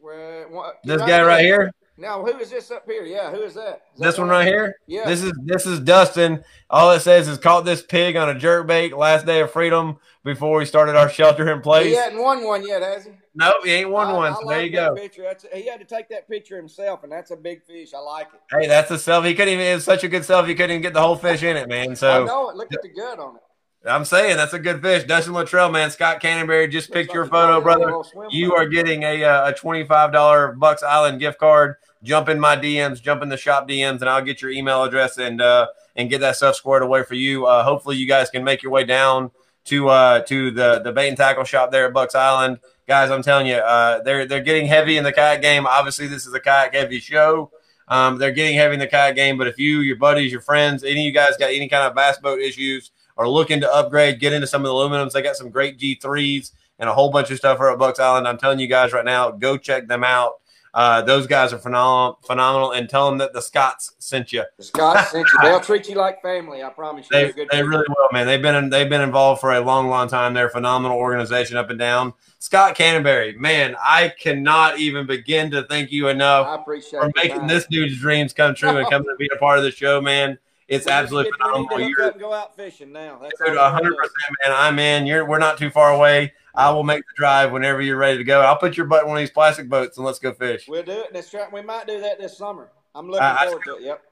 where 0.00 0.48
what, 0.48 0.80
this 0.84 1.00
guy 1.02 1.22
right 1.22 1.44
here. 1.44 1.72
Now, 1.98 2.22
who 2.22 2.36
is 2.38 2.50
this 2.50 2.70
up 2.70 2.84
here? 2.84 3.04
Yeah, 3.04 3.30
who 3.30 3.40
is 3.42 3.54
that? 3.54 3.82
Is 3.94 4.00
this 4.00 4.16
that 4.16 4.20
one 4.20 4.28
right 4.28 4.46
here? 4.46 4.76
Yeah. 4.86 5.06
This 5.06 5.22
is 5.22 5.32
this 5.44 5.64
is 5.64 5.80
Dustin. 5.80 6.44
All 6.68 6.92
it 6.92 7.00
says 7.00 7.26
is 7.26 7.38
caught 7.38 7.64
this 7.64 7.82
pig 7.82 8.16
on 8.16 8.28
a 8.28 8.38
jerk 8.38 8.66
bait 8.66 8.94
last 8.94 9.24
day 9.24 9.40
of 9.40 9.50
freedom 9.50 9.96
before 10.22 10.58
we 10.58 10.66
started 10.66 10.94
our 10.94 11.08
shelter 11.08 11.50
in 11.50 11.62
place. 11.62 11.86
He 11.86 11.94
hadn't 11.94 12.20
won 12.20 12.44
one 12.44 12.66
yet, 12.66 12.82
has 12.82 13.06
he? 13.06 13.12
Nope, 13.34 13.64
he 13.64 13.70
ain't 13.72 13.90
won 13.90 14.08
I- 14.08 14.12
one. 14.12 14.32
I 14.32 14.36
So 14.36 14.46
there 14.46 14.62
you 14.62 14.70
go. 14.70 14.94
Picture. 14.94 15.22
That's, 15.22 15.46
he 15.54 15.66
had 15.66 15.80
to 15.80 15.86
take 15.86 16.10
that 16.10 16.28
picture 16.28 16.56
himself, 16.56 17.02
and 17.02 17.10
that's 17.10 17.30
a 17.30 17.36
big 17.36 17.62
fish. 17.62 17.94
I 17.94 17.98
like 17.98 18.28
it. 18.34 18.40
Hey, 18.54 18.66
that's 18.66 18.90
a 18.90 18.94
selfie. 18.94 19.28
He 19.28 19.34
couldn't 19.34 19.54
even. 19.54 19.64
It 19.64 19.74
was 19.76 19.84
such 19.84 20.04
a 20.04 20.08
good 20.08 20.22
selfie. 20.22 20.48
He 20.48 20.54
couldn't 20.54 20.72
even 20.72 20.82
get 20.82 20.92
the 20.92 21.00
whole 21.00 21.16
fish 21.16 21.42
in 21.42 21.56
it, 21.56 21.66
man. 21.66 21.96
So 21.96 22.24
I 22.24 22.26
know 22.26 22.50
it. 22.50 22.56
Look 22.56 22.72
at 22.74 22.82
the 22.82 22.90
gut 22.90 23.18
on 23.18 23.36
it. 23.36 23.42
I'm 23.86 24.04
saying 24.04 24.36
that's 24.36 24.52
a 24.52 24.58
good 24.58 24.82
fish. 24.82 25.04
Dustin 25.04 25.32
Luttrell, 25.32 25.70
man. 25.70 25.90
Scott 25.90 26.20
Canterbury 26.20 26.68
just 26.68 26.92
picked 26.92 27.14
your 27.14 27.26
photo, 27.26 27.60
brother. 27.60 28.02
You 28.30 28.54
are 28.54 28.66
getting 28.66 29.02
a 29.04 29.24
uh, 29.24 29.50
a 29.50 29.54
twenty 29.54 29.84
five 29.84 30.12
dollar 30.12 30.52
Bucks 30.52 30.82
Island 30.82 31.20
gift 31.20 31.38
card. 31.38 31.76
Jump 32.02 32.28
in 32.28 32.38
my 32.38 32.56
DMs, 32.56 33.00
jump 33.00 33.22
in 33.22 33.28
the 33.28 33.36
shop 33.36 33.68
DMs, 33.68 34.00
and 34.00 34.08
I'll 34.08 34.22
get 34.22 34.42
your 34.42 34.50
email 34.50 34.82
address 34.84 35.18
and 35.18 35.40
uh, 35.40 35.68
and 35.94 36.10
get 36.10 36.20
that 36.20 36.36
stuff 36.36 36.56
squared 36.56 36.82
away 36.82 37.02
for 37.04 37.14
you. 37.14 37.46
Uh, 37.46 37.62
hopefully, 37.64 37.96
you 37.96 38.06
guys 38.06 38.30
can 38.30 38.44
make 38.44 38.62
your 38.62 38.72
way 38.72 38.84
down 38.84 39.30
to 39.66 39.88
uh, 39.88 40.20
to 40.20 40.50
the 40.50 40.80
the 40.80 40.92
bait 40.92 41.08
and 41.08 41.16
tackle 41.16 41.44
shop 41.44 41.70
there 41.70 41.86
at 41.86 41.92
Bucks 41.92 42.14
Island, 42.14 42.58
guys. 42.86 43.10
I'm 43.10 43.22
telling 43.22 43.46
you, 43.46 43.56
uh, 43.56 44.02
they're 44.02 44.26
they're 44.26 44.42
getting 44.42 44.66
heavy 44.66 44.96
in 44.96 45.04
the 45.04 45.12
kayak 45.12 45.42
game. 45.42 45.66
Obviously, 45.66 46.06
this 46.06 46.26
is 46.26 46.34
a 46.34 46.40
kayak 46.40 46.74
heavy 46.74 46.98
show. 46.98 47.50
Um, 47.88 48.18
they're 48.18 48.32
getting 48.32 48.56
heavy 48.56 48.74
in 48.74 48.80
the 48.80 48.88
kayak 48.88 49.14
game, 49.14 49.38
but 49.38 49.46
if 49.46 49.58
you, 49.58 49.78
your 49.80 49.96
buddies, 49.96 50.32
your 50.32 50.40
friends, 50.40 50.82
any 50.82 51.00
of 51.00 51.06
you 51.06 51.12
guys 51.12 51.36
got 51.36 51.50
any 51.50 51.68
kind 51.68 51.84
of 51.84 51.94
bass 51.94 52.18
boat 52.18 52.40
issues, 52.40 52.90
are 53.16 53.28
looking 53.28 53.60
to 53.60 53.72
upgrade, 53.72 54.20
get 54.20 54.32
into 54.32 54.46
some 54.46 54.62
of 54.62 54.66
the 54.66 54.72
aluminums. 54.72 55.12
They 55.12 55.22
got 55.22 55.36
some 55.36 55.50
great 55.50 55.78
G3s 55.78 56.52
and 56.78 56.88
a 56.88 56.94
whole 56.94 57.10
bunch 57.10 57.30
of 57.30 57.38
stuff 57.38 57.58
here 57.58 57.68
at 57.68 57.78
Bucks 57.78 57.98
Island. 57.98 58.28
I'm 58.28 58.38
telling 58.38 58.58
you 58.58 58.66
guys 58.66 58.92
right 58.92 59.04
now, 59.04 59.30
go 59.30 59.56
check 59.56 59.88
them 59.88 60.04
out. 60.04 60.34
Uh, 60.76 61.00
those 61.00 61.26
guys 61.26 61.54
are 61.54 61.58
phenomenal, 61.58 62.18
phenomenal, 62.26 62.72
and 62.72 62.86
tell 62.86 63.08
them 63.08 63.16
that 63.16 63.32
the 63.32 63.40
Scots 63.40 63.94
sent 63.98 64.30
you. 64.30 64.44
The 64.58 64.62
Scots 64.62 65.10
sent 65.12 65.26
you. 65.32 65.38
They'll 65.40 65.58
treat 65.58 65.88
you 65.88 65.94
like 65.94 66.20
family. 66.20 66.62
I 66.62 66.68
promise 66.68 67.08
you. 67.10 67.32
They, 67.32 67.46
they 67.50 67.62
really 67.62 67.86
will, 67.88 68.08
man. 68.12 68.26
They've 68.26 68.42
been 68.42 68.54
in, 68.54 68.68
they've 68.68 68.88
been 68.88 69.00
involved 69.00 69.40
for 69.40 69.54
a 69.54 69.60
long, 69.62 69.88
long 69.88 70.06
time. 70.06 70.34
They're 70.34 70.48
a 70.48 70.50
phenomenal 70.50 70.98
organization 70.98 71.56
up 71.56 71.70
and 71.70 71.78
down. 71.78 72.12
Scott 72.40 72.74
Canterbury, 72.74 73.38
man, 73.38 73.74
I 73.82 74.12
cannot 74.20 74.78
even 74.78 75.06
begin 75.06 75.50
to 75.52 75.62
thank 75.62 75.92
you 75.92 76.08
enough 76.08 76.46
I 76.46 76.56
appreciate 76.56 77.00
for 77.00 77.10
making 77.16 77.46
this 77.46 77.64
dude's 77.70 77.98
dreams 77.98 78.34
come 78.34 78.54
true 78.54 78.76
and 78.76 78.86
coming 78.90 79.08
to 79.08 79.16
be 79.18 79.30
a 79.34 79.38
part 79.38 79.56
of 79.56 79.64
the 79.64 79.70
show, 79.70 80.02
man. 80.02 80.38
It's 80.68 80.84
We 80.84 80.90
need 80.90 80.96
to 80.96 81.02
absolutely 81.02 81.32
phenomenal. 81.32 81.80
You're 81.80 82.12
go 82.12 82.32
out 82.32 82.56
fishing 82.56 82.92
now. 82.92 83.18
That's 83.22 83.38
Dude, 83.38 83.56
100 83.56 83.96
percent, 83.96 84.12
man. 84.44 84.52
I'm 84.56 84.78
in. 84.78 85.06
You're 85.06 85.24
we're 85.24 85.38
not 85.38 85.58
too 85.58 85.70
far 85.70 85.92
away. 85.92 86.32
I 86.54 86.70
will 86.70 86.82
make 86.82 87.00
the 87.02 87.12
drive 87.16 87.52
whenever 87.52 87.80
you're 87.82 87.98
ready 87.98 88.18
to 88.18 88.24
go. 88.24 88.40
I'll 88.40 88.56
put 88.58 88.76
your 88.76 88.86
butt 88.86 89.02
in 89.02 89.08
one 89.08 89.18
of 89.18 89.20
these 89.20 89.30
plastic 89.30 89.68
boats 89.68 89.96
and 89.98 90.06
let's 90.06 90.18
go 90.18 90.32
fish. 90.32 90.66
We'll 90.66 90.82
do 90.82 90.92
it. 90.92 91.10
Let's 91.12 91.30
try. 91.30 91.46
We 91.52 91.62
might 91.62 91.86
do 91.86 92.00
that 92.00 92.18
this 92.18 92.36
summer. 92.36 92.70
I'm 92.94 93.06
looking 93.08 93.22
I- 93.22 93.36
I- 93.40 93.46
forward 93.46 93.62
to 93.66 93.76
it. 93.76 93.82
Yep. 93.82 94.02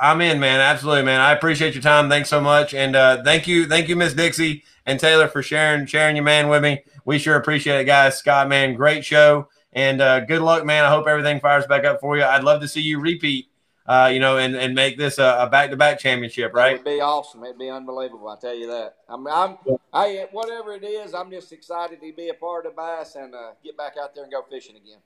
I- 0.00 0.10
I'm 0.10 0.20
in, 0.20 0.38
man. 0.38 0.60
Absolutely, 0.60 1.02
man. 1.04 1.20
I 1.20 1.32
appreciate 1.32 1.74
your 1.74 1.82
time. 1.82 2.08
Thanks 2.08 2.28
so 2.28 2.40
much, 2.40 2.74
and 2.74 2.94
uh, 2.94 3.22
thank 3.24 3.46
you, 3.48 3.66
thank 3.66 3.88
you, 3.88 3.96
Miss 3.96 4.14
Dixie 4.14 4.62
and 4.86 5.00
Taylor 5.00 5.28
for 5.28 5.42
sharing 5.42 5.86
sharing 5.86 6.14
your 6.16 6.24
man 6.24 6.48
with 6.48 6.62
me. 6.62 6.84
We 7.04 7.18
sure 7.18 7.36
appreciate 7.36 7.80
it, 7.80 7.84
guys. 7.84 8.16
Scott, 8.18 8.48
man, 8.48 8.74
great 8.74 9.04
show, 9.04 9.48
and 9.72 10.00
uh, 10.00 10.20
good 10.20 10.42
luck, 10.42 10.64
man. 10.64 10.84
I 10.84 10.88
hope 10.90 11.06
everything 11.08 11.40
fires 11.40 11.66
back 11.66 11.84
up 11.84 12.00
for 12.00 12.16
you. 12.16 12.22
I'd 12.24 12.44
love 12.44 12.60
to 12.60 12.68
see 12.68 12.80
you 12.82 13.00
repeat, 13.00 13.48
uh, 13.86 14.10
you 14.12 14.18
know, 14.18 14.38
and 14.38 14.54
and 14.56 14.74
make 14.74 14.96
this 14.96 15.18
a 15.18 15.48
back 15.50 15.70
to 15.70 15.76
back 15.76 15.98
championship, 15.98 16.54
right? 16.54 16.74
It'd 16.74 16.84
be 16.84 17.00
awesome. 17.00 17.44
It'd 17.44 17.58
be 17.58 17.68
unbelievable. 17.68 18.28
I 18.28 18.36
tell 18.40 18.54
you 18.54 18.66
that. 18.68 18.96
I'm. 19.08 19.26
I'm. 19.26 19.58
I 19.92 20.26
whatever 20.32 20.72
it 20.72 20.84
is. 20.84 21.14
I'm 21.14 21.30
just 21.30 21.52
excited 21.52 22.00
to 22.00 22.12
be 22.12 22.28
a 22.30 22.34
part 22.34 22.66
of 22.66 22.76
bass 22.76 23.16
and 23.16 23.34
uh, 23.34 23.50
get 23.62 23.76
back 23.76 23.94
out 24.00 24.14
there 24.14 24.24
and 24.24 24.32
go 24.32 24.42
fishing 24.50 24.76
again. 24.76 24.98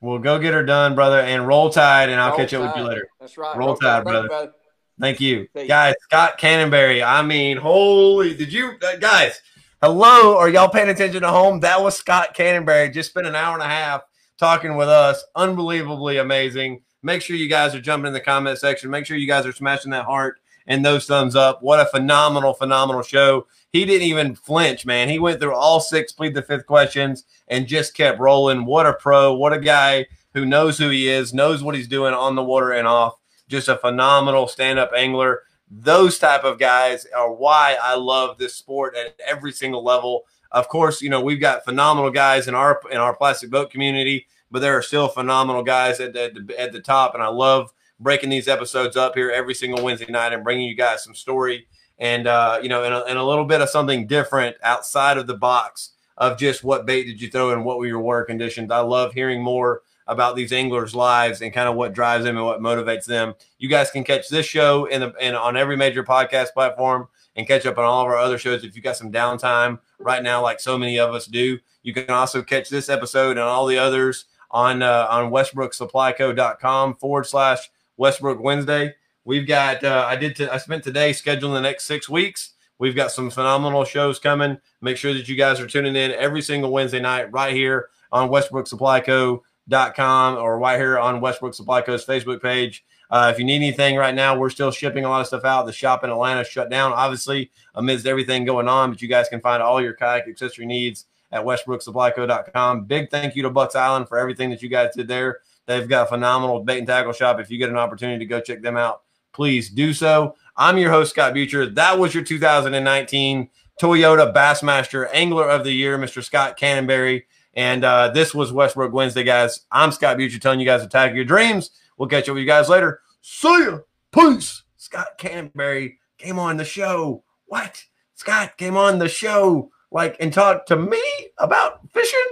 We'll 0.00 0.18
go 0.18 0.38
get 0.38 0.54
her 0.54 0.64
done, 0.64 0.94
brother, 0.94 1.20
and 1.20 1.46
roll 1.46 1.70
tide, 1.70 2.08
and 2.08 2.20
I'll 2.20 2.30
Roll 2.30 2.38
catch 2.38 2.54
up 2.54 2.62
with 2.62 2.76
you 2.76 2.88
later. 2.88 3.08
That's 3.20 3.38
right. 3.38 3.56
Roll 3.56 3.76
Tide, 3.76 4.04
Thank 4.04 4.06
you, 4.06 4.28
brother. 4.28 4.52
Thank 4.98 5.20
you, 5.20 5.48
guys. 5.68 5.94
Scott 6.02 6.38
Canterbury. 6.38 7.02
I 7.02 7.22
mean, 7.22 7.56
holy! 7.58 8.34
Did 8.34 8.52
you 8.52 8.72
uh, 8.82 8.96
guys? 8.96 9.40
Hello, 9.82 10.36
are 10.36 10.48
y'all 10.48 10.68
paying 10.68 10.88
attention 10.88 11.22
to 11.22 11.28
home? 11.28 11.60
That 11.60 11.82
was 11.82 11.96
Scott 11.96 12.34
Canterbury. 12.34 12.90
Just 12.90 13.10
spent 13.10 13.26
an 13.26 13.34
hour 13.34 13.54
and 13.54 13.62
a 13.62 13.68
half 13.68 14.02
talking 14.38 14.76
with 14.76 14.88
us. 14.88 15.22
Unbelievably 15.34 16.16
amazing. 16.16 16.82
Make 17.06 17.22
sure 17.22 17.36
you 17.36 17.48
guys 17.48 17.72
are 17.72 17.80
jumping 17.80 18.08
in 18.08 18.12
the 18.12 18.20
comment 18.20 18.58
section. 18.58 18.90
Make 18.90 19.06
sure 19.06 19.16
you 19.16 19.28
guys 19.28 19.46
are 19.46 19.52
smashing 19.52 19.92
that 19.92 20.06
heart 20.06 20.40
and 20.66 20.84
those 20.84 21.06
thumbs 21.06 21.36
up. 21.36 21.62
What 21.62 21.78
a 21.78 21.86
phenomenal, 21.86 22.52
phenomenal 22.52 23.02
show. 23.02 23.46
He 23.72 23.84
didn't 23.84 24.08
even 24.08 24.34
flinch, 24.34 24.84
man. 24.84 25.08
He 25.08 25.20
went 25.20 25.38
through 25.38 25.54
all 25.54 25.78
six 25.78 26.10
plead 26.10 26.34
the 26.34 26.42
fifth 26.42 26.66
questions 26.66 27.24
and 27.46 27.68
just 27.68 27.94
kept 27.94 28.18
rolling. 28.18 28.64
What 28.64 28.86
a 28.86 28.92
pro. 28.92 29.32
What 29.32 29.52
a 29.52 29.60
guy 29.60 30.06
who 30.34 30.44
knows 30.44 30.78
who 30.78 30.88
he 30.90 31.06
is, 31.06 31.32
knows 31.32 31.62
what 31.62 31.76
he's 31.76 31.86
doing 31.86 32.12
on 32.12 32.34
the 32.34 32.42
water 32.42 32.72
and 32.72 32.88
off. 32.88 33.14
Just 33.48 33.68
a 33.68 33.76
phenomenal 33.76 34.48
stand-up 34.48 34.90
angler. 34.96 35.42
Those 35.70 36.18
type 36.18 36.42
of 36.42 36.58
guys 36.58 37.06
are 37.16 37.32
why 37.32 37.76
I 37.80 37.94
love 37.94 38.36
this 38.36 38.56
sport 38.56 38.96
at 38.96 39.14
every 39.24 39.52
single 39.52 39.84
level. 39.84 40.24
Of 40.50 40.68
course, 40.68 41.02
you 41.02 41.10
know 41.10 41.20
we've 41.20 41.40
got 41.40 41.64
phenomenal 41.64 42.10
guys 42.10 42.48
in 42.48 42.56
our 42.56 42.80
in 42.90 42.98
our 42.98 43.14
plastic 43.14 43.50
boat 43.50 43.70
community, 43.70 44.26
but 44.56 44.60
there 44.60 44.74
are 44.74 44.80
still 44.80 45.06
phenomenal 45.06 45.62
guys 45.62 46.00
at 46.00 46.14
the, 46.14 46.54
at 46.58 46.72
the 46.72 46.80
top, 46.80 47.12
and 47.12 47.22
I 47.22 47.26
love 47.26 47.74
breaking 48.00 48.30
these 48.30 48.48
episodes 48.48 48.96
up 48.96 49.14
here 49.14 49.30
every 49.30 49.52
single 49.52 49.84
Wednesday 49.84 50.10
night 50.10 50.32
and 50.32 50.42
bringing 50.42 50.66
you 50.66 50.74
guys 50.74 51.04
some 51.04 51.14
story 51.14 51.66
and 51.98 52.26
uh, 52.26 52.58
you 52.62 52.70
know 52.70 52.82
and 52.82 52.94
a, 52.94 53.04
and 53.04 53.18
a 53.18 53.22
little 53.22 53.44
bit 53.44 53.60
of 53.60 53.68
something 53.68 54.06
different 54.06 54.56
outside 54.62 55.18
of 55.18 55.26
the 55.26 55.36
box 55.36 55.90
of 56.16 56.38
just 56.38 56.64
what 56.64 56.86
bait 56.86 57.04
did 57.04 57.20
you 57.20 57.30
throw 57.30 57.50
and 57.50 57.66
what 57.66 57.76
were 57.76 57.84
your 57.84 58.00
water 58.00 58.24
conditions. 58.24 58.70
I 58.70 58.78
love 58.78 59.12
hearing 59.12 59.42
more 59.42 59.82
about 60.06 60.36
these 60.36 60.54
anglers' 60.54 60.94
lives 60.94 61.42
and 61.42 61.52
kind 61.52 61.68
of 61.68 61.74
what 61.74 61.92
drives 61.92 62.24
them 62.24 62.38
and 62.38 62.46
what 62.46 62.60
motivates 62.60 63.04
them. 63.04 63.34
You 63.58 63.68
guys 63.68 63.90
can 63.90 64.04
catch 64.04 64.30
this 64.30 64.46
show 64.46 64.86
in 64.86 65.02
the 65.02 65.12
and 65.20 65.36
on 65.36 65.58
every 65.58 65.76
major 65.76 66.02
podcast 66.02 66.54
platform 66.54 67.08
and 67.36 67.46
catch 67.46 67.66
up 67.66 67.76
on 67.76 67.84
all 67.84 68.00
of 68.00 68.06
our 68.06 68.16
other 68.16 68.38
shows 68.38 68.64
if 68.64 68.74
you 68.74 68.80
got 68.80 68.96
some 68.96 69.12
downtime 69.12 69.80
right 69.98 70.22
now, 70.22 70.40
like 70.42 70.60
so 70.60 70.78
many 70.78 70.98
of 70.98 71.14
us 71.14 71.26
do. 71.26 71.58
You 71.82 71.92
can 71.92 72.10
also 72.10 72.42
catch 72.42 72.70
this 72.70 72.88
episode 72.88 73.32
and 73.32 73.40
all 73.40 73.66
the 73.66 73.78
others 73.78 74.24
on 74.50 74.82
uh, 74.82 75.06
on 75.10 75.30
westbrooksupplyco.com 75.30 76.94
forward 76.94 77.24
slash 77.24 77.70
Westbrook 77.96 78.40
Wednesday. 78.40 78.94
We've 79.24 79.46
got 79.46 79.82
uh, 79.82 80.04
I 80.06 80.16
did 80.16 80.36
t- 80.36 80.48
I 80.48 80.58
spent 80.58 80.84
today 80.84 81.10
scheduling 81.10 81.54
the 81.54 81.60
next 81.60 81.84
six 81.84 82.08
weeks. 82.08 82.52
We've 82.78 82.94
got 82.94 83.10
some 83.10 83.30
phenomenal 83.30 83.84
shows 83.84 84.18
coming. 84.18 84.58
Make 84.80 84.98
sure 84.98 85.14
that 85.14 85.28
you 85.28 85.36
guys 85.36 85.60
are 85.60 85.66
tuning 85.66 85.96
in 85.96 86.12
every 86.12 86.42
single 86.42 86.70
Wednesday 86.70 87.00
night 87.00 87.32
right 87.32 87.54
here 87.54 87.88
on 88.12 88.28
westbrooksupplyco.com 88.28 90.36
or 90.36 90.58
right 90.58 90.78
here 90.78 90.98
on 90.98 91.20
Westbrook 91.20 91.54
Supply 91.54 91.80
Co's 91.80 92.04
Facebook 92.04 92.42
page. 92.42 92.84
Uh, 93.08 93.30
if 93.32 93.38
you 93.38 93.44
need 93.44 93.56
anything 93.56 93.96
right 93.96 94.14
now, 94.14 94.36
we're 94.36 94.50
still 94.50 94.70
shipping 94.70 95.04
a 95.04 95.08
lot 95.08 95.20
of 95.20 95.28
stuff 95.28 95.44
out. 95.44 95.64
The 95.64 95.72
shop 95.72 96.04
in 96.04 96.10
Atlanta 96.10 96.44
shut 96.44 96.70
down, 96.70 96.92
obviously, 96.92 97.50
amidst 97.74 98.04
everything 98.04 98.44
going 98.44 98.68
on, 98.68 98.90
but 98.90 99.00
you 99.00 99.08
guys 99.08 99.28
can 99.28 99.40
find 99.40 99.62
all 99.62 99.80
your 99.80 99.92
kayak 99.92 100.28
accessory 100.28 100.66
needs 100.66 101.06
at 101.36 101.44
westbrooksupplyco.com. 101.44 102.84
Big 102.84 103.10
thank 103.10 103.36
you 103.36 103.42
to 103.42 103.50
Bucks 103.50 103.74
Island 103.74 104.08
for 104.08 104.18
everything 104.18 104.50
that 104.50 104.62
you 104.62 104.68
guys 104.68 104.94
did 104.96 105.06
there. 105.06 105.40
They've 105.66 105.88
got 105.88 106.06
a 106.06 106.10
phenomenal 106.10 106.60
bait 106.60 106.78
and 106.78 106.86
tackle 106.86 107.12
shop. 107.12 107.40
If 107.40 107.50
you 107.50 107.58
get 107.58 107.68
an 107.68 107.76
opportunity 107.76 108.18
to 108.20 108.26
go 108.26 108.40
check 108.40 108.62
them 108.62 108.76
out, 108.76 109.02
please 109.32 109.68
do 109.68 109.92
so. 109.92 110.36
I'm 110.56 110.78
your 110.78 110.90
host, 110.90 111.10
Scott 111.10 111.34
Butcher. 111.34 111.66
That 111.66 111.98
was 111.98 112.14
your 112.14 112.24
2019 112.24 113.50
Toyota 113.80 114.32
Bassmaster 114.32 115.08
Angler 115.12 115.48
of 115.48 115.64
the 115.64 115.72
Year, 115.72 115.98
Mr. 115.98 116.24
Scott 116.24 116.56
Canterbury. 116.56 117.26
And 117.54 117.84
uh, 117.84 118.08
this 118.08 118.34
was 118.34 118.52
Westbrook 118.52 118.92
Wednesday, 118.92 119.24
guys. 119.24 119.60
I'm 119.70 119.92
Scott 119.92 120.18
Butcher 120.18 120.38
telling 120.38 120.60
you 120.60 120.66
guys 120.66 120.82
to 120.82 120.88
tag 120.88 121.14
your 121.14 121.24
dreams. 121.24 121.70
We'll 121.98 122.08
catch 122.08 122.28
up 122.28 122.34
with 122.34 122.42
you 122.42 122.46
guys 122.46 122.68
later. 122.68 123.00
See 123.20 123.48
ya. 123.48 123.78
Peace. 124.12 124.62
Scott 124.76 125.18
Canterbury 125.18 125.98
came 126.16 126.38
on 126.38 126.56
the 126.56 126.64
show. 126.64 127.24
What? 127.46 127.84
Scott 128.14 128.56
came 128.56 128.76
on 128.76 128.98
the 128.98 129.08
show 129.08 129.70
like 129.96 130.14
and 130.20 130.30
talk 130.30 130.66
to 130.66 130.76
me 130.76 131.02
about 131.38 131.80
fishing? 131.90 132.30